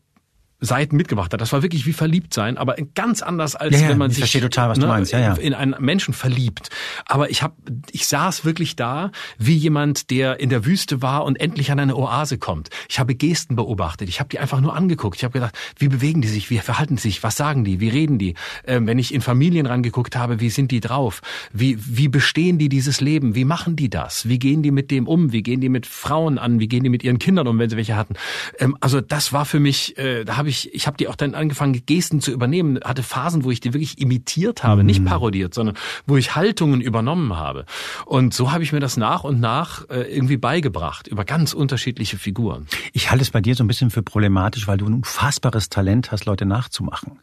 Seiten 0.59 0.97
mitgebracht 0.97 1.33
hat. 1.33 1.41
Das 1.41 1.53
war 1.53 1.61
wirklich 1.61 1.85
wie 1.85 1.93
verliebt 1.93 2.33
sein, 2.33 2.57
aber 2.57 2.75
ganz 2.95 3.21
anders 3.21 3.55
als 3.55 3.75
ja, 3.75 3.83
ja, 3.83 3.89
wenn 3.89 3.97
man 3.97 4.11
ich 4.11 4.17
sich 4.17 4.41
total, 4.41 4.77
ne, 4.77 5.03
ja. 5.11 5.33
in 5.35 5.53
einen 5.53 5.75
Menschen 5.79 6.13
verliebt. 6.13 6.69
Aber 7.05 7.29
ich 7.29 7.43
habe, 7.43 7.55
ich 7.91 8.07
saß 8.07 8.45
wirklich 8.45 8.75
da 8.75 9.11
wie 9.37 9.55
jemand, 9.55 10.09
der 10.09 10.39
in 10.39 10.49
der 10.49 10.65
Wüste 10.65 11.01
war 11.01 11.23
und 11.23 11.39
endlich 11.39 11.71
an 11.71 11.79
eine 11.79 11.95
Oase 11.95 12.37
kommt. 12.37 12.69
Ich 12.89 12.99
habe 12.99 13.15
Gesten 13.15 13.55
beobachtet. 13.55 14.09
Ich 14.09 14.19
habe 14.19 14.29
die 14.29 14.39
einfach 14.39 14.59
nur 14.59 14.75
angeguckt. 14.75 15.17
Ich 15.17 15.23
habe 15.23 15.33
gedacht, 15.33 15.55
wie 15.77 15.87
bewegen 15.87 16.21
die 16.21 16.27
sich, 16.27 16.49
wie 16.49 16.57
verhalten 16.57 16.97
die 16.97 17.01
sich, 17.01 17.23
was 17.23 17.35
sagen 17.35 17.63
die, 17.63 17.79
wie 17.79 17.89
reden 17.89 18.17
die? 18.17 18.35
Ähm, 18.65 18.85
wenn 18.87 18.99
ich 18.99 19.13
in 19.13 19.21
Familien 19.21 19.65
rangeguckt 19.65 20.15
habe, 20.15 20.39
wie 20.39 20.49
sind 20.49 20.71
die 20.71 20.79
drauf? 20.79 21.21
Wie 21.53 21.77
wie 21.79 22.07
bestehen 22.07 22.57
die 22.57 22.69
dieses 22.69 23.01
Leben? 23.01 23.35
Wie 23.35 23.45
machen 23.45 23.75
die 23.75 23.89
das? 23.89 24.27
Wie 24.27 24.39
gehen 24.39 24.61
die 24.61 24.71
mit 24.71 24.91
dem 24.91 25.07
um? 25.07 25.31
Wie 25.31 25.41
gehen 25.41 25.61
die 25.61 25.69
mit 25.69 25.85
Frauen 25.85 26.37
an? 26.37 26.59
Wie 26.59 26.67
gehen 26.67 26.83
die 26.83 26.89
mit 26.89 27.03
ihren 27.03 27.19
Kindern 27.19 27.47
um, 27.47 27.59
wenn 27.59 27.69
sie 27.69 27.77
welche 27.77 27.95
hatten? 27.95 28.15
Ähm, 28.57 28.77
also 28.81 29.01
das 29.01 29.31
war 29.33 29.45
für 29.45 29.59
mich, 29.59 29.97
äh, 29.97 30.25
da 30.25 30.37
habe 30.37 30.48
habe 30.49 30.51
ich, 30.51 30.73
ich 30.73 30.87
habe 30.87 30.97
die 30.97 31.07
auch 31.07 31.15
dann 31.15 31.35
angefangen, 31.35 31.79
Gesten 31.85 32.21
zu 32.21 32.31
übernehmen, 32.31 32.79
hatte 32.83 33.03
Phasen, 33.03 33.43
wo 33.43 33.51
ich 33.51 33.59
die 33.59 33.73
wirklich 33.73 33.99
imitiert 33.99 34.63
habe, 34.63 34.81
mhm. 34.81 34.87
nicht 34.87 35.05
parodiert, 35.05 35.53
sondern 35.53 35.77
wo 36.07 36.17
ich 36.17 36.35
Haltungen 36.35 36.81
übernommen 36.81 37.35
habe. 37.35 37.65
Und 38.05 38.33
so 38.33 38.51
habe 38.51 38.63
ich 38.63 38.71
mir 38.71 38.79
das 38.79 38.97
nach 38.97 39.23
und 39.23 39.39
nach 39.39 39.87
äh, 39.89 40.01
irgendwie 40.01 40.37
beigebracht, 40.37 41.07
über 41.07 41.23
ganz 41.23 41.53
unterschiedliche 41.53 42.17
Figuren. 42.17 42.67
Ich 42.93 43.11
halte 43.11 43.21
es 43.21 43.29
bei 43.29 43.41
dir 43.41 43.55
so 43.55 43.63
ein 43.63 43.67
bisschen 43.67 43.91
für 43.91 44.01
problematisch, 44.01 44.67
weil 44.67 44.77
du 44.77 44.87
ein 44.87 44.93
unfassbares 44.93 45.69
Talent 45.69 46.11
hast, 46.11 46.25
Leute 46.25 46.45
nachzumachen. 46.45 47.19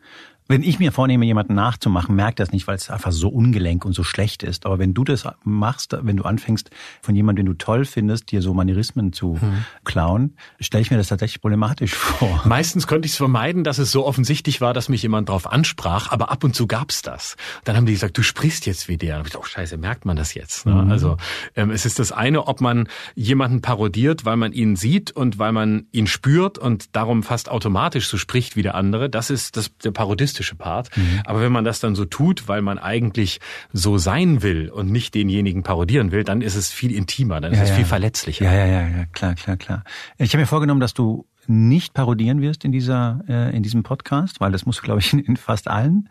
Wenn 0.48 0.62
ich 0.62 0.78
mir 0.78 0.92
vornehme, 0.92 1.24
jemanden 1.24 1.54
nachzumachen, 1.54 2.14
merkt 2.14 2.38
das 2.38 2.52
nicht, 2.52 2.68
weil 2.68 2.76
es 2.76 2.88
einfach 2.88 3.10
so 3.10 3.28
ungelenk 3.28 3.84
und 3.84 3.92
so 3.92 4.04
schlecht 4.04 4.44
ist. 4.44 4.64
Aber 4.64 4.78
wenn 4.78 4.94
du 4.94 5.02
das 5.02 5.26
machst, 5.42 5.96
wenn 6.00 6.16
du 6.16 6.22
anfängst, 6.22 6.70
von 7.02 7.16
jemandem, 7.16 7.46
den 7.46 7.52
du 7.52 7.58
toll 7.58 7.84
findest, 7.84 8.30
dir 8.30 8.42
so 8.42 8.54
Manierismen 8.54 9.12
zu 9.12 9.40
hm. 9.40 9.64
klauen, 9.84 10.36
stelle 10.60 10.82
ich 10.82 10.90
mir 10.90 10.98
das 10.98 11.08
tatsächlich 11.08 11.40
problematisch 11.40 11.94
vor. 11.94 12.42
Meistens 12.44 12.86
konnte 12.86 13.06
ich 13.06 13.12
es 13.12 13.16
vermeiden, 13.16 13.64
dass 13.64 13.78
es 13.78 13.90
so 13.90 14.06
offensichtlich 14.06 14.60
war, 14.60 14.72
dass 14.72 14.88
mich 14.88 15.02
jemand 15.02 15.28
darauf 15.28 15.50
ansprach, 15.50 16.12
aber 16.12 16.30
ab 16.30 16.44
und 16.44 16.54
zu 16.54 16.68
gab's 16.68 17.02
das. 17.02 17.36
Dann 17.64 17.76
haben 17.76 17.86
die 17.86 17.92
gesagt, 17.92 18.16
du 18.16 18.22
sprichst 18.22 18.66
jetzt 18.66 18.88
wie 18.88 18.96
der. 18.96 19.18
Und 19.18 19.26
ich 19.26 19.32
dachte, 19.32 19.42
oh 19.44 19.48
scheiße, 19.48 19.76
merkt 19.76 20.04
man 20.04 20.16
das 20.16 20.34
jetzt? 20.34 20.64
Ne? 20.64 20.74
Mhm. 20.74 20.90
Also 20.92 21.16
ähm, 21.56 21.70
es 21.70 21.84
ist 21.84 21.98
das 21.98 22.12
eine, 22.12 22.46
ob 22.46 22.60
man 22.60 22.88
jemanden 23.16 23.62
parodiert, 23.62 24.24
weil 24.24 24.36
man 24.36 24.52
ihn 24.52 24.76
sieht 24.76 25.10
und 25.10 25.40
weil 25.40 25.50
man 25.50 25.86
ihn 25.90 26.06
spürt 26.06 26.56
und 26.56 26.94
darum 26.94 27.24
fast 27.24 27.48
automatisch 27.48 28.06
so 28.06 28.16
spricht 28.16 28.54
wie 28.54 28.62
der 28.62 28.76
andere. 28.76 29.10
Das 29.10 29.30
ist 29.30 29.56
das, 29.56 29.76
der 29.78 29.90
Parodist 29.90 30.35
egoistische 30.36 30.54
Part. 30.54 30.96
Mhm. 30.96 31.22
Aber 31.24 31.40
wenn 31.40 31.52
man 31.52 31.64
das 31.64 31.80
dann 31.80 31.94
so 31.94 32.04
tut, 32.04 32.48
weil 32.48 32.62
man 32.62 32.78
eigentlich 32.78 33.40
so 33.72 33.98
sein 33.98 34.42
will 34.42 34.70
und 34.70 34.90
nicht 34.90 35.14
denjenigen 35.14 35.62
parodieren 35.62 36.12
will, 36.12 36.24
dann 36.24 36.42
ist 36.42 36.54
es 36.54 36.70
viel 36.70 36.92
intimer, 36.92 37.40
dann 37.40 37.52
ist 37.52 37.58
ja, 37.58 37.64
es 37.64 37.70
viel 37.70 37.84
verletzlicher. 37.84 38.44
Ja, 38.44 38.54
ja, 38.54 38.66
ja, 38.66 38.88
ja, 38.88 39.04
klar, 39.06 39.34
klar, 39.34 39.56
klar. 39.56 39.84
Ich 40.18 40.32
habe 40.32 40.42
mir 40.42 40.46
vorgenommen, 40.46 40.80
dass 40.80 40.94
du 40.94 41.26
nicht 41.46 41.94
parodieren 41.94 42.40
wirst 42.40 42.64
in 42.64 42.72
dieser 42.72 43.20
äh, 43.28 43.56
in 43.56 43.62
diesem 43.62 43.82
Podcast, 43.82 44.40
weil 44.40 44.52
das 44.52 44.66
musst 44.66 44.80
du, 44.80 44.82
glaube 44.82 45.00
ich, 45.00 45.12
in, 45.12 45.20
in 45.20 45.36
fast 45.36 45.68
allen. 45.68 46.08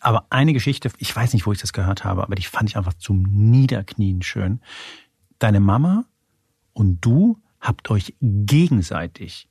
Aber 0.00 0.26
eine 0.30 0.52
Geschichte, 0.52 0.90
ich 0.98 1.14
weiß 1.14 1.32
nicht, 1.32 1.46
wo 1.46 1.52
ich 1.52 1.60
das 1.60 1.72
gehört 1.72 2.02
habe, 2.02 2.24
aber 2.24 2.34
die 2.34 2.42
fand 2.42 2.68
ich 2.68 2.76
einfach 2.76 2.94
zum 2.94 3.22
Niederknien 3.22 4.22
schön. 4.22 4.60
Deine 5.38 5.60
Mama 5.60 6.04
und 6.72 7.00
du 7.00 7.38
habt 7.60 7.90
euch 7.90 8.14
gegenseitig 8.20 9.48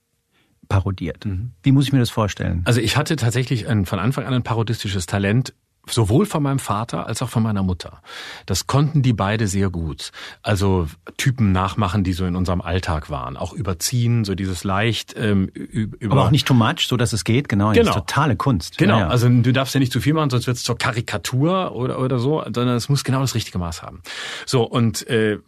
parodiert. 0.71 1.25
Mhm. 1.25 1.51
Wie 1.63 1.71
muss 1.71 1.86
ich 1.86 1.93
mir 1.93 1.99
das 1.99 2.10
vorstellen? 2.10 2.62
Also 2.65 2.79
ich 2.79 2.97
hatte 2.97 3.15
tatsächlich 3.15 3.67
ein, 3.67 3.86
von 3.86 3.99
Anfang 3.99 4.25
an 4.25 4.34
ein 4.34 4.43
parodistisches 4.43 5.05
Talent 5.05 5.53
sowohl 5.89 6.26
von 6.26 6.44
meinem 6.44 6.60
Vater 6.60 7.08
als 7.08 7.22
auch 7.22 7.30
von 7.30 7.44
meiner 7.44 7.63
Mutter. 7.63 8.02
Das 8.46 8.67
konnten 8.67 9.02
die 9.02 9.13
beide 9.13 9.48
sehr 9.48 9.70
gut. 9.70 10.12
Also 10.44 10.88
Typen 11.17 11.52
nachmachen, 11.52 12.04
die 12.04 12.13
so 12.13 12.26
in 12.26 12.36
unserem 12.36 12.62
Alltag 12.62 13.10
waren. 13.10 13.36
Auch 13.36 13.54
überziehen, 13.54 14.24
so 14.24 14.36
dieses 14.36 14.63
leicht 14.63 15.15
ähm, 15.17 15.48
über. 15.48 16.13
Aber 16.15 16.26
auch 16.26 16.32
nicht 16.32 16.48
too 16.48 16.54
much, 16.54 16.88
so 16.88 16.98
dass 16.98 17.13
es 17.13 17.24
geht. 17.24 17.50
Genau, 17.50 17.72
genau. 17.72 17.86
Das 17.86 17.96
ist 17.96 18.08
totale 18.08 18.36
Kunst. 18.36 18.78
Genau. 18.78 18.96
Ja, 18.96 19.00
ja. 19.02 19.08
Also 19.08 19.28
du 19.28 19.52
darfst 19.52 19.74
ja 19.74 19.80
nicht 19.80 19.91
zu 19.91 20.02
viel 20.02 20.13
machen, 20.13 20.30
sonst 20.30 20.48
wird 20.48 20.58
es 20.58 20.63
zur 20.63 20.78
Karikatur 20.78 21.76
oder 21.76 22.00
oder 22.00 22.20
so, 22.20 22.41
sondern 22.44 22.76
es 22.76 22.89
muss 22.89 23.04
genau 23.04 23.22
das 23.22 23.36
richtige 23.36 23.58
Maß 23.58 23.82
haben. 23.82 24.02
So 24.46 24.63
und 24.63 25.08
äh, 25.08 25.39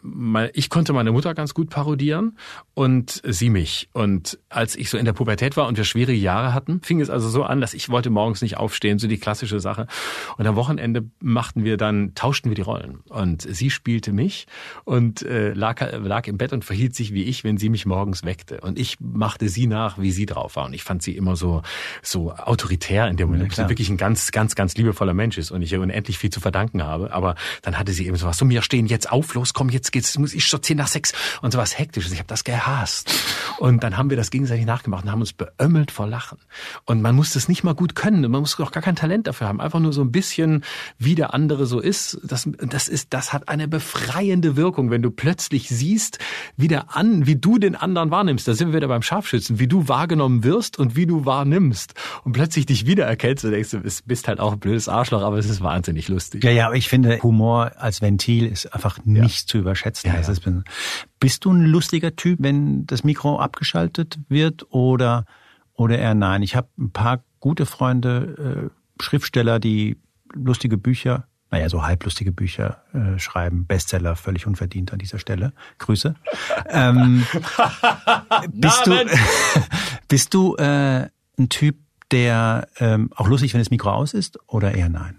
ich 0.54 0.69
konnte 0.69 0.93
meine 0.93 1.12
Mutter 1.12 1.34
ganz 1.34 1.54
gut 1.54 1.69
parodieren 1.69 2.38
und 2.74 3.22
sie 3.24 3.50
mich. 3.50 3.89
Und 3.93 4.39
als 4.50 4.76
ich 4.76 4.89
so 4.89 4.98
in 4.98 5.06
der 5.06 5.13
Pubertät 5.13 5.58
war 5.58 5.67
und 5.67 5.78
wir 5.78 5.84
schwierige 5.84 6.19
Jahre 6.19 6.54
hatten, 6.54 6.82
fing 6.82 7.02
es 7.02 7.10
also 7.10 7.30
so 7.30 7.43
an, 7.43 7.62
dass 7.62 7.74
ich 7.74 7.89
wollte 7.89 8.10
morgens 8.10 8.41
nicht 8.41 8.58
aufstehen, 8.58 9.00
so 9.00 9.08
die 9.08 9.17
klassische 9.17 9.60
Sache. 9.60 9.88
Und 10.38 10.47
am 10.47 10.55
Wochenende 10.55 11.09
machten 11.19 11.63
wir 11.63 11.77
dann, 11.77 12.15
tauschten 12.15 12.49
wir 12.49 12.55
die 12.55 12.62
Rollen. 12.62 12.99
Und 13.09 13.41
sie 13.41 13.69
spielte 13.69 14.12
mich 14.13 14.47
und 14.86 15.21
äh, 15.23 15.53
lag, 15.53 15.81
lag 15.91 16.27
im 16.27 16.38
Bett 16.38 16.53
und 16.53 16.65
verhielt 16.65 16.95
sich 16.95 17.13
wie 17.13 17.23
ich, 17.23 17.43
wenn 17.43 17.57
sie 17.57 17.69
mich 17.69 17.86
morgens 17.86 18.23
weckte. 18.23 18.62
Und 18.62 18.79
ich 18.79 18.99
machte 18.99 19.49
sie 19.49 19.67
nach, 19.67 19.97
wie 19.97 20.12
sie 20.12 20.25
drauf 20.25 20.55
war. 20.55 20.65
Und 20.65 20.73
ich 20.73 20.83
fand 20.83 21.03
sie 21.03 21.15
immer 21.15 21.36
so, 21.36 21.62
so 22.01 22.33
autoritär 22.33 23.07
in 23.07 23.17
dem 23.17 23.29
Moment. 23.29 23.55
Ja, 23.57 23.63
sie 23.63 23.69
wirklich 23.69 23.89
ein 23.89 23.97
ganz, 23.97 24.31
ganz, 24.31 24.55
ganz 24.55 24.75
liebevoller 24.75 25.13
Mensch 25.13 25.38
ist 25.38 25.51
und 25.51 25.62
ich 25.62 25.71
ihr 25.71 25.81
unendlich 25.81 26.17
viel 26.17 26.29
zu 26.29 26.39
verdanken 26.39 26.83
habe. 26.83 27.13
Aber 27.13 27.36
dann 27.62 27.77
hatte 27.77 27.91
sie 27.91 28.07
eben 28.07 28.15
sowas, 28.17 28.38
so 28.38 28.45
mir 28.45 28.62
stehen 28.62 28.88
jetzt 28.88 29.12
auf, 29.12 29.33
los, 29.33 29.53
komm, 29.53 29.69
jetzt 29.69 29.91
geht's, 29.91 30.17
muss 30.17 30.33
ich 30.33 30.45
schon 30.45 30.62
zehn 30.62 30.77
nach 30.77 30.88
sechs 30.88 31.13
und 31.41 31.51
sowas 31.51 31.77
hektisches. 31.77 32.12
Ich 32.12 32.19
habe 32.19 32.27
das 32.27 32.43
gehasst. 32.43 33.13
Und 33.59 33.83
dann 33.83 33.97
haben 33.97 34.09
wir 34.09 34.17
das 34.17 34.31
gegenseitig 34.31 34.65
nachgemacht 34.65 35.05
und 35.05 35.12
haben 35.12 35.21
uns 35.21 35.33
beömmelt 35.33 35.91
vor 35.91 36.07
Lachen. 36.07 36.38
Und 36.86 37.01
man 37.01 37.15
muss 37.15 37.33
das 37.33 37.47
nicht 37.47 37.63
mal 37.63 37.75
gut 37.75 37.95
können. 37.95 38.21
Man 38.21 38.41
muss 38.41 38.59
auch 38.59 38.71
gar 38.71 38.83
kein 38.83 38.95
Talent 38.95 39.27
dafür 39.27 39.47
haben. 39.47 39.62
Einfach 39.62 39.79
nur 39.79 39.93
so 39.93 40.01
ein 40.01 40.12
bisschen, 40.13 40.63
wie 40.97 41.15
der 41.15 41.34
andere 41.34 41.65
so 41.65 41.82
ist. 41.82 42.17
Das, 42.23 42.49
das 42.58 42.88
ist, 42.88 43.13
das 43.13 43.34
hat 43.34 43.49
eine 43.49 43.67
befreiende 43.67 44.56
Wirkung, 44.56 44.89
wenn 44.89 45.02
du 45.02 45.12
plötzlich 45.12 45.67
siehst, 45.67 46.19
wie 46.56 46.69
der 46.69 46.95
an, 46.95 47.28
wie 47.28 47.36
du 47.36 47.58
den 47.58 47.76
anderen 47.76 48.12
wahrnimmst. 48.12 48.47
Da 48.47 48.54
sind 48.54 48.69
wir 48.69 48.76
wieder 48.78 48.88
beim 48.88 49.02
Scharfschützen, 49.02 49.60
wie 49.60 49.67
du 49.67 49.89
wahrgenommen 49.89 50.45
wirst 50.45 50.80
und 50.80 50.95
wie 50.95 51.06
du 51.06 51.26
wahrnimmst. 51.26 51.95
Und 52.23 52.32
plötzlich 52.32 52.65
dich 52.65 52.86
wiedererkennst 52.86 53.43
und 53.43 53.52
denkst, 53.52 53.71
du 53.71 53.82
bist 54.06 54.30
halt 54.30 54.39
auch 54.39 54.54
ein 54.54 54.60
blödes 54.60 54.88
Arschloch, 54.88 55.21
aber 55.21 55.38
es 55.38 55.49
ist 55.49 55.62
wahnsinnig 55.62 56.08
lustig. 56.08 56.43
Ja, 56.43 56.52
ja, 56.52 56.67
aber 56.67 56.76
ich 56.76 56.88
finde, 56.88 57.19
Humor 57.21 57.73
als 57.78 58.02
Ventil 58.02 58.45
ist 58.45 58.73
einfach 58.73 59.04
nicht 59.04 59.41
ja. 59.41 59.47
zu 59.47 59.58
überschätzen. 59.58 60.08
Ja, 60.08 60.19
ja. 60.19 60.30
Ist, 60.30 60.41
bist 61.19 61.45
du 61.45 61.52
ein 61.52 61.65
lustiger 61.65 62.15
Typ, 62.15 62.39
wenn 62.41 62.86
das 62.86 63.04
Mikro 63.04 63.39
abgeschaltet 63.39 64.19
wird 64.30 64.71
oder, 64.71 65.26
oder 65.73 65.97
eher 65.97 66.15
nein? 66.15 66.43
Ich 66.43 66.56
habe 66.56 66.67
ein 66.78 66.91
paar 66.91 67.23
gute 67.39 67.65
Freunde, 67.65 68.69
äh, 68.69 68.83
Schriftsteller, 68.99 69.60
die 69.60 69.97
lustige 70.34 70.77
Bücher, 70.77 71.27
naja, 71.51 71.69
so 71.69 71.84
halblustige 71.84 72.32
Bücher 72.32 72.84
äh, 72.93 73.19
schreiben, 73.19 73.67
Bestseller, 73.67 74.15
völlig 74.15 74.47
unverdient 74.47 74.91
an 74.91 74.99
dieser 74.99 75.19
Stelle. 75.19 75.53
Grüße. 75.77 76.15
Ähm, 76.69 77.25
bist, 78.51 78.88
du, 78.88 78.93
bist 80.08 80.34
du 80.34 80.56
äh, 80.56 81.08
ein 81.38 81.49
Typ, 81.49 81.75
der 82.10 82.67
ähm, 82.77 83.10
auch 83.15 83.27
lustig, 83.27 83.53
wenn 83.53 83.62
das 83.62 83.69
Mikro 83.69 83.91
aus 83.91 84.13
ist, 84.13 84.39
oder 84.47 84.73
eher 84.73 84.89
nein? 84.89 85.17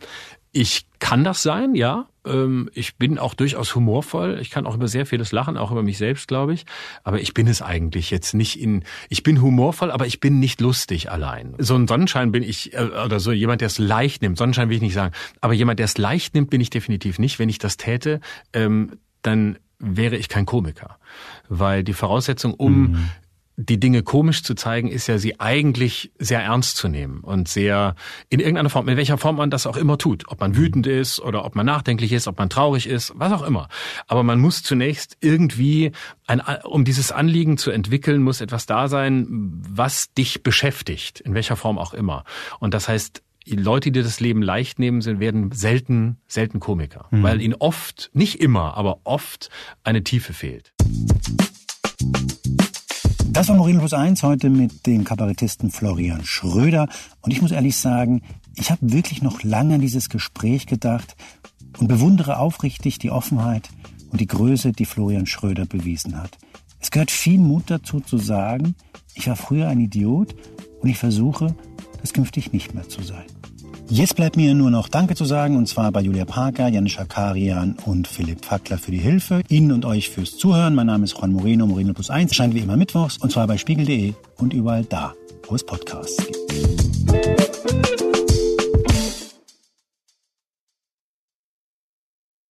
Ich 0.52 0.87
kann 0.98 1.22
das 1.22 1.42
sein, 1.42 1.74
ja. 1.74 2.06
Ähm, 2.24 2.70
ich 2.74 2.96
bin 2.96 3.18
auch 3.18 3.34
durchaus 3.34 3.74
humorvoll. 3.74 4.38
Ich 4.40 4.50
kann 4.50 4.66
auch 4.66 4.74
über 4.74 4.88
sehr 4.88 5.06
vieles 5.06 5.32
lachen, 5.32 5.56
auch 5.56 5.70
über 5.70 5.82
mich 5.82 5.98
selbst, 5.98 6.28
glaube 6.28 6.54
ich. 6.54 6.66
Aber 7.02 7.20
ich 7.20 7.34
bin 7.34 7.46
es 7.46 7.62
eigentlich 7.62 8.10
jetzt 8.10 8.34
nicht 8.34 8.60
in, 8.60 8.84
ich 9.08 9.22
bin 9.22 9.40
humorvoll, 9.40 9.90
aber 9.90 10.06
ich 10.06 10.20
bin 10.20 10.38
nicht 10.38 10.60
lustig 10.60 11.10
allein. 11.10 11.54
So 11.58 11.74
ein 11.74 11.87
Sonnenschein 11.87 12.32
bin 12.32 12.42
ich, 12.42 12.74
äh, 12.74 12.90
oder 13.04 13.20
so 13.20 13.32
jemand, 13.32 13.60
der 13.60 13.66
es 13.66 13.78
leicht 13.78 14.22
nimmt. 14.22 14.38
Sonnenschein 14.38 14.68
will 14.68 14.76
ich 14.76 14.82
nicht 14.82 14.94
sagen. 14.94 15.14
Aber 15.40 15.52
jemand, 15.52 15.78
der 15.78 15.84
es 15.84 15.98
leicht 15.98 16.34
nimmt, 16.34 16.50
bin 16.50 16.60
ich 16.60 16.70
definitiv 16.70 17.18
nicht. 17.18 17.38
Wenn 17.38 17.48
ich 17.48 17.58
das 17.58 17.76
täte, 17.76 18.20
ähm, 18.52 18.98
dann 19.22 19.58
wäre 19.78 20.16
ich 20.16 20.28
kein 20.28 20.46
Komiker. 20.46 20.98
Weil 21.48 21.84
die 21.84 21.92
Voraussetzung, 21.92 22.54
um 22.54 22.80
mhm 22.80 23.10
die 23.56 23.78
Dinge 23.78 24.02
komisch 24.02 24.42
zu 24.42 24.54
zeigen, 24.54 24.88
ist 24.88 25.06
ja 25.06 25.18
sie 25.18 25.38
eigentlich 25.38 26.10
sehr 26.18 26.42
ernst 26.42 26.76
zu 26.76 26.88
nehmen 26.88 27.20
und 27.20 27.48
sehr 27.48 27.94
in 28.28 28.40
irgendeiner 28.40 28.70
Form, 28.70 28.88
in 28.88 28.96
welcher 28.96 29.16
Form 29.16 29.36
man 29.36 29.50
das 29.50 29.66
auch 29.66 29.76
immer 29.76 29.96
tut. 29.96 30.24
Ob 30.28 30.40
man 30.40 30.56
wütend 30.56 30.86
ist 30.86 31.20
oder 31.20 31.44
ob 31.44 31.54
man 31.54 31.66
nachdenklich 31.66 32.12
ist, 32.12 32.26
ob 32.26 32.38
man 32.38 32.50
traurig 32.50 32.88
ist, 32.88 33.12
was 33.16 33.32
auch 33.32 33.42
immer. 33.42 33.68
Aber 34.08 34.24
man 34.24 34.40
muss 34.40 34.62
zunächst 34.62 35.16
irgendwie, 35.20 35.92
ein, 36.26 36.40
um 36.64 36.84
dieses 36.84 37.12
Anliegen 37.12 37.56
zu 37.56 37.70
entwickeln, 37.70 38.22
muss 38.22 38.40
etwas 38.40 38.66
da 38.66 38.88
sein, 38.88 39.26
was 39.30 40.12
dich 40.14 40.42
beschäftigt, 40.42 41.20
in 41.20 41.34
welcher 41.34 41.56
Form 41.56 41.78
auch 41.78 41.94
immer. 41.94 42.24
Und 42.58 42.74
das 42.74 42.88
heißt, 42.88 43.22
Leute, 43.46 43.92
die 43.92 44.02
das 44.02 44.20
Leben 44.20 44.42
leicht 44.42 44.78
nehmen, 44.78 45.00
sind, 45.00 45.20
werden 45.20 45.52
selten, 45.52 46.16
selten 46.26 46.60
Komiker, 46.60 47.06
mhm. 47.10 47.22
weil 47.22 47.40
ihnen 47.40 47.54
oft, 47.54 48.10
nicht 48.14 48.40
immer, 48.40 48.76
aber 48.76 49.00
oft 49.04 49.50
eine 49.84 50.02
Tiefe 50.02 50.32
fehlt. 50.32 50.72
Das 53.35 53.49
war 53.49 53.57
Moreno 53.57 53.81
Plus 53.81 53.92
1 53.92 54.23
heute 54.23 54.49
mit 54.49 54.87
dem 54.87 55.03
Kabarettisten 55.03 55.73
Florian 55.73 56.25
Schröder. 56.25 56.88
Und 57.20 57.33
ich 57.33 57.42
muss 57.42 57.51
ehrlich 57.51 57.77
sagen, 57.77 58.23
ich 58.55 58.70
habe 58.70 58.92
wirklich 58.92 59.23
noch 59.23 59.42
lange 59.42 59.75
an 59.75 59.81
dieses 59.81 60.09
Gespräch 60.09 60.68
gedacht 60.68 61.16
und 61.79 61.88
bewundere 61.88 62.38
aufrichtig 62.38 63.01
die 63.01 63.11
Offenheit 63.11 63.70
und 64.12 64.20
die 64.20 64.29
Größe, 64.29 64.70
die 64.70 64.85
Florian 64.85 65.27
Schröder 65.27 65.66
bewiesen 65.66 66.16
hat. 66.16 66.38
Es 66.79 66.92
gehört 66.92 67.11
viel 67.11 67.40
Mut 67.40 67.64
dazu 67.66 67.99
zu 67.99 68.18
sagen, 68.18 68.77
ich 69.14 69.27
war 69.27 69.35
früher 69.35 69.66
ein 69.66 69.81
Idiot 69.81 70.37
und 70.81 70.88
ich 70.88 70.99
versuche, 70.99 71.57
das 72.01 72.12
künftig 72.12 72.53
nicht 72.53 72.73
mehr 72.73 72.88
zu 72.88 73.03
sein. 73.03 73.27
Jetzt 73.88 74.16
bleibt 74.16 74.37
mir 74.37 74.55
nur 74.55 74.70
noch 74.70 74.88
Danke 74.88 75.14
zu 75.14 75.25
sagen, 75.25 75.57
und 75.57 75.68
zwar 75.68 75.92
bei 75.92 76.01
Julia 76.01 76.25
Parker, 76.25 76.68
Jan 76.68 76.88
Schakarian 76.88 77.77
und 77.85 78.09
Philipp 78.09 78.44
Fackler 78.44 78.79
für 78.79 78.90
die 78.90 78.99
Hilfe. 78.99 79.42
Ihnen 79.49 79.73
und 79.73 79.85
euch 79.85 80.11
fürs 80.11 80.37
Zuhören. 80.37 80.75
Mein 80.75 80.87
Name 80.87 81.05
ist 81.05 81.16
Juan 81.18 81.33
Moreno, 81.33 81.66
Moreno 81.66 81.92
Plus 81.92 82.11
1. 82.11 82.31
Erscheint 82.31 82.55
wie 82.55 82.61
immer 82.61 82.77
mittwochs, 82.77 83.18
und 83.18 83.31
zwar 83.31 83.47
bei 83.47 83.59
spiegel.de 83.59 84.14
und 84.38 84.55
überall 84.55 84.85
da, 84.85 85.14
wo 85.49 85.55
es 85.55 85.64
Podcasts 85.64 86.16
gibt. 86.16 87.53